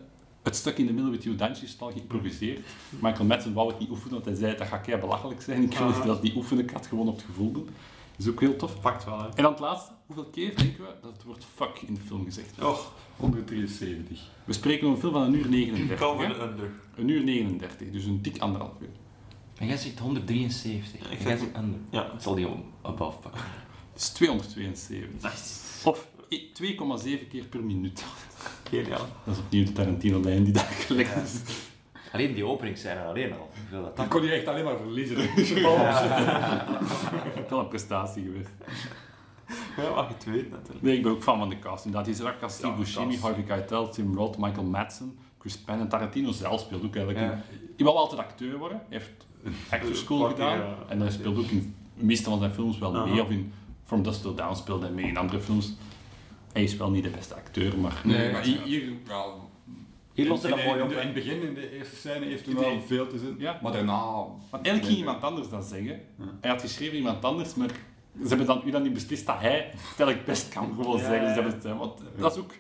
het 0.43 0.55
stuk 0.55 0.77
in 0.77 0.85
de 0.85 0.93
middle 0.93 1.11
with 1.11 1.23
you 1.23 1.35
Danci 1.35 1.63
is 1.63 1.75
al 1.79 1.91
geïmproviseerd. 1.91 2.59
Michael 2.89 3.25
Madsen 3.25 3.53
wou 3.53 3.67
het 3.69 3.79
niet 3.79 3.89
oefenen, 3.89 4.13
want 4.13 4.25
hij 4.25 4.35
zei 4.35 4.57
dat 4.57 4.67
gaat 4.67 4.81
kei 4.81 4.99
belachelijk 4.99 5.41
zijn. 5.41 5.63
Ik 5.63 5.77
wil 5.77 5.87
Ah. 5.87 6.05
dat 6.05 6.21
niet 6.23 6.35
oefenen, 6.35 6.63
ik 6.63 6.69
had 6.69 6.87
gewoon 6.87 7.07
op 7.07 7.15
het 7.15 7.25
gevoel 7.25 7.51
doen. 7.51 7.65
Dat 7.65 8.25
is 8.25 8.31
ook 8.31 8.39
heel 8.39 8.55
tof. 8.55 8.81
Pakt 8.81 9.05
wel, 9.05 9.19
hè. 9.19 9.27
En 9.27 9.43
dan 9.43 9.51
het 9.51 9.59
laatste, 9.59 9.91
hoeveel 10.05 10.25
keer 10.25 10.55
denken 10.55 10.83
we 10.83 10.93
dat 11.01 11.13
het 11.13 11.23
woord 11.23 11.45
fuck 11.55 11.81
in 11.87 11.93
de 11.93 11.99
film 12.01 12.23
gezegd 12.25 12.55
wordt? 12.59 12.79
Och, 12.79 12.93
173. 13.17 14.19
We 14.43 14.53
spreken 14.53 14.87
over 14.87 14.95
een 14.95 15.01
film 15.01 15.13
van 15.13 15.21
een 15.33 15.39
uur 15.39 15.49
39. 15.49 15.99
cover 15.99 16.27
hè? 16.27 16.33
the 16.33 16.39
under. 16.41 16.71
Een 16.95 17.07
uur 17.07 17.23
39, 17.23 17.91
dus 17.91 18.05
een 18.05 18.21
dik 18.21 18.37
anderhalf 18.39 18.71
uur. 18.81 18.89
En 19.57 19.67
jij 19.67 19.77
zegt 19.77 19.99
173. 19.99 20.99
Ja, 20.99 21.05
ik 21.05 21.11
en 21.11 21.17
zeg- 21.17 21.27
jij 21.27 21.37
zegt 21.37 21.57
under. 21.63 21.79
Ja. 21.89 22.09
Het 22.13 22.23
zal 22.23 22.35
die 22.35 22.47
om 22.47 22.63
above 22.81 23.19
pakken. 23.19 23.41
Het 23.93 24.01
is 24.01 24.09
272. 24.09 25.21
Nice. 25.31 25.89
Of 25.89 26.07
i- 26.29 26.51
2,7 26.53 27.27
keer 27.29 27.45
per 27.45 27.63
minuut. 27.63 28.03
Geniaal. 28.69 29.05
Dat 29.23 29.35
is 29.35 29.39
opnieuw 29.39 29.63
de 29.65 29.71
Tarantino-lijn 29.71 30.43
die 30.43 30.53
daar 30.53 30.63
gelegd 30.87 31.15
is. 31.23 31.41
Alleen 32.11 32.33
die 32.33 32.45
opening 32.45 32.77
zijn 32.77 32.97
er 32.97 33.05
alleen 33.05 33.31
al. 33.33 33.49
Hoeveel 33.59 33.81
dat 33.83 33.95
Dan 33.97 34.07
kon 34.07 34.23
je 34.23 34.31
echt 34.31 34.47
alleen 34.47 34.63
maar 34.63 34.77
verliezen. 34.77 35.15
Wel 37.49 37.59
een 37.59 37.67
prestatie 37.67 38.23
geweest. 38.23 38.49
Ja, 39.77 39.89
mag 39.95 40.07
je 40.07 40.13
het 40.13 40.23
weten 40.23 40.51
natuurlijk. 40.51 40.81
Nee, 40.81 40.95
ik 40.97 41.03
ben 41.03 41.11
ook 41.11 41.23
fan 41.23 41.37
van 41.37 41.49
de 41.49 41.59
cast. 41.59 41.85
Inderdaad, 41.85 42.09
die 42.15 42.23
is 42.23 42.31
ook 42.31 42.41
als 42.41 42.53
Steve 42.53 42.73
Buscemi. 42.77 43.17
Harvey 43.19 43.43
Keitel, 43.43 43.89
Tim 43.89 44.15
Roth, 44.15 44.37
Michael 44.37 44.65
Madsen, 44.65 45.17
Chris 45.39 45.57
Penn 45.57 45.79
en 45.79 45.89
Tarantino 45.89 46.31
zelf 46.31 46.59
speelt 46.61 46.83
ook 46.83 46.95
eigenlijk. 46.95 47.25
Ja. 47.25 47.41
Hij 47.75 47.85
wou 47.85 47.97
altijd 47.97 48.21
acteur 48.21 48.57
worden. 48.57 48.81
Hij 48.89 48.97
heeft 48.97 49.11
een 49.43 49.55
actor 49.69 49.95
school 49.95 50.29
gedaan. 50.29 50.57
ja. 50.57 50.75
En 50.87 50.99
hij 50.99 51.11
speelt 51.11 51.37
ook 51.37 51.45
in 51.45 51.75
de 51.97 52.05
meeste 52.05 52.29
van 52.29 52.39
zijn 52.39 52.51
films 52.53 52.77
wel 52.77 53.05
mee. 53.05 53.21
Of 53.21 53.29
in 53.29 53.53
From 53.83 54.03
Dust 54.03 54.21
Till 54.21 54.33
Dawn 54.35 54.55
speelde 54.55 54.85
hij 54.85 54.93
mee 54.93 55.05
in 55.05 55.17
andere 55.17 55.41
films. 55.41 55.73
Hij 56.53 56.63
is 56.63 56.77
wel 56.77 56.89
niet 56.89 57.03
de 57.03 57.09
beste 57.09 57.35
acteur, 57.35 57.77
maar... 57.77 58.01
Nee, 58.03 58.31
maar 58.31 58.41
hier, 58.43 58.61
hier 58.61 58.83
ja, 59.07 59.25
Hier 60.13 60.27
lost 60.27 60.41
hij 60.43 60.51
dat 60.51 60.63
mooi 60.65 60.77
in, 60.77 60.83
op. 60.83 60.89
de- 60.89 60.95
in 60.95 61.01
het 61.05 61.13
begin, 61.13 61.41
in 61.41 61.53
de 61.53 61.77
eerste 61.77 61.95
scène, 61.95 62.25
heeft 62.25 62.45
hij 62.45 62.55
wel 62.55 62.81
veel 62.81 63.07
te. 63.07 63.35
Ja. 63.37 63.59
Maar 63.63 63.71
daarna... 63.71 64.01
Want 64.03 64.37
eigenlijk 64.51 64.85
ging 64.85 64.97
iemand 64.97 65.21
anders 65.23 65.49
dat 65.49 65.65
zeggen. 65.65 65.99
Ja. 66.19 66.25
Hij 66.41 66.49
had 66.49 66.61
geschreven 66.61 66.97
iemand 66.97 67.23
anders, 67.25 67.55
maar 67.55 67.69
ze 68.21 68.27
hebben 68.27 68.45
dan, 68.45 68.61
u 68.65 68.71
dan 68.71 68.81
niet 68.83 68.93
beslist 68.93 69.25
dat 69.25 69.39
hij 69.39 69.55
het 69.71 69.79
eigenlijk 69.97 70.25
best 70.25 70.49
kan 70.49 70.73
gewoon 70.77 70.97
Ja, 70.97 71.03
zeggen. 71.03 71.19
Dus 71.25 71.33
ze 71.33 71.41
hebben 71.41 71.53
het, 71.53 71.77
want 71.77 72.01
dat 72.17 72.31
is 72.35 72.39
ook, 72.41 72.51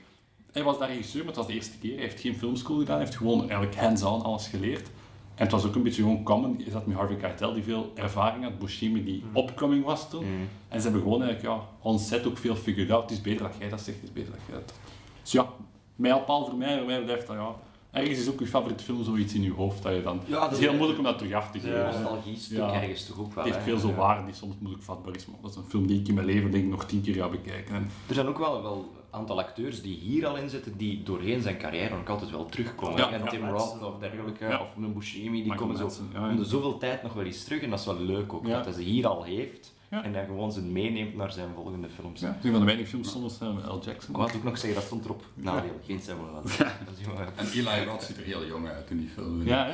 hij 0.51 0.63
was 0.63 0.79
daar 0.79 0.87
regisseur, 0.89 1.19
maar 1.19 1.27
het 1.27 1.37
was 1.37 1.47
de 1.47 1.53
eerste 1.53 1.77
keer. 1.77 1.93
Hij 1.93 2.01
heeft 2.03 2.19
geen 2.19 2.35
filmschool 2.37 2.77
gedaan, 2.77 2.95
hij 2.95 3.05
heeft 3.05 3.17
gewoon 3.17 3.39
eigenlijk 3.39 3.75
hands-on 3.75 4.21
alles 4.21 4.47
geleerd. 4.47 4.89
En 5.35 5.43
het 5.43 5.51
was 5.51 5.65
ook 5.65 5.75
een 5.75 5.83
beetje 5.83 6.01
gewoon 6.01 6.23
common. 6.23 6.55
Je 6.65 6.71
zat 6.71 6.85
met 6.85 6.97
Harvey 6.97 7.15
Keitel, 7.15 7.53
die 7.53 7.63
veel 7.63 7.91
ervaring 7.95 8.43
had, 8.43 8.59
Buscemi, 8.59 9.03
die 9.03 9.23
Mm. 9.29 9.35
opkoming 9.35 9.85
was 9.85 10.09
toen. 10.09 10.25
Mm. 10.25 10.47
En 10.67 10.77
ze 10.81 10.83
hebben 10.83 11.01
gewoon 11.01 11.23
eigenlijk, 11.23 11.55
ja, 11.55 11.65
on 11.81 11.99
set 11.99 12.25
ook 12.27 12.37
veel 12.37 12.55
figured 12.55 12.91
out. 12.91 13.01
Het 13.01 13.11
is 13.11 13.21
beter 13.21 13.45
dat 13.47 13.55
jij 13.59 13.69
dat 13.69 13.81
zegt, 13.81 13.97
het 13.97 14.07
is 14.07 14.13
beter 14.13 14.31
dat 14.31 14.41
jij 14.47 14.55
dat... 14.55 14.73
Dus 15.21 15.31
ja, 15.31 15.47
mij 15.95 16.21
paal 16.25 16.45
voor 16.45 16.57
mij, 16.57 16.77
voor 16.77 16.85
mij 16.87 17.03
blijft 17.03 17.27
dat, 17.27 17.35
ja... 17.35 17.55
Ergens 17.91 18.19
is 18.19 18.29
ook 18.29 18.39
je 18.39 18.47
favoriete 18.47 18.83
film 18.83 19.03
zoiets 19.03 19.33
in 19.33 19.41
je 19.41 19.51
hoofd 19.53 19.83
dat 19.83 19.93
je 19.95 20.01
dan... 20.03 20.19
Ja, 20.25 20.43
het 20.43 20.51
is 20.51 20.59
heel 20.59 20.73
moeilijk 20.73 20.97
om 20.99 21.03
dat 21.05 21.17
terug 21.17 21.33
af 21.33 21.51
te 21.51 21.59
geven. 21.59 21.77
Ja. 21.77 21.85
Nostalgie 21.91 22.37
stuk 22.37 22.57
Ja. 22.57 22.73
ergens 22.81 23.05
toch 23.05 23.19
ook 23.19 23.33
wel. 23.33 23.43
Het 23.43 23.53
heeft 23.53 23.65
veel 23.65 23.77
zo 23.77 23.87
Ja. 23.87 23.93
waarde 23.95 24.25
die 24.25 24.33
soms 24.33 24.55
moeilijk 24.59 24.83
vatbaar 24.83 25.15
is. 25.15 25.25
Maar 25.25 25.35
dat 25.41 25.49
is 25.51 25.55
een 25.57 25.63
film 25.69 25.87
die 25.87 25.99
ik 25.99 26.07
in 26.07 26.13
mijn 26.13 26.25
leven 26.27 26.51
denk 26.51 26.63
ik 26.63 26.69
nog 26.69 26.85
tien 26.85 27.01
keer 27.01 27.13
ga 27.15 27.27
bekijken. 27.29 27.75
En 27.75 27.89
Er 28.07 28.13
zijn 28.13 28.27
ook 28.27 28.37
wel 28.37 28.61
wel 28.61 28.91
aantal 29.13 29.39
acteurs 29.39 29.81
die 29.81 29.97
hier 29.97 30.27
al 30.27 30.35
in 30.37 30.49
zitten, 30.49 30.77
die 30.77 31.03
doorheen 31.03 31.41
zijn 31.41 31.57
carrière 31.57 31.95
ook 31.95 32.09
altijd 32.09 32.31
wel 32.31 32.45
terugkomen. 32.45 32.97
Ja, 32.97 33.11
en 33.11 33.23
ja, 33.23 33.29
Tim. 33.29 33.49
Roth 33.49 33.81
of 33.81 33.99
dergelijke, 33.99 34.45
Ja. 34.45 34.61
of 34.61 34.75
een 34.75 34.93
Buscemi, 34.93 35.31
die 35.31 35.41
Michael 35.41 35.57
komen 35.59 35.77
zo 35.77 35.83
Madsen, 35.83 36.09
ja, 36.13 36.19
ja. 36.19 36.29
om 36.29 36.35
de 36.35 36.45
zoveel 36.45 36.77
tijd 36.77 37.03
nog 37.03 37.13
wel 37.13 37.23
eens 37.25 37.43
terug. 37.43 37.61
En 37.61 37.69
dat 37.69 37.79
is 37.79 37.85
wel 37.85 37.99
leuk 37.99 38.33
ook, 38.33 38.45
Ja. 38.47 38.55
dat 38.55 38.65
hij 38.65 38.73
ze 38.73 38.81
hier 38.81 39.07
al 39.07 39.23
heeft. 39.23 39.73
Ja. 39.89 40.03
En 40.03 40.13
hij 40.13 40.25
gewoon 40.25 40.51
ze 40.51 40.61
meeneemt 40.61 41.15
naar 41.15 41.31
zijn 41.31 41.49
volgende 41.55 41.89
films. 41.89 42.21
ja, 42.21 42.27
een 42.43 42.51
van 42.51 42.59
de 42.59 42.65
weinige 42.65 42.89
films 42.89 43.11
zonder 43.11 43.31
Samuel 43.31 43.75
L. 43.75 43.81
Jackson. 43.85 44.09
Ik 44.09 44.17
wou 44.21 44.31
ook 44.35 44.43
nog 44.43 44.57
zeggen, 44.57 44.73
dat 44.75 44.83
stond 44.83 45.05
erop. 45.05 45.23
Nadeel, 45.33 45.79
geen 45.85 45.99
Samuel 45.99 46.27
L. 46.43 46.47
Jackson. 46.47 47.17
En 47.35 47.47
Eli 47.51 47.85
Roth 47.85 48.03
ziet 48.03 48.17
er 48.17 48.23
heel 48.23 48.45
jong 48.45 48.67
uit 48.67 48.89
in 48.89 48.97
die 48.97 49.07
film. 49.09 49.45
Ja, 49.45 49.65
hè? 49.65 49.73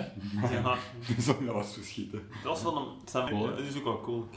Ja, 0.55 0.75
Dus 1.15 1.25
dat 1.25 1.39
was 1.45 1.73
verschieten. 1.73 2.21
dat 2.43 2.51
was 2.51 2.59
van 2.59 2.75
hem. 2.75 2.85
Sam, 3.05 3.27
Cool, 3.29 3.45
hè? 3.47 3.55
dat 3.55 3.59
is 3.65 3.77
ook 3.77 3.83
wel 3.83 3.99
cool. 4.01 4.27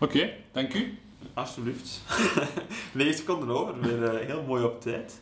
Oké, 0.00 0.30
dank 0.52 0.74
u. 0.74 0.98
Alsjeblieft. 1.34 2.00
9 2.92 3.14
seconden 3.14 3.48
over, 3.48 3.80
weer 3.80 4.04
eh, 4.04 4.26
heel 4.26 4.42
mooi 4.42 4.64
op 4.64 4.80
tijd. 4.80 5.20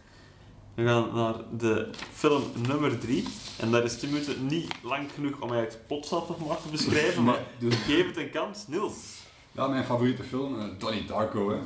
We 0.74 0.84
gaan 0.84 1.14
naar 1.14 1.34
de 1.58 1.90
film 2.12 2.42
nummer 2.68 2.98
3. 2.98 3.24
En 3.58 3.70
daar 3.70 3.84
is 3.84 3.98
10 3.98 4.10
minuten 4.10 4.46
niet 4.46 4.74
lang 4.82 5.12
genoeg 5.14 5.40
om 5.40 5.52
eigenlijk 5.52 6.04
zelf 6.04 6.28
nog 6.28 6.46
maar 6.46 6.62
te 6.62 6.68
beschrijven, 6.68 7.22
maar 7.28 7.38
geef 7.60 8.06
het 8.06 8.16
een 8.16 8.30
kans. 8.30 8.66
Niels. 8.66 9.20
Ja, 9.52 9.66
mijn 9.68 9.84
favoriete 9.84 10.22
film, 10.22 10.60
eh, 10.60 10.66
Donnie 10.78 11.04
Darko. 11.04 11.50
Hè. 11.50 11.58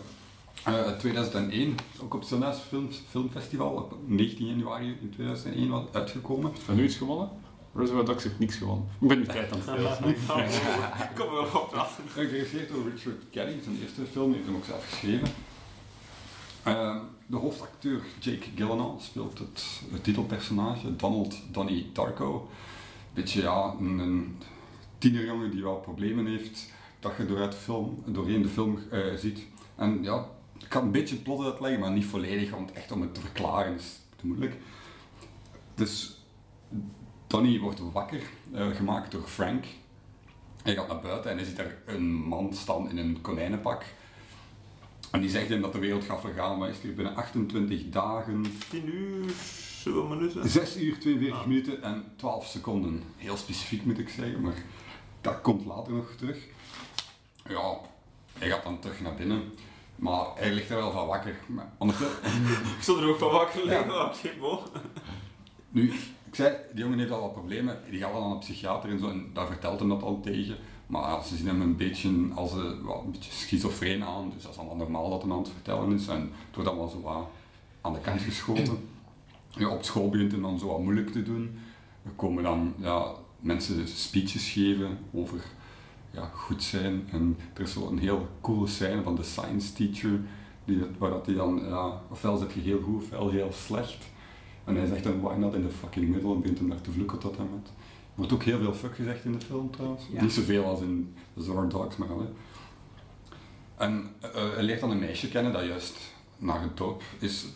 Eh, 0.65 0.99
2001, 0.99 1.75
ook 2.03 2.15
op 2.15 2.21
het 2.21 2.29
Sundance 2.29 2.61
Film, 2.69 2.89
Filmfestival, 3.09 3.75
op 3.75 3.95
19 4.07 4.47
januari 4.47 4.99
in 5.01 5.11
2001 5.11 5.71
was 5.71 5.85
uitgekomen. 5.93 6.57
Van 6.65 6.79
u 6.79 6.85
iets 6.85 6.97
gewonnen? 6.97 7.31
Reservoir 7.77 8.05
Dogs 8.05 8.23
heeft 8.23 8.39
niks 8.39 8.57
gewonnen. 8.57 8.89
Ik 9.01 9.09
ben 9.09 9.19
nu 9.19 9.25
tijd 9.25 9.53
aan 9.53 9.59
het 9.59 9.95
spelen. 9.95 10.09
Ik 11.11 11.15
kom 11.15 11.27
er 11.27 11.33
wel 11.33 11.61
op 11.63 11.69
praten. 11.71 12.05
Geregisseerd 12.09 12.69
door 12.69 12.91
Richard 12.91 13.23
Kelly, 13.31 13.61
zijn 13.63 13.79
eerste 13.83 14.05
film, 14.13 14.33
heeft 14.33 14.47
hem 14.47 14.57
ook 14.57 14.65
zelf 14.65 14.89
geschreven. 14.89 15.29
Eh, 16.63 16.97
de 17.27 17.37
hoofdacteur 17.37 18.01
Jake 18.19 18.47
Gyllenhaal 18.55 18.99
speelt 19.01 19.39
het, 19.39 19.81
het 19.93 20.05
titelpersonage, 20.05 20.97
Donald 20.97 21.37
Donnie 21.53 21.91
Darko. 21.93 22.49
Beetje 23.15 23.43
ja, 23.43 23.75
een, 23.81 23.99
een 23.99 24.39
tienerjongen 24.99 25.51
die 25.51 25.63
wel 25.63 25.77
problemen 25.77 26.27
heeft, 26.27 26.73
dat 27.01 27.13
je 27.17 27.27
dooruit 27.27 27.53
de 27.53 27.59
film, 27.59 28.03
doorheen 28.07 28.43
de 28.43 28.49
film 28.49 28.79
eh, 28.91 29.15
ziet. 29.15 29.47
En 29.77 30.03
ja, 30.03 30.27
ik 30.59 30.69
kan 30.69 30.83
een 30.83 30.91
beetje 30.91 31.15
het 31.15 31.25
plot 31.25 31.45
uitleggen, 31.45 31.81
maar 31.81 31.91
niet 31.91 32.05
volledig, 32.05 32.51
want 32.51 32.73
echt 32.73 32.93
om 32.93 33.01
het 33.01 33.15
te 33.15 33.21
verklaren 33.21 33.75
is 33.75 34.01
te 34.17 34.27
moeilijk. 34.27 34.57
Dus 35.75 36.21
Donnie 37.27 37.61
wordt 37.61 37.81
wakker, 37.93 38.21
eh, 38.55 38.67
gemaakt 38.75 39.13
door 39.13 39.23
Frank. 39.23 39.65
Hij 40.63 40.75
gaat 40.75 40.89
naar 40.89 41.01
buiten 41.01 41.31
en 41.31 41.37
hij 41.37 41.47
ziet 41.47 41.57
daar 41.57 41.77
een 41.87 42.13
man 42.15 42.55
staan 42.55 42.91
in 42.91 42.97
een 42.99 43.21
konijnenpak. 43.21 43.85
En 45.11 45.21
die 45.21 45.31
zegt 45.31 45.49
hem 45.49 45.61
dat 45.61 45.73
de 45.73 45.79
wereld 45.79 46.05
gaat 46.05 46.21
vergaan, 46.21 46.59
maar 46.59 46.69
is 46.69 46.83
er 46.83 46.95
binnen 46.95 47.17
28 47.17 47.89
dagen, 47.89 48.45
10 48.71 48.95
uur, 48.95 49.31
zoveel 49.83 50.07
minuten. 50.07 50.49
6 50.49 50.77
uur, 50.77 50.99
42 50.99 51.41
Ah. 51.41 51.47
minuten 51.47 51.83
en 51.83 52.05
12 52.17 52.47
seconden. 52.47 53.03
Heel 53.17 53.37
specifiek 53.37 53.85
moet 53.85 53.99
ik 53.99 54.09
zeggen, 54.09 54.41
maar 54.41 54.55
dat 55.21 55.41
komt 55.41 55.67
later 55.67 55.93
nog 55.93 56.11
terug. 56.17 56.39
Ja, 57.49 57.79
hij 58.39 58.49
gaat 58.49 58.63
dan 58.63 58.79
terug 58.81 59.01
naar 59.01 59.15
binnen, 59.15 59.53
maar 59.97 60.27
hij 60.35 60.53
ligt 60.53 60.71
er 60.71 60.77
wel 60.77 60.93
van 60.93 61.07
wakker. 61.07 61.37
Maar 61.47 61.73
ondertussen- 61.79 62.23
Ik 62.77 62.83
stond 62.83 62.99
er 63.01 63.09
ook 63.09 63.19
van 63.19 63.31
wakker 63.33 63.65
liggen, 63.65 63.87
Ja. 63.87 64.13
maar. 64.41 64.59
Nu, 65.69 65.93
zei, 66.37 66.57
die 66.73 66.85
jongen 66.85 66.99
heeft 66.99 67.11
al 67.11 67.21
wat 67.21 67.33
problemen. 67.33 67.79
Die 67.91 68.01
gaat 68.01 68.13
dan 68.13 68.23
aan 68.23 68.31
een 68.31 68.39
psychiater 68.39 68.91
en 68.91 68.99
zo, 68.99 69.11
en 69.11 69.31
daar 69.33 69.47
vertelt 69.47 69.79
hem 69.79 69.89
dat 69.89 70.03
al 70.03 70.21
tegen. 70.21 70.57
Maar 70.87 71.25
ze 71.25 71.37
zien 71.37 71.47
hem 71.47 71.61
een 71.61 71.77
beetje 71.77 72.29
als 72.35 72.53
een, 72.53 72.85
wel, 72.87 73.03
een 73.05 73.11
beetje 73.11 73.33
schizofreen 73.33 74.05
aan, 74.05 74.31
dus 74.35 74.43
dat 74.43 74.53
is 74.53 74.59
allemaal 74.59 74.77
normaal 74.77 75.11
dat 75.11 75.23
hij 75.23 75.31
aan 75.31 75.39
het 75.39 75.49
vertellen 75.49 75.93
is. 75.93 76.09
En 76.09 76.21
het 76.21 76.55
wordt 76.55 76.69
allemaal 76.69 76.89
zo 76.89 77.01
wat 77.01 77.29
aan 77.81 77.93
de 77.93 78.01
kant 78.01 78.21
geschoven. 78.21 78.89
Op 79.71 79.85
school 79.85 80.09
begint 80.09 80.33
hij 80.33 80.41
dan 80.41 80.59
zo 80.59 80.67
wat 80.67 80.83
moeilijk 80.83 81.11
te 81.11 81.23
doen. 81.23 81.59
Er 82.05 82.11
komen 82.17 82.43
dan 82.43 82.75
ja, 82.79 83.13
mensen 83.41 83.89
speeches 83.89 84.51
geven 84.51 84.99
over 85.13 85.45
ja, 86.11 86.31
goed 86.35 86.63
zijn. 86.63 87.09
En 87.11 87.37
er 87.55 87.63
is 87.63 87.73
zo 87.73 87.89
een 87.89 87.99
heel 87.99 88.29
coole 88.41 88.67
scène 88.67 89.03
van 89.03 89.15
de 89.17 89.23
science 89.23 89.73
teacher, 89.73 90.21
die, 90.65 90.83
waar 90.99 91.11
dat 91.11 91.27
hij 91.27 91.35
dan, 91.35 91.63
ja, 91.69 92.01
ofwel 92.11 92.37
zit 92.37 92.53
je 92.53 92.61
heel 92.61 92.81
goed, 92.81 93.03
ofwel 93.03 93.31
heel 93.31 93.53
slecht. 93.53 94.15
En 94.67 94.77
hij 94.77 94.87
zegt 94.87 95.03
dan, 95.05 95.21
why 95.21 95.35
not 95.39 95.55
in 95.55 95.63
the 95.69 95.75
fucking 95.75 96.09
middle, 96.09 96.33
en 96.35 96.41
begint 96.41 96.59
hem 96.59 96.69
daar 96.69 96.81
te 96.81 96.91
vloeken 96.91 97.19
tot 97.19 97.37
hem 97.37 97.49
met. 97.55 97.67
Er 97.69 98.15
wordt 98.15 98.33
ook 98.33 98.43
heel 98.43 98.59
veel 98.59 98.75
fuck 98.75 98.95
gezegd 98.95 99.25
in 99.25 99.33
de 99.33 99.41
film 99.41 99.71
trouwens. 99.71 100.03
Ja. 100.13 100.23
Niet 100.23 100.33
zoveel 100.33 100.65
als 100.65 100.81
in 100.81 101.15
Zor 101.37 101.69
Dogs, 101.69 101.97
maar 101.97 102.09
wel. 102.09 102.35
En 103.77 104.11
eh, 104.21 104.31
hij 104.55 104.63
leert 104.63 104.81
dan 104.81 104.91
een 104.91 104.99
meisje 104.99 105.29
kennen 105.29 105.53
dat 105.53 105.65
juist 105.65 105.97
naar 106.39 106.63
het 106.63 106.77
dorp 106.77 107.03
is 107.19 107.47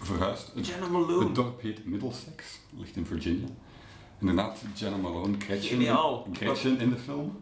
verhuisd. 0.00 0.50
Het, 0.54 0.66
Jenna 0.66 0.82
het 0.82 0.92
Malone. 0.92 1.32
dorp 1.32 1.60
heet 1.60 1.84
Middlesex, 1.86 2.60
ligt 2.78 2.96
in 2.96 3.06
Virginia. 3.06 3.46
Inderdaad, 4.20 4.58
Jenna 4.74 4.96
Malone, 4.96 5.34
Gretchen. 5.38 5.78
Gretchen 6.32 6.78
in 6.80 6.90
de 6.90 6.96
film. 6.98 7.36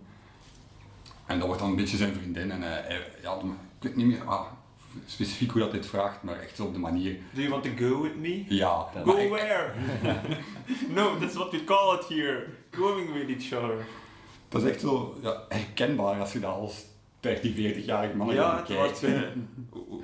En 1.26 1.36
dat 1.38 1.46
wordt 1.46 1.62
dan 1.62 1.70
een 1.70 1.76
beetje 1.76 1.96
zijn 1.96 2.14
vriendin. 2.14 2.50
En 2.50 2.62
hij, 2.62 2.82
hij- 2.82 3.12
ja, 3.22 3.34
ik 3.38 3.42
weet 3.80 3.96
niet 3.96 4.06
meer 4.06 4.24
ah, 4.24 4.46
specifiek 5.06 5.50
hoe 5.50 5.60
dat 5.60 5.72
dit 5.72 5.86
vraagt, 5.86 6.22
maar 6.22 6.40
echt 6.40 6.60
op 6.60 6.72
de 6.72 6.78
manier. 6.78 7.12
Do 7.32 7.40
you 7.40 7.48
want 7.50 7.62
to 7.64 7.70
go 7.78 8.02
with 8.02 8.16
me? 8.16 8.44
Ja, 8.48 8.86
Go 9.04 9.28
where? 9.28 9.72
no, 10.94 11.18
that's 11.18 11.34
what 11.34 11.50
we 11.50 11.64
call 11.64 11.94
it 11.98 12.08
here. 12.08 12.46
Going 12.70 13.12
with 13.12 13.28
each 13.28 13.62
other. 13.62 13.86
dat 14.48 14.62
is 14.62 14.70
echt 14.70 14.80
zo 14.80 15.16
ja, 15.22 15.42
herkenbaar 15.48 16.20
als 16.20 16.32
je 16.32 16.38
dat 16.40 16.54
als 16.54 16.84
13, 17.20 17.54
40-jarige 17.54 18.16
man 18.16 18.34
ja, 18.34 18.52
wordt, 18.54 18.68
bekijken. 19.00 19.24
eh, 19.24 19.30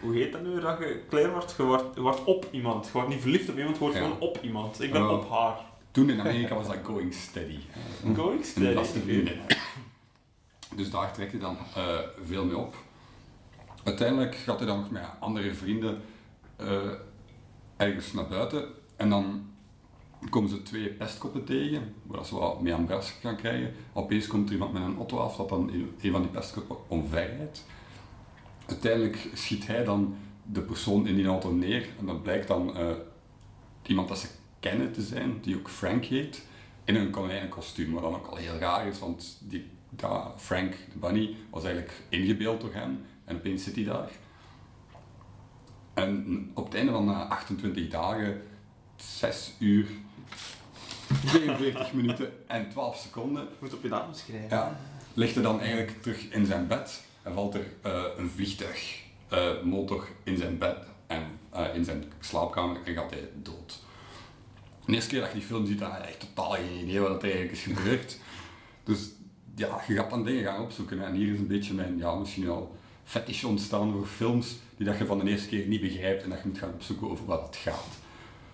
hoe- 0.00 0.14
heet 0.14 0.32
dat 0.32 0.42
nu 0.42 0.60
dat 0.60 0.78
je 0.78 1.02
klein 1.08 1.30
wordt? 1.30 1.54
Je 1.56 1.62
wordt, 1.62 1.84
je 1.94 2.00
wordt 2.00 2.24
op 2.24 2.46
iemand. 2.50 2.86
Je 2.86 2.92
wordt 2.92 3.08
niet 3.08 3.20
verliefd 3.20 3.48
op 3.48 3.56
iemand, 3.56 3.74
je 3.76 3.80
wordt 3.82 3.96
Ja. 3.96 4.02
gewoon 4.02 4.20
op 4.20 4.38
iemand. 4.42 4.82
Ik 4.82 4.92
ben 4.92 5.02
Oh. 5.02 5.12
op 5.12 5.30
haar. 5.30 5.56
Toen 5.90 6.10
in 6.10 6.20
Amerika 6.20 6.54
was 6.54 6.66
dat 6.66 6.76
going 6.84 7.14
steady. 7.14 7.58
Going 8.14 8.38
En 8.40 8.44
steady. 8.46 8.74
dat 8.74 8.84
is 8.84 8.92
de 8.92 9.00
vriendin. 9.00 9.40
Dus 10.76 10.90
daar 10.90 11.12
trekt 11.12 11.32
hij 11.32 11.40
dan 11.40 11.56
eh, 11.76 11.98
veel 12.26 12.44
mee 12.44 12.56
op. 12.56 12.74
Uiteindelijk 13.82 14.34
gaat 14.34 14.58
hij 14.58 14.68
dan 14.68 14.86
met 14.90 15.02
andere 15.20 15.54
vrienden 15.54 16.00
eh, 16.56 16.90
ergens 17.76 18.12
naar 18.12 18.28
buiten. 18.28 18.64
En 18.96 19.08
dan 19.08 19.50
komen 20.30 20.50
ze 20.50 20.62
twee 20.62 20.88
pestkoppen 20.88 21.44
tegen, 21.44 21.94
waar 22.02 22.24
ze 22.24 22.34
wat 22.34 22.60
mee 22.60 22.74
aan 22.74 22.84
bras 22.84 23.10
gaan 23.10 23.36
krijgen. 23.36 23.74
Opeens 23.92 24.26
komt 24.26 24.46
er 24.46 24.52
iemand 24.52 24.72
met 24.72 24.82
een 24.82 24.96
auto 24.96 25.18
af 25.18 25.36
dat 25.36 25.48
dan 25.48 25.70
een 26.00 26.10
van 26.10 26.22
die 26.22 26.30
pestkoppen 26.30 26.76
omverrijdt. 26.88 27.64
Uiteindelijk 28.66 29.28
schiet 29.34 29.66
hij 29.66 29.84
dan 29.84 30.16
de 30.52 30.60
persoon 30.60 31.06
in 31.06 31.14
die 31.14 31.26
auto 31.26 31.52
neer. 31.52 31.88
En 31.98 32.06
dat 32.06 32.22
blijkt 32.22 32.48
dan 32.48 32.76
eh, 32.76 32.90
iemand 33.86 34.08
dat 34.08 34.18
ze 34.18 34.26
kennen 34.60 34.92
te 34.92 35.02
zijn, 35.02 35.40
die 35.40 35.56
ook 35.56 35.68
Frank 35.68 36.04
heet 36.04 36.46
in 36.84 36.94
een 36.94 37.10
konijnenkostuum, 37.10 37.92
wat 37.92 38.02
dan 38.02 38.14
ook 38.14 38.26
al 38.26 38.36
heel 38.36 38.56
raar 38.56 38.86
is, 38.86 38.98
want 38.98 39.38
die, 39.40 39.70
dat 39.90 40.32
Frank, 40.36 40.72
de 40.92 40.98
bunny, 40.98 41.34
was 41.50 41.64
eigenlijk 41.64 42.02
ingebeeld 42.08 42.60
door 42.60 42.74
hem 42.74 43.00
en 43.24 43.36
opeens 43.36 43.64
zit 43.64 43.74
hij 43.74 43.84
daar. 43.84 44.10
En 45.94 46.50
op 46.54 46.64
het 46.64 46.74
einde 46.74 46.92
van 46.92 47.10
eh, 47.10 47.30
28 47.30 47.88
dagen, 47.88 48.42
6 48.96 49.52
uur, 49.58 49.86
42 51.26 51.92
minuten 51.92 52.32
en 52.46 52.70
12 52.70 52.96
seconden, 52.96 53.48
moet 53.60 53.74
op 53.74 53.82
je 53.82 53.88
naam 53.88 54.14
schrijven. 54.14 54.48
ja, 54.48 54.76
ligt 55.14 55.34
hij 55.34 55.42
dan 55.42 55.60
eigenlijk 55.60 56.02
terug 56.02 56.28
in 56.28 56.46
zijn 56.46 56.66
bed 56.66 57.02
en 57.22 57.32
valt 57.32 57.54
er 57.54 57.66
eh, 57.82 58.02
een 58.16 58.30
vliegtuigmotor 58.30 60.08
in 60.22 60.36
zijn 60.36 60.58
bed 60.58 60.76
en 61.06 61.22
eh, 61.50 61.74
in 61.74 61.84
zijn 61.84 62.04
slaapkamer 62.20 62.76
en 62.84 62.94
gaat 62.94 63.10
hij 63.10 63.28
dood. 63.34 63.80
De 64.86 64.92
eerste 64.92 65.10
keer 65.10 65.20
dat 65.20 65.28
je 65.28 65.38
die 65.38 65.46
film 65.46 65.66
ziet, 65.66 65.78
dan 65.78 65.90
heb 65.90 66.02
je 66.02 66.08
echt 66.08 66.20
totaal 66.20 66.50
geen 66.50 66.78
idee 66.82 67.00
wat 67.00 67.22
er 67.22 67.22
eigenlijk 67.22 67.52
is 67.52 67.62
gebeurd. 67.62 68.18
Dus 68.84 69.10
ja, 69.54 69.80
je 69.86 69.94
gaat 69.94 70.10
dan 70.10 70.24
dingen 70.24 70.44
gaan 70.44 70.62
opzoeken. 70.62 71.04
En 71.04 71.14
hier 71.14 71.32
is 71.32 71.38
een 71.38 71.46
beetje 71.46 71.74
mijn, 71.74 71.98
ja, 71.98 72.14
misschien 72.14 72.48
al 72.48 72.76
fetish 73.04 73.44
ontstaan 73.44 73.92
voor 73.92 74.06
films 74.06 74.56
die 74.76 74.86
dat 74.86 74.98
je 74.98 75.06
van 75.06 75.18
de 75.18 75.30
eerste 75.30 75.48
keer 75.48 75.66
niet 75.66 75.80
begrijpt 75.80 76.22
en 76.22 76.30
dat 76.30 76.38
je 76.42 76.48
moet 76.48 76.58
gaan 76.58 76.72
opzoeken 76.74 77.10
over 77.10 77.24
wat 77.24 77.46
het 77.46 77.56
gaat. 77.56 77.88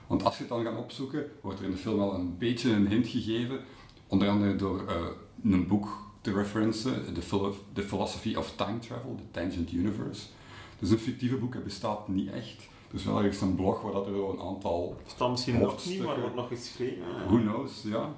Want 0.07 0.25
als 0.25 0.35
je 0.37 0.41
het 0.41 0.53
dan 0.53 0.65
gaat 0.65 0.79
opzoeken, 0.79 1.27
wordt 1.41 1.59
er 1.59 1.65
in 1.65 1.71
de 1.71 1.77
film 1.77 2.01
al 2.01 2.15
een 2.15 2.39
beetje 2.39 2.73
een 2.73 2.89
hint 2.89 3.07
gegeven. 3.09 3.61
Onder 4.07 4.29
andere 4.29 4.57
door 4.57 4.87
eh, 4.89 4.95
een 5.43 5.67
boek 5.67 5.89
te 6.21 6.33
referencen, 6.33 7.15
The, 7.15 7.23
Philo- 7.23 7.55
The 7.73 7.83
Philosophy 7.83 8.35
of 8.35 8.53
Time 8.57 8.79
Travel, 8.79 9.15
The 9.17 9.31
Tangent 9.41 9.73
Universe. 9.73 10.23
Dus 10.79 10.91
een 10.91 10.99
fictieve 10.99 11.37
boek, 11.37 11.55
het 11.55 11.65
bestaat 11.65 12.09
niet 12.09 12.31
echt. 12.33 12.69
Dus 12.91 13.05
wel 13.05 13.19
ergens 13.19 13.41
een 13.41 13.55
blog 13.55 13.83
waar 13.83 13.93
dat 13.93 14.07
er 14.07 14.13
wel 14.13 14.33
een 14.33 14.41
aantal 14.41 14.97
Staat 15.07 15.31
misschien 15.31 15.59
nog 15.59 15.87
niet, 15.87 16.03
maar 16.03 16.21
wordt 16.21 16.35
nog 16.35 16.49
geschreven. 16.49 17.05
Who 17.27 17.37
knows, 17.39 17.83
ja. 17.83 18.11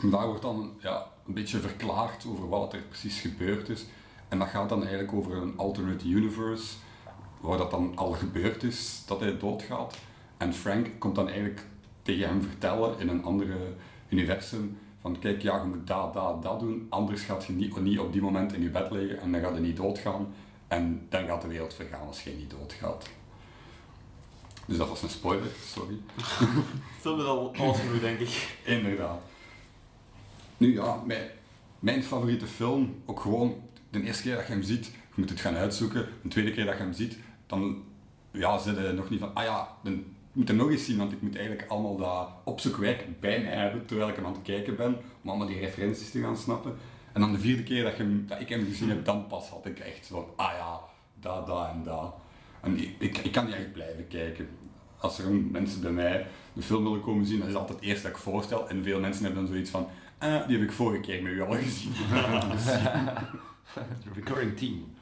En 0.00 0.10
daar 0.10 0.26
wordt 0.26 0.42
dan 0.42 0.70
ja, 0.80 1.06
een 1.26 1.34
beetje 1.34 1.58
verklaard 1.58 2.26
over 2.26 2.48
wat 2.48 2.72
er 2.72 2.82
precies 2.88 3.20
gebeurd 3.20 3.68
is. 3.68 3.84
En 4.28 4.38
dat 4.38 4.48
gaat 4.48 4.68
dan 4.68 4.80
eigenlijk 4.80 5.12
over 5.12 5.36
een 5.36 5.56
alternate 5.56 6.08
universe, 6.08 6.74
waar 7.40 7.58
dat 7.58 7.70
dan 7.70 7.92
al 7.94 8.12
gebeurd 8.12 8.62
is 8.62 9.02
dat 9.06 9.20
hij 9.20 9.38
doodgaat. 9.38 9.98
En 10.36 10.54
Frank 10.54 10.88
komt 10.98 11.14
dan 11.14 11.28
eigenlijk 11.28 11.66
tegen 12.02 12.28
hem 12.28 12.42
vertellen 12.42 12.98
in 12.98 13.08
een 13.08 13.24
andere 13.24 13.56
universum 14.08 14.78
van 15.00 15.18
kijk, 15.18 15.42
ja, 15.42 15.56
je 15.56 15.68
moet 15.68 15.86
dat, 15.86 16.14
dat, 16.14 16.42
dat 16.42 16.60
doen, 16.60 16.86
anders 16.88 17.22
gaat 17.22 17.44
je 17.44 17.52
niet, 17.52 17.80
niet 17.80 17.98
op 17.98 18.12
die 18.12 18.22
moment 18.22 18.52
in 18.52 18.62
je 18.62 18.70
bed 18.70 18.90
liggen 18.90 19.20
en 19.20 19.32
dan 19.32 19.40
gaat 19.40 19.54
je 19.54 19.60
niet 19.60 19.76
doodgaan. 19.76 20.34
En 20.68 21.06
dan 21.08 21.26
gaat 21.26 21.42
de 21.42 21.48
wereld 21.48 21.74
vergaan 21.74 22.06
als 22.06 22.22
je 22.22 22.30
niet 22.30 22.50
doodgaat. 22.50 23.08
Dus 24.66 24.76
dat 24.76 24.88
was 24.88 25.02
een 25.02 25.08
spoiler, 25.08 25.50
sorry. 25.64 25.98
Film 27.00 27.20
is 27.20 27.24
al 27.24 27.54
alles 27.56 27.78
genoeg, 27.80 28.00
denk 28.00 28.18
ik. 28.18 28.58
Inderdaad. 28.64 29.20
Nu 30.56 30.74
ja, 30.74 31.02
mijn, 31.06 31.28
mijn 31.78 32.02
favoriete 32.02 32.46
film, 32.46 32.94
ook 33.04 33.20
gewoon 33.20 33.54
de 34.00 34.06
eerste 34.06 34.22
keer 34.22 34.34
dat 34.34 34.46
je 34.46 34.52
hem 34.52 34.62
ziet, 34.62 34.86
je 34.86 35.14
moet 35.14 35.30
het 35.30 35.40
gaan 35.40 35.56
uitzoeken. 35.56 36.06
De 36.22 36.28
tweede 36.28 36.50
keer 36.50 36.64
dat 36.64 36.76
je 36.76 36.82
hem 36.82 36.92
ziet, 36.92 37.18
dan 37.46 37.82
ja, 38.30 38.58
zit 38.58 38.76
je 38.76 38.92
nog 38.92 39.10
niet 39.10 39.20
van, 39.20 39.34
ah 39.34 39.44
ja, 39.44 39.68
dan 39.82 40.04
moet 40.32 40.48
hem 40.48 40.56
nog 40.56 40.70
eens 40.70 40.84
zien, 40.84 40.96
want 40.98 41.12
ik 41.12 41.22
moet 41.22 41.36
eigenlijk 41.36 41.70
allemaal 41.70 41.96
dat 41.96 42.28
opzoekwerk 42.44 43.20
bij 43.20 43.40
mij 43.42 43.54
hebben 43.54 43.86
terwijl 43.86 44.08
ik 44.08 44.16
hem 44.16 44.26
aan 44.26 44.32
het 44.32 44.42
kijken 44.42 44.76
ben, 44.76 44.96
om 45.22 45.28
allemaal 45.28 45.46
die 45.46 45.58
referenties 45.58 46.10
te 46.10 46.20
gaan 46.20 46.36
snappen. 46.36 46.74
En 47.12 47.20
dan 47.20 47.32
de 47.32 47.38
vierde 47.38 47.62
keer 47.62 47.82
dat, 47.82 47.96
je 47.96 48.24
dat 48.24 48.40
ik 48.40 48.48
hem 48.48 48.64
gezien 48.64 48.88
heb, 48.88 49.04
dan 49.04 49.26
pas 49.26 49.48
had 49.48 49.66
ik 49.66 49.78
echt 49.78 50.06
van, 50.06 50.26
ah 50.36 50.52
ja, 50.52 50.80
dat, 51.20 51.46
dat 51.46 51.68
en 51.68 51.82
dat. 51.82 52.14
En 52.60 52.78
ik, 52.98 53.18
ik, 53.18 53.32
kan 53.32 53.44
niet 53.44 53.54
echt 53.54 53.72
blijven 53.72 54.08
kijken. 54.08 54.48
Als 54.98 55.18
er 55.18 55.32
mensen 55.32 55.80
bij 55.80 55.90
mij 55.90 56.26
de 56.52 56.62
film 56.62 56.84
willen 56.84 57.00
komen 57.00 57.26
zien, 57.26 57.38
dan 57.38 57.46
is 57.46 57.52
dat 57.52 57.62
altijd 57.62 57.80
het 57.80 57.88
eerste 57.88 58.02
dat 58.02 58.16
ik 58.16 58.22
voorstel. 58.22 58.68
En 58.68 58.82
veel 58.82 59.00
mensen 59.00 59.24
hebben 59.24 59.42
dan 59.42 59.52
zoiets 59.52 59.70
van, 59.70 59.88
ah, 60.18 60.46
die 60.46 60.58
heb 60.58 60.68
ik 60.68 60.72
vorige 60.72 61.00
keer 61.00 61.22
met 61.22 61.32
u 61.32 61.42
al 61.42 61.52
gezien. 61.52 61.92
Recurring 64.14 64.56
team. 64.56 64.94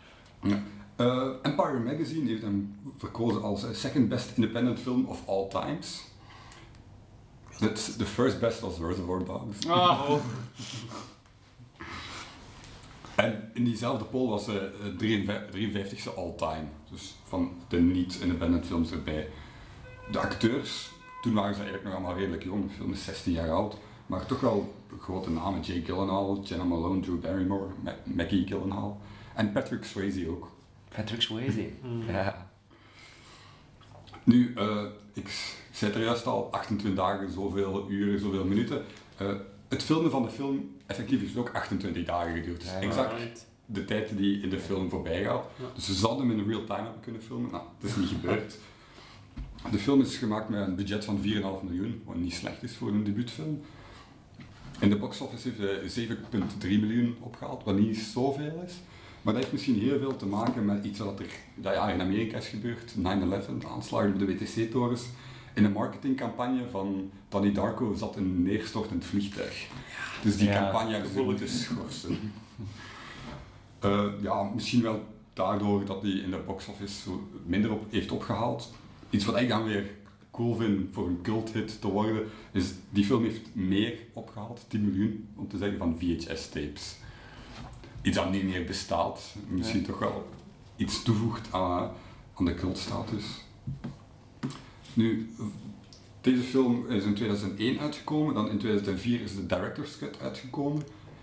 Ja. 0.42 0.62
Eh, 0.96 1.28
Empire 1.42 1.78
Magazine 1.78 2.28
heeft 2.28 2.42
hem 2.42 2.78
verkozen 2.96 3.42
als 3.42 3.64
eh, 3.64 3.72
second 3.72 4.08
best 4.08 4.36
independent 4.36 4.80
film 4.80 5.04
of 5.04 5.28
all 5.28 5.48
times. 5.48 6.04
That's 7.58 7.96
the 7.96 8.04
first 8.04 8.40
best 8.40 8.60
was 8.60 8.78
Reservoir 8.78 9.24
Dogs. 9.24 9.66
Ah, 9.68 10.10
En 13.14 13.50
in 13.54 13.64
diezelfde 13.64 14.04
poll 14.04 14.28
was 14.28 14.44
ze 14.44 14.70
uh, 15.00 15.28
53ste 15.70 16.14
all 16.16 16.34
time. 16.36 16.66
Dus 16.90 17.14
van 17.24 17.52
de 17.68 17.80
niet-independent 17.80 18.66
films 18.66 18.90
erbij. 18.90 19.28
De 20.10 20.18
acteurs, 20.18 20.90
toen 21.22 21.34
waren 21.34 21.54
ze 21.54 21.60
eigenlijk 21.60 21.84
nog 21.84 21.94
allemaal 21.94 22.18
redelijk 22.18 22.44
jong. 22.44 22.66
De 22.66 22.74
film 22.74 22.92
is 22.92 23.04
16 23.04 23.32
jaar 23.32 23.50
oud. 23.50 23.76
Maar 24.06 24.26
toch 24.26 24.40
wel 24.40 24.74
grote 25.00 25.30
namen. 25.30 25.60
Jake 25.60 25.84
Gyllenhaal, 25.84 26.40
Jenna 26.44 26.64
Malone, 26.64 27.00
Drew 27.00 27.20
Barrymore, 27.20 27.66
Ma- 27.84 27.96
Maggie 28.04 28.46
Gyllenhaal. 28.46 29.00
En 29.34 29.52
Patrick 29.52 29.84
Swayze 29.84 30.28
ook. 30.28 30.50
Patrick 30.94 31.22
Swayze. 31.22 31.68
Ja. 32.06 32.50
Nu, 34.24 34.52
eh, 34.56 34.84
ik 35.12 35.54
zei 35.72 35.92
er 35.92 36.02
juist 36.02 36.26
al, 36.26 36.48
28 36.52 36.94
dagen, 36.94 37.30
zoveel 37.32 37.90
uren, 37.90 38.20
zoveel 38.20 38.44
minuten. 38.44 38.84
Eh, 39.16 39.32
het 39.68 39.82
filmen 39.82 40.10
van 40.10 40.22
de 40.22 40.30
film, 40.30 40.70
effectief, 40.86 41.22
is 41.22 41.36
ook 41.36 41.50
28 41.52 42.04
dagen 42.04 42.34
geduurd. 42.34 42.60
Dus 42.60 42.70
Ja, 42.70 42.80
exact 42.80 43.12
Right. 43.18 43.46
de 43.66 43.84
tijd 43.84 44.16
die 44.16 44.42
in 44.42 44.50
de 44.50 44.58
film 44.60 44.90
voorbij 44.90 45.22
gaat. 45.24 45.44
Ja. 45.58 45.64
Dus 45.74 45.84
ze 45.84 45.94
zouden 45.94 46.28
hem 46.28 46.38
in 46.40 46.46
real 46.48 46.64
time 46.64 46.82
hebben 46.82 47.00
kunnen 47.00 47.22
filmen. 47.22 47.50
Nou, 47.50 47.62
dat 47.80 47.90
is 47.90 47.96
niet 47.96 48.08
gebeurd. 48.08 48.58
De 49.70 49.78
film 49.78 50.00
is 50.00 50.16
gemaakt 50.16 50.48
met 50.48 50.66
een 50.66 50.74
budget 50.76 51.04
van 51.04 51.18
4,5 51.18 51.62
miljoen, 51.62 52.02
wat 52.04 52.16
niet 52.16 52.34
slecht 52.34 52.62
is 52.62 52.76
voor 52.76 52.88
een 52.88 53.04
debuutfilm. 53.04 53.60
In 54.82 54.90
de 54.90 54.96
box 54.96 55.20
office 55.20 55.48
heeft 55.48 55.94
hij 55.94 56.06
7,3 56.06 56.80
miljoen 56.80 57.16
opgehaald, 57.20 57.64
wat 57.64 57.78
niet 57.78 57.98
zoveel 57.98 58.62
is. 58.66 58.72
Maar 59.22 59.32
dat 59.32 59.42
heeft 59.42 59.52
misschien 59.52 59.78
heel 59.78 59.98
veel 59.98 60.16
te 60.16 60.26
maken 60.26 60.64
met 60.64 60.84
iets 60.84 60.98
wat 60.98 61.20
er 61.20 61.26
dat 61.54 61.74
ja, 61.74 61.90
in 61.90 62.00
Amerika 62.00 62.36
is 62.36 62.48
gebeurd. 62.48 62.94
9-11, 62.96 62.98
de 62.98 63.66
aanslagen 63.74 64.12
op 64.12 64.18
de 64.18 64.26
WTC-torens. 64.26 65.02
In 65.54 65.64
een 65.64 65.72
marketingcampagne 65.72 66.68
van 66.70 67.10
Donnie 67.28 67.52
Darko 67.52 67.94
zat 67.94 68.16
een 68.16 68.42
neerstortend 68.42 69.04
vliegtuig. 69.04 69.66
Dus 70.22 70.36
die 70.36 70.48
Ja, 70.48 70.62
campagne 70.62 70.92
hebben 70.92 71.12
ze 71.12 71.22
moeten 71.22 71.48
schorsen. 71.48 72.18
Eh, 73.78 74.06
ja, 74.20 74.42
misschien 74.42 74.82
wel 74.82 75.04
daardoor 75.32 75.84
dat 75.84 76.02
hij 76.02 76.10
in 76.10 76.30
de 76.30 76.40
box 76.46 76.66
office 76.66 77.10
minder 77.46 77.72
op, 77.72 77.84
heeft 77.90 78.10
opgehaald. 78.10 78.74
Iets 79.10 79.24
wat 79.24 79.40
ik 79.40 79.48
dan 79.48 79.64
weer 79.64 79.90
cool 80.32 80.54
vind 80.54 80.94
voor 80.94 81.06
een 81.06 81.22
cult 81.22 81.52
hit 81.52 81.80
te 81.80 81.88
worden, 81.88 82.28
is 82.52 82.72
die 82.90 83.04
film 83.04 83.22
heeft 83.22 83.54
meer 83.54 83.98
opgehaald, 84.12 84.64
10 84.68 84.84
miljoen, 84.84 85.28
om 85.36 85.48
te 85.48 85.58
zeggen 85.58 85.78
van 85.78 85.98
VHS-tapes. 85.98 86.96
Iets 88.02 88.16
dat 88.16 88.30
niet 88.30 88.44
meer 88.44 88.64
bestaat, 88.64 89.34
misschien 89.48 89.84
toch 89.84 89.98
wel 89.98 90.28
iets 90.76 91.02
toevoegt 91.02 91.52
aan, 91.52 91.90
aan 92.34 92.44
de 92.44 92.54
cultstatus. 92.54 93.24
Nu, 94.94 95.30
deze 96.20 96.42
film 96.42 96.86
is 96.88 97.04
in 97.04 97.14
2001 97.14 97.78
uitgekomen, 97.78 98.34
dan 98.34 98.50
in 98.50 98.58
2004 98.58 99.20
is 99.20 99.34
de 99.34 99.46
Director's 99.46 99.98
Cut 99.98 100.20
uitgekomen. 100.20 100.82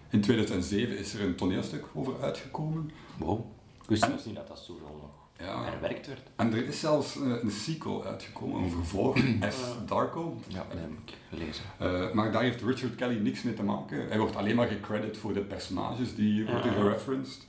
In 0.10 0.22
2007 0.22 0.98
is 0.98 1.14
er 1.14 1.22
een 1.22 1.36
toneelstuk 1.36 1.86
over 1.94 2.22
uitgekomen. 2.22 2.92
Wow. 3.18 3.40
Ik 3.82 3.90
wist 3.90 4.04
zelfs 4.04 4.26
niet 4.26 4.36
dat 4.36 4.48
dat 4.48 4.60
zo 4.60 4.80
Ja. 5.40 5.64
herwerkt 5.64 6.08
werd. 6.08 6.22
En 6.36 6.54
er 6.54 6.66
is 6.68 6.80
zelfs 6.80 7.16
eh, 7.16 7.22
een 7.42 7.52
sequel 7.52 8.06
uitgekomen, 8.06 8.64
een 8.64 8.70
vervolg, 8.70 9.18
S. 9.50 9.58
Darko. 9.86 10.40
Ja, 10.48 10.66
dat 10.70 10.80
heb 10.80 10.90
ik 11.06 11.14
gelezen. 11.30 11.64
Eh, 11.78 12.12
maar 12.14 12.32
daar 12.32 12.42
heeft 12.42 12.62
Richard 12.62 12.96
Kelly 12.96 13.18
niks 13.18 13.44
mee 13.44 13.54
te 13.54 13.64
maken. 13.64 14.08
Hij 14.08 14.18
wordt 14.20 14.36
alleen 14.36 14.56
maar 14.56 14.68
gecredit 14.68 15.18
voor 15.18 15.34
de 15.34 15.42
personages 15.42 16.16
die 16.16 16.46
worden 16.46 16.74
gereferenced. 16.74 17.48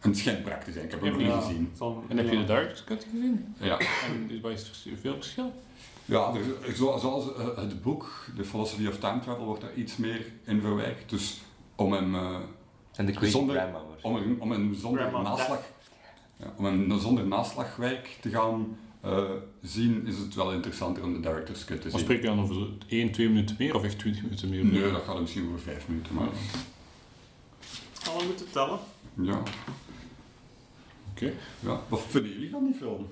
En 0.00 0.08
het 0.10 0.18
schijnt 0.18 0.42
brak 0.42 0.62
te 0.62 0.72
zijn, 0.72 0.84
ik 0.84 0.90
heb 0.90 1.00
hem 1.00 1.10
nog 1.10 1.18
niet 1.18 1.28
Ja, 1.28 1.40
gezien. 1.40 1.72
En 2.08 2.16
heb 2.16 2.30
je 2.30 2.36
de 2.38 2.44
Director's 2.44 2.84
Cut 2.84 3.06
gezien? 3.10 3.54
Ja, 3.58 3.78
En 3.78 4.30
is- 4.30 4.40
wat 4.40 4.52
is 4.52 4.86
er 4.90 4.96
veel 4.98 5.14
verschil? 5.14 5.52
ja 6.04 6.32
er, 6.66 6.74
zo- 6.76 6.98
zoals 6.98 7.34
eh, 7.36 7.56
het 7.56 7.82
boek, 7.82 8.24
The 8.36 8.44
Philosophy 8.44 8.86
of 8.86 8.98
Time 8.98 9.18
Travel, 9.20 9.44
wordt 9.44 9.60
daar 9.60 9.74
iets 9.74 9.96
meer 9.96 10.26
in 10.44 10.60
verwerkt. 10.60 11.10
Dus 11.10 11.40
om 11.74 11.92
hem, 11.92 12.14
eh, 12.14 12.36
En 12.94 13.06
de 13.06 13.26
Zonder- 13.26 13.68
om 14.02 14.36
om 14.38 14.50
hem 14.52 14.74
zonder 14.74 15.00
Grandma 15.00 15.22
naslag, 15.30 15.60
ja, 16.36 16.52
om 16.56 16.64
hem 16.64 16.98
zonder 17.00 17.26
naslagwerk 17.26 18.16
te 18.20 18.28
gaan 18.30 18.76
eh, 19.00 19.30
zien, 19.62 20.06
is 20.06 20.18
het 20.18 20.34
wel 20.34 20.52
interessanter 20.52 21.02
om 21.02 21.12
de 21.12 21.20
director's 21.20 21.64
cut 21.64 21.80
te 21.80 21.90
zien. 21.90 21.98
spreek 21.98 22.20
je 22.20 22.26
dan 22.26 22.40
over 22.40 22.68
1, 22.88 23.12
2 23.12 23.28
minuten 23.28 23.56
meer 23.58 23.74
of 23.74 23.84
echt 23.84 23.98
20 23.98 24.22
minuten 24.22 24.48
meer? 24.48 24.64
Nee, 24.64 24.92
dat 24.92 25.02
gaat 25.02 25.20
misschien 25.20 25.46
over 25.46 25.60
vijf 25.60 25.88
minuten, 25.88 26.14
maar 26.14 26.28
Zal 28.02 28.18
we 28.18 28.24
moeten 28.26 28.50
tellen? 28.50 28.78
ja. 29.14 29.42
Oké. 31.10 31.32
ja. 31.60 31.80
Wat 31.88 32.02
vinden 32.08 32.32
jullie 32.32 32.50
van 32.50 32.64
die 32.64 32.74
film? 32.74 33.06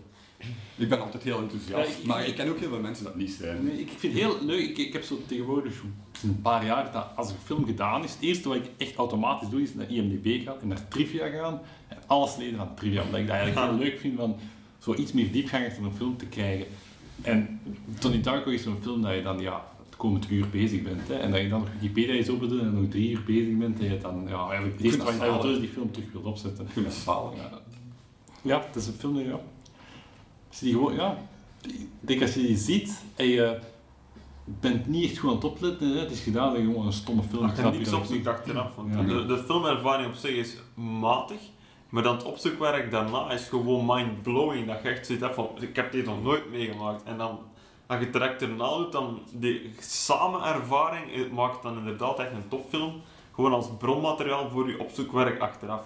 Ik 0.77 0.89
ben 0.89 1.01
altijd 1.01 1.23
heel 1.23 1.39
enthousiast, 1.39 1.91
Ja, 1.91 1.97
ik- 1.99 2.05
maar 2.05 2.27
ik 2.27 2.35
ken 2.35 2.49
ook 2.49 2.59
heel 2.59 2.69
veel 2.69 2.81
mensen 2.81 3.05
dat 3.05 3.17
niet 3.17 3.31
zijn. 3.31 3.65
Nee, 3.65 3.81
ik 3.81 3.89
vind 3.97 4.13
het 4.13 4.23
heel 4.23 4.45
leuk. 4.45 4.69
Ik, 4.69 4.79
ik 4.79 4.93
heb 4.93 5.03
zo 5.03 5.19
tegenwoordig 5.27 5.83
een 6.23 6.41
paar 6.43 6.65
jaar 6.65 6.93
dat 6.93 7.07
als 7.17 7.31
een 7.31 7.37
film 7.45 7.65
gedaan 7.67 8.05
is, 8.05 8.13
het 8.13 8.21
eerste 8.23 8.49
wat 8.49 8.57
ik 8.57 8.71
echt 8.77 8.95
automatisch 8.95 9.49
doe 9.49 9.63
is 9.63 9.75
naar 9.75 9.91
IMDb 9.91 10.45
gaan 10.45 10.61
en 10.61 10.69
naar 10.69 10.89
trivia 10.89 11.29
gaan 11.29 11.61
alles 12.07 12.37
lezen 12.37 12.57
van 12.57 12.75
trivia. 12.75 13.03
Omdat 13.03 13.21
ik 13.21 13.27
dat 13.27 13.37
eigenlijk 13.37 13.69
heel 13.71 13.79
leuk 13.79 13.99
vind 13.99 14.17
van 14.19 14.37
zo 14.79 14.95
iets 14.95 15.13
meer 15.13 15.33
diepgang 15.33 15.67
achter 15.67 15.85
een 15.85 15.93
film 15.97 16.17
te 16.17 16.27
krijgen. 16.27 16.67
En 17.23 17.61
Tony 17.99 18.21
Darko 18.21 18.51
is 18.51 18.63
zo'n 18.63 18.79
film 18.83 19.03
dat 19.03 19.15
je 19.15 19.23
dan 19.23 19.41
ja, 19.41 19.65
het 19.85 19.97
komend 19.97 20.31
uur 20.31 20.49
bezig 20.49 20.83
bent. 20.83 21.09
Hè, 21.09 21.15
en 21.15 21.31
dat 21.31 21.41
je 21.41 21.49
dan 21.49 21.61
nog 21.61 21.69
Wikipedia 21.81 22.15
eens 22.15 22.29
open 22.29 22.49
doet 22.49 22.61
en 22.61 22.81
nog 22.81 22.91
drie 22.91 23.11
uur 23.11 23.23
bezig 23.27 23.57
bent. 23.57 23.81
En 23.81 23.91
je 23.93 23.99
dan 23.99 24.25
ja, 24.29 24.49
eigenlijk 24.49 24.73
het 24.77 24.85
Ik 24.85 24.87
eerste 24.87 25.31
wat 25.31 25.43
je 25.43 25.61
die 25.61 25.69
film 25.69 25.91
terug 25.91 26.13
wilt 26.13 26.25
opzetten. 26.25 26.69
Ik 26.75 26.87
zalig. 26.91 27.37
Ja, 27.37 27.51
ja 28.43 28.65
het 28.67 28.77
is 28.77 28.87
een 28.87 28.93
film 28.95 29.17
die, 29.17 29.27
ja. 29.27 29.41
Als 30.49 30.59
je 30.59 30.65
die 30.65 30.75
gewoon, 30.75 30.95
ja. 30.95 31.19
Ik 31.63 31.89
denk 32.01 32.23
als 32.23 32.35
je 32.35 32.41
die 32.41 32.57
ziet 32.57 33.03
en 33.17 33.27
je 33.27 33.59
bent 34.45 34.87
niet 34.87 35.05
echt 35.05 35.19
goed 35.19 35.29
aan 35.31 35.35
het 35.37 35.45
opletten, 35.45 35.89
hè, 35.89 35.99
het 35.99 36.11
is 36.11 36.21
gedaan 36.21 36.53
dat 36.53 36.61
je 36.63 36.67
gewoon 36.67 36.87
een 36.87 36.93
stomme 36.93 37.23
film 37.23 37.45
opzoekt 37.45 38.11
niet. 38.11 38.27
achteraf. 38.27 38.75
Want 38.75 38.95
Ja. 38.95 39.03
de, 39.03 39.27
de 39.27 39.39
filmervaring 39.47 40.09
op 40.09 40.15
zich 40.15 40.37
is 40.37 40.57
matig. 40.75 41.39
Maar 41.95 42.03
dan 42.03 42.17
het 42.17 42.25
opzoekwerk 42.25 42.91
daarna 42.91 43.31
is 43.31 43.49
gewoon 43.49 43.85
mind-blowing. 43.87 44.67
Dat 44.67 44.83
je 44.83 44.89
echt 44.89 45.09
hebt 45.09 45.35
van, 45.35 45.49
ik 45.61 45.77
heb 45.77 45.93
dit 45.93 46.05
nog 46.05 46.23
nooit 46.23 46.51
meegemaakt. 46.51 47.03
En 47.03 47.19
dan, 47.19 47.39
als 47.87 47.99
je 47.99 48.05
het 48.05 48.13
direct 48.13 48.43
erna 48.43 48.77
doet, 48.77 48.93
dan 48.93 49.23
die 49.33 49.75
samen 49.79 50.43
ervaring 50.43 51.13
eh, 51.13 51.31
maakt 51.31 51.63
dan 51.63 51.79
inderdaad 51.79 52.19
echt 52.19 52.33
een 52.33 52.49
topfilm. 52.49 53.03
Gewoon 53.35 53.53
als 53.53 53.69
bronmateriaal 53.79 54.49
voor 54.49 54.69
je 54.69 54.79
opzoekwerk 54.79 55.41
achteraf. 55.41 55.83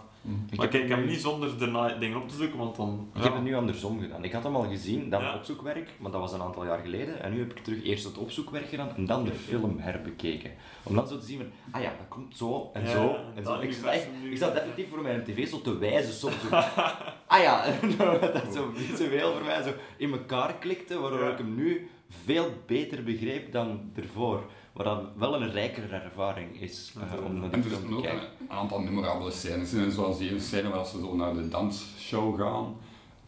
Ik 0.50 0.56
maar 0.58 0.68
kijk, 0.68 0.82
ik 0.82 0.88
heb 0.88 0.98
nu- 0.98 1.06
niet 1.06 1.20
zonder 1.20 1.58
daarna 1.58 1.88
dingen 1.88 2.22
op 2.22 2.28
te 2.28 2.34
zoeken, 2.36 2.58
want 2.58 2.76
dan... 2.76 3.08
Ik 3.14 3.22
heb 3.22 3.32
het 3.34 3.42
nu 3.42 3.54
andersom 3.54 4.00
gedaan. 4.00 4.24
Ik 4.24 4.32
had 4.32 4.42
hem 4.42 4.56
al 4.56 4.68
gezien, 4.68 5.10
dan 5.10 5.22
Ja. 5.22 5.34
opzoekwerk, 5.34 5.90
maar 5.98 6.10
dat 6.10 6.20
was 6.20 6.32
een 6.32 6.40
aantal 6.42 6.64
jaar 6.66 6.78
geleden. 6.78 7.22
En 7.22 7.32
nu 7.32 7.38
heb 7.38 7.50
ik 7.50 7.58
terug 7.64 7.84
eerst 7.84 8.04
het 8.04 8.18
opzoekwerk 8.18 8.68
gedaan 8.68 8.96
en 8.96 9.06
dan 9.06 9.24
de 9.24 9.32
film 9.32 9.78
herbekeken. 9.78 10.50
Om 10.82 10.94
dan 10.94 11.08
zo 11.08 11.18
te 11.18 11.24
zien 11.24 11.38
van, 11.38 11.46
ah 11.70 11.82
ja, 11.82 11.88
dat 11.98 12.08
komt 12.08 12.36
zo 12.36 12.70
en 12.72 12.82
Ja, 12.82 12.88
zo. 12.90 13.16
en 13.34 13.44
zo. 13.44 13.60
Ik, 13.60 13.72
zat 13.72 13.90
echt, 13.92 14.08
nu- 14.22 14.30
ik 14.30 14.36
zat 14.36 14.54
effectief 14.54 14.88
voor 14.88 15.02
mijn 15.02 15.24
tv 15.24 15.48
zo 15.48 15.60
te 15.60 15.78
wijzen 15.78 16.12
soms. 16.14 16.34
Zo. 16.50 16.54
ah 17.34 17.40
ja, 17.42 17.64
dat 18.32 18.54
zo 18.54 18.70
visueel 18.74 19.32
voor 19.32 19.44
mij 19.44 19.62
zo 19.62 19.70
in 19.96 20.12
elkaar 20.12 20.54
klikte, 20.54 20.98
waardoor 20.98 21.24
Ja. 21.24 21.30
ik 21.32 21.38
hem 21.38 21.54
nu 21.54 21.88
veel 22.08 22.52
beter 22.66 23.02
begreep 23.04 23.52
dan 23.52 23.90
ervoor. 23.96 24.42
Wat 24.72 24.86
dan 24.86 25.08
wel 25.16 25.34
een 25.42 25.50
rijkere 25.52 25.96
ervaring 25.96 26.60
is 26.60 26.94
eh, 26.96 27.24
om 27.24 27.40
naar 27.40 27.50
die 27.50 27.62
er 27.62 27.68
film 27.68 27.96
te 27.96 28.02
kijken. 28.02 28.28
Een 28.58 28.64
aantal 28.64 28.80
memorabele 28.80 29.30
scènes 29.30 29.72
in, 29.72 29.90
zoals 29.90 30.18
die 30.18 30.40
scène 30.40 30.68
waar 30.68 30.86
ze 30.86 30.98
zo 30.98 31.16
naar 31.16 31.34
de 31.34 31.48
dansshow 31.48 32.40
gaan. 32.40 32.74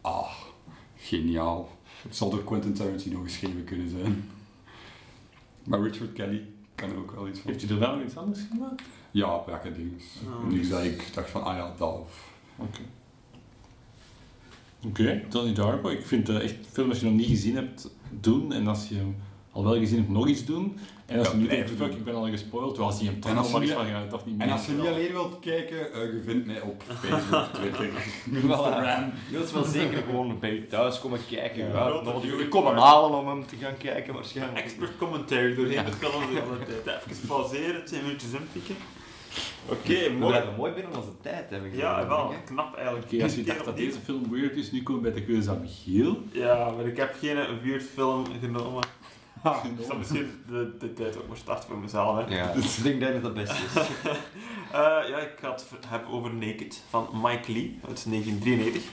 Ah, 0.01 0.31
geniaal. 0.95 1.69
Het 2.01 2.15
zal 2.15 2.29
door 2.29 2.43
Quentin 2.43 2.73
Tarantino 2.73 3.21
geschreven 3.21 3.63
kunnen 3.63 3.89
zijn. 3.89 4.29
Maar 5.63 5.81
Richard 5.81 6.13
Kelly 6.13 6.45
kan 6.75 6.89
er 6.89 6.97
ook 6.97 7.11
wel 7.11 7.27
iets 7.27 7.39
van. 7.39 7.51
Heeft 7.51 7.63
u 7.63 7.67
er 7.67 7.79
wel 7.79 7.95
nog 7.95 8.05
iets 8.05 8.17
anders 8.17 8.39
gemaakt? 8.51 8.81
Ja, 9.11 9.37
brakke 9.37 9.71
dingen. 9.71 9.99
Oh. 10.25 10.49
Nu 10.49 10.63
zei 10.63 10.89
ik, 10.89 11.13
dacht 11.13 11.29
van, 11.29 11.43
ah 11.43 11.57
ja, 11.57 11.73
dat 11.77 11.99
of... 11.99 12.31
Oké. 12.55 12.79
Oké, 14.85 15.25
Tony 15.29 15.53
Darko. 15.53 15.89
Ik 15.89 16.05
vind 16.05 16.27
het 16.27 16.41
echt 16.41 16.55
film 16.71 16.89
als 16.89 16.99
je 16.99 17.05
nog 17.05 17.15
niet 17.15 17.27
gezien 17.27 17.55
hebt, 17.55 17.89
doen. 18.09 18.53
En 18.53 18.67
als 18.67 18.89
je 18.89 18.95
hem 18.95 19.15
al 19.51 19.63
wel 19.63 19.77
gezien 19.77 19.97
hebt, 19.97 20.09
nog 20.09 20.27
iets 20.27 20.45
doen. 20.45 20.77
En 21.11 21.19
als 21.19 21.27
je 21.31 21.37
nu 21.37 21.47
denkt, 21.47 21.69
fuck, 21.69 21.77
doen. 21.77 21.89
ik 21.91 22.03
ben 22.03 22.15
al 22.15 22.29
gespoild, 22.29 22.75
zie 22.95 23.03
je 23.05 23.11
hem 23.11 23.19
toch 23.19 23.29
En 23.31 23.35
nog 23.37 23.51
maar 23.51 23.61
je 23.61 23.67
iets 23.67 23.75
niet- 23.75 23.83
van, 23.83 23.91
ja, 24.01 24.07
toch 24.07 24.25
niet 24.25 24.39
En 24.39 24.45
meer. 24.45 24.55
als 24.55 24.65
je 24.65 24.71
niet 24.71 24.87
alleen 24.87 25.11
wilt 25.11 25.39
kijken, 25.39 25.93
eh, 25.93 26.01
je 26.01 26.21
vindt 26.25 26.45
mij 26.45 26.61
op 26.61 26.83
Facebook, 27.03 27.45
Twitter, 27.53 27.83
Instagram. 28.31 29.11
Je 29.29 29.37
wilt 29.37 29.51
wel 29.51 29.63
zeker 29.63 30.03
gewoon 30.03 30.39
bij 30.39 30.53
je 30.53 30.67
thuis 30.67 30.99
komen 30.99 31.19
kijken. 31.29 31.67
Ja. 31.67 31.87
Ja, 31.87 32.01
dat 32.03 32.21
die 32.21 32.31
ik 32.37 32.49
komen 32.49 32.73
maar. 32.73 32.83
halen 32.83 33.19
om 33.19 33.27
hem 33.27 33.45
te 33.47 33.55
gaan 33.55 33.77
kijken 33.77 34.13
waarschijnlijk. 34.13 34.59
Expert 34.65 34.97
commentary 34.97 35.55
doorheen 35.55 35.85
de 35.85 35.91
hele 36.01 36.81
tijd. 36.83 37.01
Even 37.11 37.27
pauzeren, 37.27 37.85
twee 37.85 38.01
minuutjes 38.01 38.31
inpikken. 38.31 38.75
Oké, 39.69 39.93
We 40.03 40.15
mooi. 40.19 40.31
blijven 40.31 40.55
mooi 40.57 40.71
binnen 40.71 40.95
onze 40.95 41.09
tijd, 41.21 41.49
heb 41.49 41.65
ik 41.65 41.75
Ja, 41.75 42.07
wel, 42.07 42.29
denk 42.29 42.45
knap 42.45 42.75
eigenlijk. 42.75 43.23
Als 43.23 43.35
je 43.35 43.43
dacht 43.43 43.65
dat 43.65 43.77
deze 43.77 43.99
film 44.03 44.31
weird 44.31 44.55
is, 44.55 44.71
nu 44.71 44.83
komen 44.83 45.03
we 45.03 45.11
bij 45.11 45.19
de 45.19 45.25
keuze 45.25 45.49
aan 45.49 45.61
Michiel. 45.61 46.17
Ja, 46.31 46.71
maar 46.75 46.85
ik 46.85 46.97
heb 46.97 47.15
geen 47.19 47.37
weird 47.63 47.83
film 47.83 48.23
genomen. 48.41 48.83
Ik 49.43 49.85
zal 49.87 49.97
misschien 49.97 50.43
de, 50.47 50.75
de 50.79 50.93
tijd 50.93 51.17
ook 51.17 51.27
maar 51.27 51.37
starten 51.37 51.69
voor 51.69 51.77
mezelf. 51.77 52.17
Hè. 52.25 52.35
Ja, 52.35 52.51
ik 52.53 52.83
denk 52.83 53.01
dat 53.01 53.13
het 53.13 53.23
het 53.23 53.33
beste 53.33 53.55
is. 53.55 53.87
Eh, 54.71 54.77
ja, 55.09 55.17
ik 55.17 55.31
ga 55.39 55.51
het 55.51 55.65
hebben 55.87 56.09
over 56.09 56.33
Naked 56.33 56.83
van 56.89 57.07
Mike 57.13 57.51
Lee 57.51 57.79
uit 57.87 58.05
1993. 58.09 58.83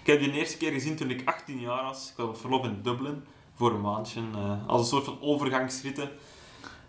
Ik 0.00 0.06
heb 0.06 0.18
die 0.18 0.30
de 0.32 0.38
eerste 0.38 0.56
keer 0.56 0.72
gezien 0.72 0.96
toen 0.96 1.10
ik 1.10 1.22
18 1.24 1.60
jaar 1.60 1.82
was. 1.82 2.10
Ik 2.10 2.16
was 2.16 2.26
op 2.26 2.36
verlof 2.36 2.64
in 2.64 2.78
Dublin 2.82 3.24
voor 3.54 3.70
een 3.70 3.80
maandje. 3.80 4.20
eh, 4.34 4.68
als 4.68 4.80
een 4.80 4.86
soort 4.86 5.04
van 5.04 5.18
overgangsritten. 5.20 6.10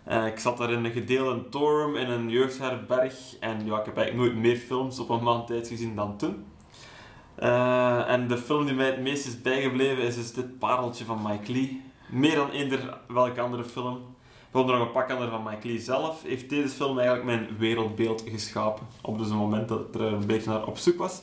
Eh, 0.04 0.26
ik 0.26 0.38
zat 0.38 0.58
daar 0.58 0.70
in 0.72 0.84
een 0.84 0.92
gedeelde 0.92 1.48
torum 1.48 1.96
in 1.96 2.10
een 2.10 2.28
jeugdherberg. 2.30 3.14
En 3.40 3.66
ja, 3.66 3.78
ik 3.78 3.84
heb 3.86 3.96
eigenlijk 3.96 4.28
nooit 4.28 4.42
meer 4.42 4.56
films 4.56 4.98
op 4.98 5.08
een 5.08 5.22
maand 5.22 5.46
tijd 5.46 5.68
gezien 5.68 5.94
dan 5.96 6.16
toen. 6.16 6.44
Eh, 7.34 8.10
en 8.10 8.28
de 8.28 8.38
film 8.38 8.66
die 8.66 8.74
mij 8.74 8.86
het 8.86 9.00
meest 9.00 9.26
is 9.26 9.40
bijgebleven 9.42 10.02
is 10.04 10.14
dus 10.14 10.32
dit 10.32 10.58
pareltje 10.58 11.04
van 11.04 11.22
Mike 11.22 11.52
Lee. 11.52 11.82
Meer 12.08 12.34
dan 12.34 12.50
eender 12.50 12.98
welke 13.08 13.40
andere 13.40 13.64
film. 13.64 14.16
Bijvoorbeeld 14.50 14.78
nog 14.78 14.86
een 14.86 14.92
pak 14.92 15.10
ander 15.10 15.28
van 15.28 15.42
Mike 15.42 15.66
Lee 15.66 15.80
zelf. 15.80 16.22
Heeft 16.22 16.50
deze 16.50 16.68
film 16.68 16.98
eigenlijk 16.98 17.26
mijn 17.26 17.58
wereldbeeld 17.58 18.24
geschapen. 18.26 18.86
Op 19.00 19.18
dus 19.18 19.30
een 19.30 19.36
moment 19.36 19.68
dat 19.68 19.80
ik 19.80 19.94
er 19.94 20.00
een 20.00 20.26
beetje 20.26 20.50
naar 20.50 20.66
op 20.66 20.78
zoek 20.78 20.98
was. 20.98 21.22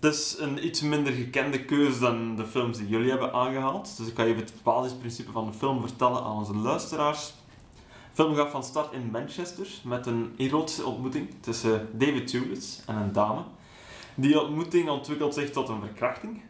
Het 0.00 0.14
is 0.14 0.36
een 0.38 0.66
iets 0.66 0.80
minder 0.80 1.12
gekende 1.12 1.64
keuze 1.64 2.00
dan 2.00 2.36
de 2.36 2.46
films 2.46 2.78
die 2.78 2.88
jullie 2.88 3.10
hebben 3.10 3.32
aangehaald. 3.32 3.96
Dus 3.96 4.08
ik 4.08 4.16
ga 4.16 4.24
even 4.24 4.42
het 4.42 4.52
basisprincipe 4.62 5.32
van 5.32 5.46
de 5.46 5.52
film 5.52 5.80
vertellen 5.80 6.22
aan 6.22 6.36
onze 6.36 6.54
luisteraars. 6.54 7.34
De 7.84 8.22
film 8.22 8.34
gaat 8.34 8.50
van 8.50 8.64
start 8.64 8.92
in 8.92 9.10
Manchester 9.12 9.66
met 9.84 10.06
een 10.06 10.34
erotische 10.36 10.86
ontmoeting 10.86 11.28
tussen 11.40 11.88
David 11.92 12.26
Thewlis 12.26 12.82
en 12.86 12.96
een 12.96 13.12
dame. 13.12 13.42
Die 14.14 14.40
ontmoeting 14.40 14.88
ontwikkelt 14.88 15.34
zich 15.34 15.50
tot 15.50 15.68
een 15.68 15.80
verkrachting. 15.80 16.42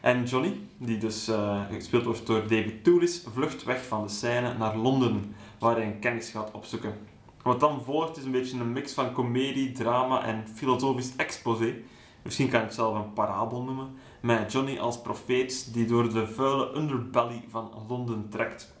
En 0.00 0.24
Johnny, 0.24 0.60
die 0.76 0.98
dus 0.98 1.28
eh, 1.28 1.60
gespeeld 1.70 2.04
wordt 2.04 2.26
door 2.26 2.40
David 2.40 2.84
Thewlis, 2.84 3.26
vlucht 3.32 3.64
weg 3.64 3.86
van 3.86 4.02
de 4.02 4.08
scène 4.08 4.54
naar 4.58 4.76
Londen, 4.76 5.34
waar 5.58 5.76
hij 5.76 5.86
een 5.86 5.98
kennis 5.98 6.30
gaat 6.30 6.50
opzoeken. 6.50 6.94
Wat 7.42 7.60
dan 7.60 7.82
volgt 7.84 8.16
is 8.16 8.24
een 8.24 8.30
beetje 8.30 8.60
een 8.60 8.72
mix 8.72 8.92
van 8.92 9.12
comedie, 9.12 9.72
drama 9.72 10.24
en 10.24 10.44
filosofisch 10.54 11.16
exposé. 11.16 11.74
Misschien 12.22 12.48
kan 12.48 12.60
je 12.60 12.66
het 12.66 12.74
zelf 12.74 12.94
een 12.94 13.12
parabel 13.12 13.62
noemen. 13.62 13.96
Met 14.20 14.52
Johnny 14.52 14.78
als 14.78 15.00
profeet 15.00 15.72
die 15.72 15.86
door 15.86 16.12
de 16.12 16.26
vuile 16.26 16.76
underbelly 16.76 17.44
van 17.48 17.70
Londen 17.88 18.28
trekt. 18.28 18.76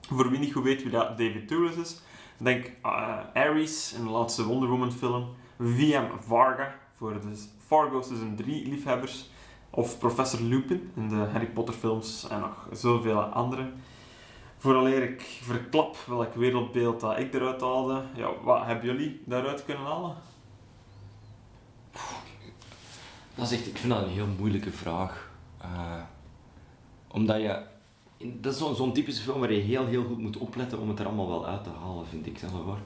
Voor 0.00 0.30
wie 0.30 0.38
niet 0.38 0.52
goed 0.52 0.62
weet 0.62 0.82
wie 0.82 0.90
dat 0.90 1.18
David 1.18 1.48
Thewlis 1.48 1.76
is, 1.76 2.00
denk 2.36 2.66
uh, 2.66 3.18
Ares 3.34 3.92
in 3.92 4.04
de 4.04 4.10
laatste 4.10 4.44
Wonder 4.44 4.68
Woman 4.68 4.92
film, 4.92 5.26
V.M. 5.58 6.04
Varga 6.26 6.74
voor 6.96 7.20
de 7.20 7.36
Fargo 7.66 8.02
Season 8.02 8.36
3 8.36 8.68
liefhebbers, 8.68 9.30
of 9.76 9.98
Professor 9.98 10.40
Lupin 10.40 10.90
in 10.94 11.08
de 11.08 11.14
Harry 11.14 11.46
Potter 11.46 11.74
films 11.74 12.28
en 12.28 12.40
nog 12.40 12.68
zoveel 12.72 13.20
andere. 13.20 13.70
Vooraleer 14.56 15.02
ik 15.02 15.20
verklap 15.42 15.96
welk 16.06 16.34
wereldbeeld 16.34 17.00
dat 17.00 17.18
ik 17.18 17.34
eruit 17.34 17.60
haalde, 17.60 18.02
ja, 18.14 18.30
wat 18.42 18.64
hebben 18.64 18.86
jullie 18.86 19.22
daaruit 19.24 19.64
kunnen 19.64 19.84
halen? 19.84 20.14
Dat 23.34 23.50
is 23.50 23.52
echt, 23.52 23.66
ik 23.66 23.78
vind 23.78 23.92
dat 23.92 24.02
een 24.02 24.08
heel 24.08 24.26
moeilijke 24.38 24.70
vraag. 24.70 25.30
Uh, 25.62 26.02
omdat 27.08 27.40
je... 27.40 27.62
Dat 28.18 28.52
is 28.52 28.58
zo'n 28.58 28.74
zo 28.74 28.92
typische 28.92 29.22
film 29.22 29.40
waar 29.40 29.52
je 29.52 29.60
heel, 29.60 29.86
heel 29.86 30.04
goed 30.04 30.18
moet 30.18 30.36
opletten 30.36 30.78
om 30.78 30.88
het 30.88 30.98
er 30.98 31.06
allemaal 31.06 31.28
wel 31.28 31.46
uit 31.46 31.64
te 31.64 31.70
halen, 31.80 32.06
vind 32.06 32.26
ik 32.26 32.38
zelf 32.38 32.52
hoor. 32.52 32.78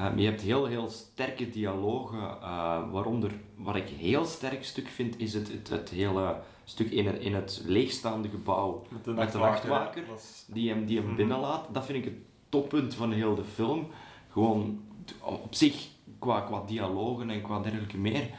Um, 0.00 0.18
je 0.18 0.24
hebt 0.26 0.40
heel, 0.40 0.66
heel 0.66 0.88
sterke 0.88 1.50
dialogen, 1.50 2.18
uh, 2.18 2.90
waaronder, 2.90 3.30
wat 3.56 3.76
ik 3.76 3.88
heel 3.88 4.24
sterk 4.24 4.64
stuk 4.64 4.88
vind, 4.88 5.20
is 5.20 5.34
het, 5.34 5.52
het, 5.52 5.68
het 5.68 5.90
hele 5.90 6.36
stuk 6.64 6.90
in 6.90 7.06
het, 7.06 7.18
in 7.18 7.34
het 7.34 7.62
leegstaande 7.64 8.28
gebouw 8.28 8.86
Met 8.88 9.04
de 9.04 9.12
met 9.12 9.32
de 9.32 9.38
nachtwaker, 9.38 10.02
die 10.46 10.68
hem, 10.70 10.86
die 10.86 10.96
hem 10.96 11.06
Mhm. 11.06 11.16
binnenlaat. 11.16 11.66
Dat 11.72 11.84
vind 11.84 11.98
ik 11.98 12.04
het 12.04 12.20
toppunt 12.48 12.94
van 12.94 13.12
heel 13.12 13.34
de 13.34 13.44
film. 13.44 13.86
Gewoon 14.30 14.80
op 15.20 15.54
zich, 15.54 15.88
qua, 16.18 16.40
qua 16.40 16.62
dialogen 16.66 17.30
en 17.30 17.42
qua 17.42 17.60
dergelijke 17.60 17.98
meer. 17.98 18.30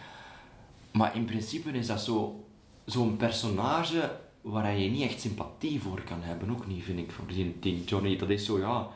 Maar 0.91 1.15
in 1.15 1.25
principe 1.25 1.71
is 1.71 1.87
dat 1.87 2.01
zo, 2.01 2.45
zo'n 2.85 3.17
personage 3.17 4.19
waar 4.41 4.77
je 4.77 4.89
niet 4.89 5.09
echt 5.09 5.21
sympathie 5.21 5.81
voor 5.81 6.01
kan 6.01 6.21
hebben. 6.21 6.49
Ook 6.51 6.67
niet, 6.67 6.83
vind 6.83 6.99
ik, 6.99 7.11
voor 7.11 7.27
die, 7.27 7.55
die 7.59 7.83
Johnny. 7.83 8.15
Dat 8.17 8.29
is 8.29 8.45
zo, 8.45 8.59
ja, 8.59 8.87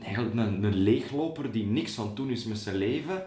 eigenlijk 0.00 0.34
een, 0.34 0.64
een 0.64 0.74
leegloper 0.76 1.52
die 1.52 1.66
niks 1.66 1.94
van 1.94 2.14
doen 2.14 2.30
is 2.30 2.44
met 2.44 2.58
zijn 2.58 2.76
leven. 2.76 3.26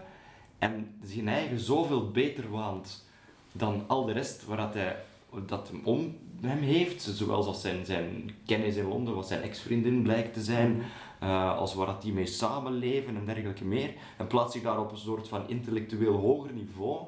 En 0.58 0.94
zijn 1.04 1.28
eigen 1.28 1.60
zoveel 1.60 2.10
beter 2.10 2.50
waant 2.50 3.04
dan 3.52 3.84
al 3.86 4.04
de 4.04 4.12
rest 4.12 4.44
waar 4.46 4.72
hij 4.72 4.96
dat 5.46 5.68
hem 5.68 5.80
om 5.84 6.16
hem 6.40 6.58
heeft. 6.58 7.02
Zoals 7.02 7.46
als 7.46 7.60
zijn, 7.60 7.84
zijn 7.84 8.30
kennis 8.46 8.76
in 8.76 8.88
Londen, 8.88 9.14
wat 9.14 9.26
zijn 9.26 9.42
ex-vriendin 9.42 10.02
blijkt 10.02 10.34
te 10.34 10.42
zijn. 10.42 10.82
eh, 11.20 11.56
als 11.56 11.74
waar 11.74 11.86
dat 11.86 12.02
die 12.02 12.12
mee 12.12 12.26
samenleven 12.26 13.16
en 13.16 13.24
dergelijke 13.24 13.64
meer. 13.64 13.90
En 14.18 14.26
plaatst 14.26 14.52
zich 14.52 14.62
daar 14.62 14.80
op 14.80 14.90
een 14.90 14.98
soort 14.98 15.28
van 15.28 15.48
intellectueel 15.48 16.16
hoger 16.16 16.52
niveau. 16.52 17.06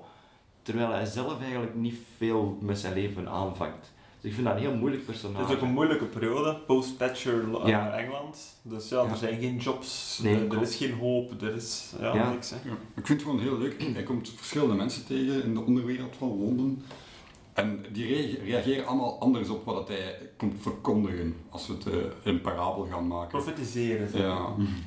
Terwijl 0.62 0.90
hij 0.90 1.04
zelf 1.04 1.40
eigenlijk 1.40 1.74
niet 1.74 1.98
veel 2.16 2.58
met 2.60 2.78
zijn 2.78 2.94
leven 2.94 3.28
aanvangt. 3.28 3.92
Dus 4.20 4.30
ik 4.30 4.34
vind 4.34 4.46
dat 4.46 4.56
een 4.56 4.62
heel 4.62 4.74
moeilijk 4.76 5.04
personage. 5.04 5.40
Het 5.40 5.48
is 5.50 5.56
ook 5.56 5.62
een 5.62 5.72
moeilijke 5.72 6.04
periode, 6.04 6.54
post-Thatcher 6.66 7.54
eh, 7.62 7.66
Ja. 7.68 7.90
Engeland. 7.92 8.38
Dus 8.62 8.88
ja, 8.88 9.02
Ja. 9.02 9.10
er 9.10 9.16
zijn 9.16 9.40
geen 9.40 9.56
jobs, 9.56 10.20
Nee, 10.22 10.34
er, 10.34 10.56
er 10.56 10.62
is 10.62 10.76
geen 10.76 10.92
hoop, 10.98 11.42
er 11.42 11.54
is 11.54 11.92
ja, 12.00 12.14
Ja. 12.14 12.30
niks. 12.30 12.50
Hè. 12.50 12.56
Ja, 12.64 12.72
ik 12.96 13.06
vind 13.06 13.20
het 13.20 13.22
gewoon 13.22 13.40
heel 13.40 13.58
leuk. 13.58 13.82
Hij 13.94 14.02
komt 14.02 14.32
verschillende 14.36 14.74
mensen 14.74 15.06
tegen 15.06 15.42
in 15.42 15.54
de 15.54 15.60
onderwereld 15.60 16.16
van 16.18 16.28
Londen. 16.40 16.82
En 17.54 17.84
die 17.92 18.06
rea- 18.06 18.42
reageren 18.44 18.86
allemaal 18.86 19.20
anders 19.20 19.48
op 19.48 19.64
wat 19.64 19.74
dat 19.74 19.88
hij 19.88 20.30
komt 20.36 20.54
verkondigen 20.62 21.36
als 21.50 21.66
we 21.66 21.72
het 21.74 21.86
eh, 21.86 21.94
een 22.24 22.40
parabel 22.40 22.86
gaan 22.90 23.06
maken. 23.06 23.28
Profetiseren. 23.28 24.08
zeg 24.10 24.20
Ja. 24.20 24.38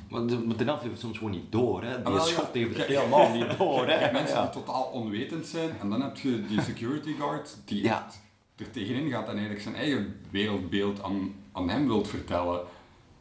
maar. 0.10 0.28
De, 0.28 0.38
maar 0.46 0.58
de 0.58 0.64
helft 0.64 0.82
heeft 0.82 0.94
het 0.94 1.02
soms 1.02 1.18
gewoon 1.18 1.34
niet 1.34 1.52
door. 1.52 1.84
Hè. 1.84 2.02
Die 2.04 2.14
Ah, 2.14 2.24
schot 2.24 2.54
heeft 2.54 2.78
het 2.78 2.86
helemaal 2.86 3.30
niet 3.34 3.46
door. 3.58 3.86
Je 3.86 3.92
Hè. 3.92 3.98
hebt 3.98 4.14
mensen 4.14 4.36
Ja. 4.38 4.42
die 4.52 4.52
totaal 4.64 4.84
onwetend 4.84 5.46
zijn 5.46 5.70
en 5.80 5.90
dan 5.90 6.02
heb 6.02 6.18
je 6.18 6.46
die 6.48 6.62
security 6.62 7.14
guard 7.20 7.58
die 7.66 7.84
Ja. 7.84 8.06
echt 8.06 8.22
er 8.62 8.72
tegenin 8.72 9.10
gaat 9.10 9.24
en 9.28 9.32
eigenlijk 9.32 9.62
zijn 9.62 9.76
eigen 9.76 10.16
wereldbeeld 10.30 11.04
aan, 11.04 11.34
aan 11.52 11.70
hem 11.70 11.88
wilt 11.88 12.08
vertellen. 12.08 12.62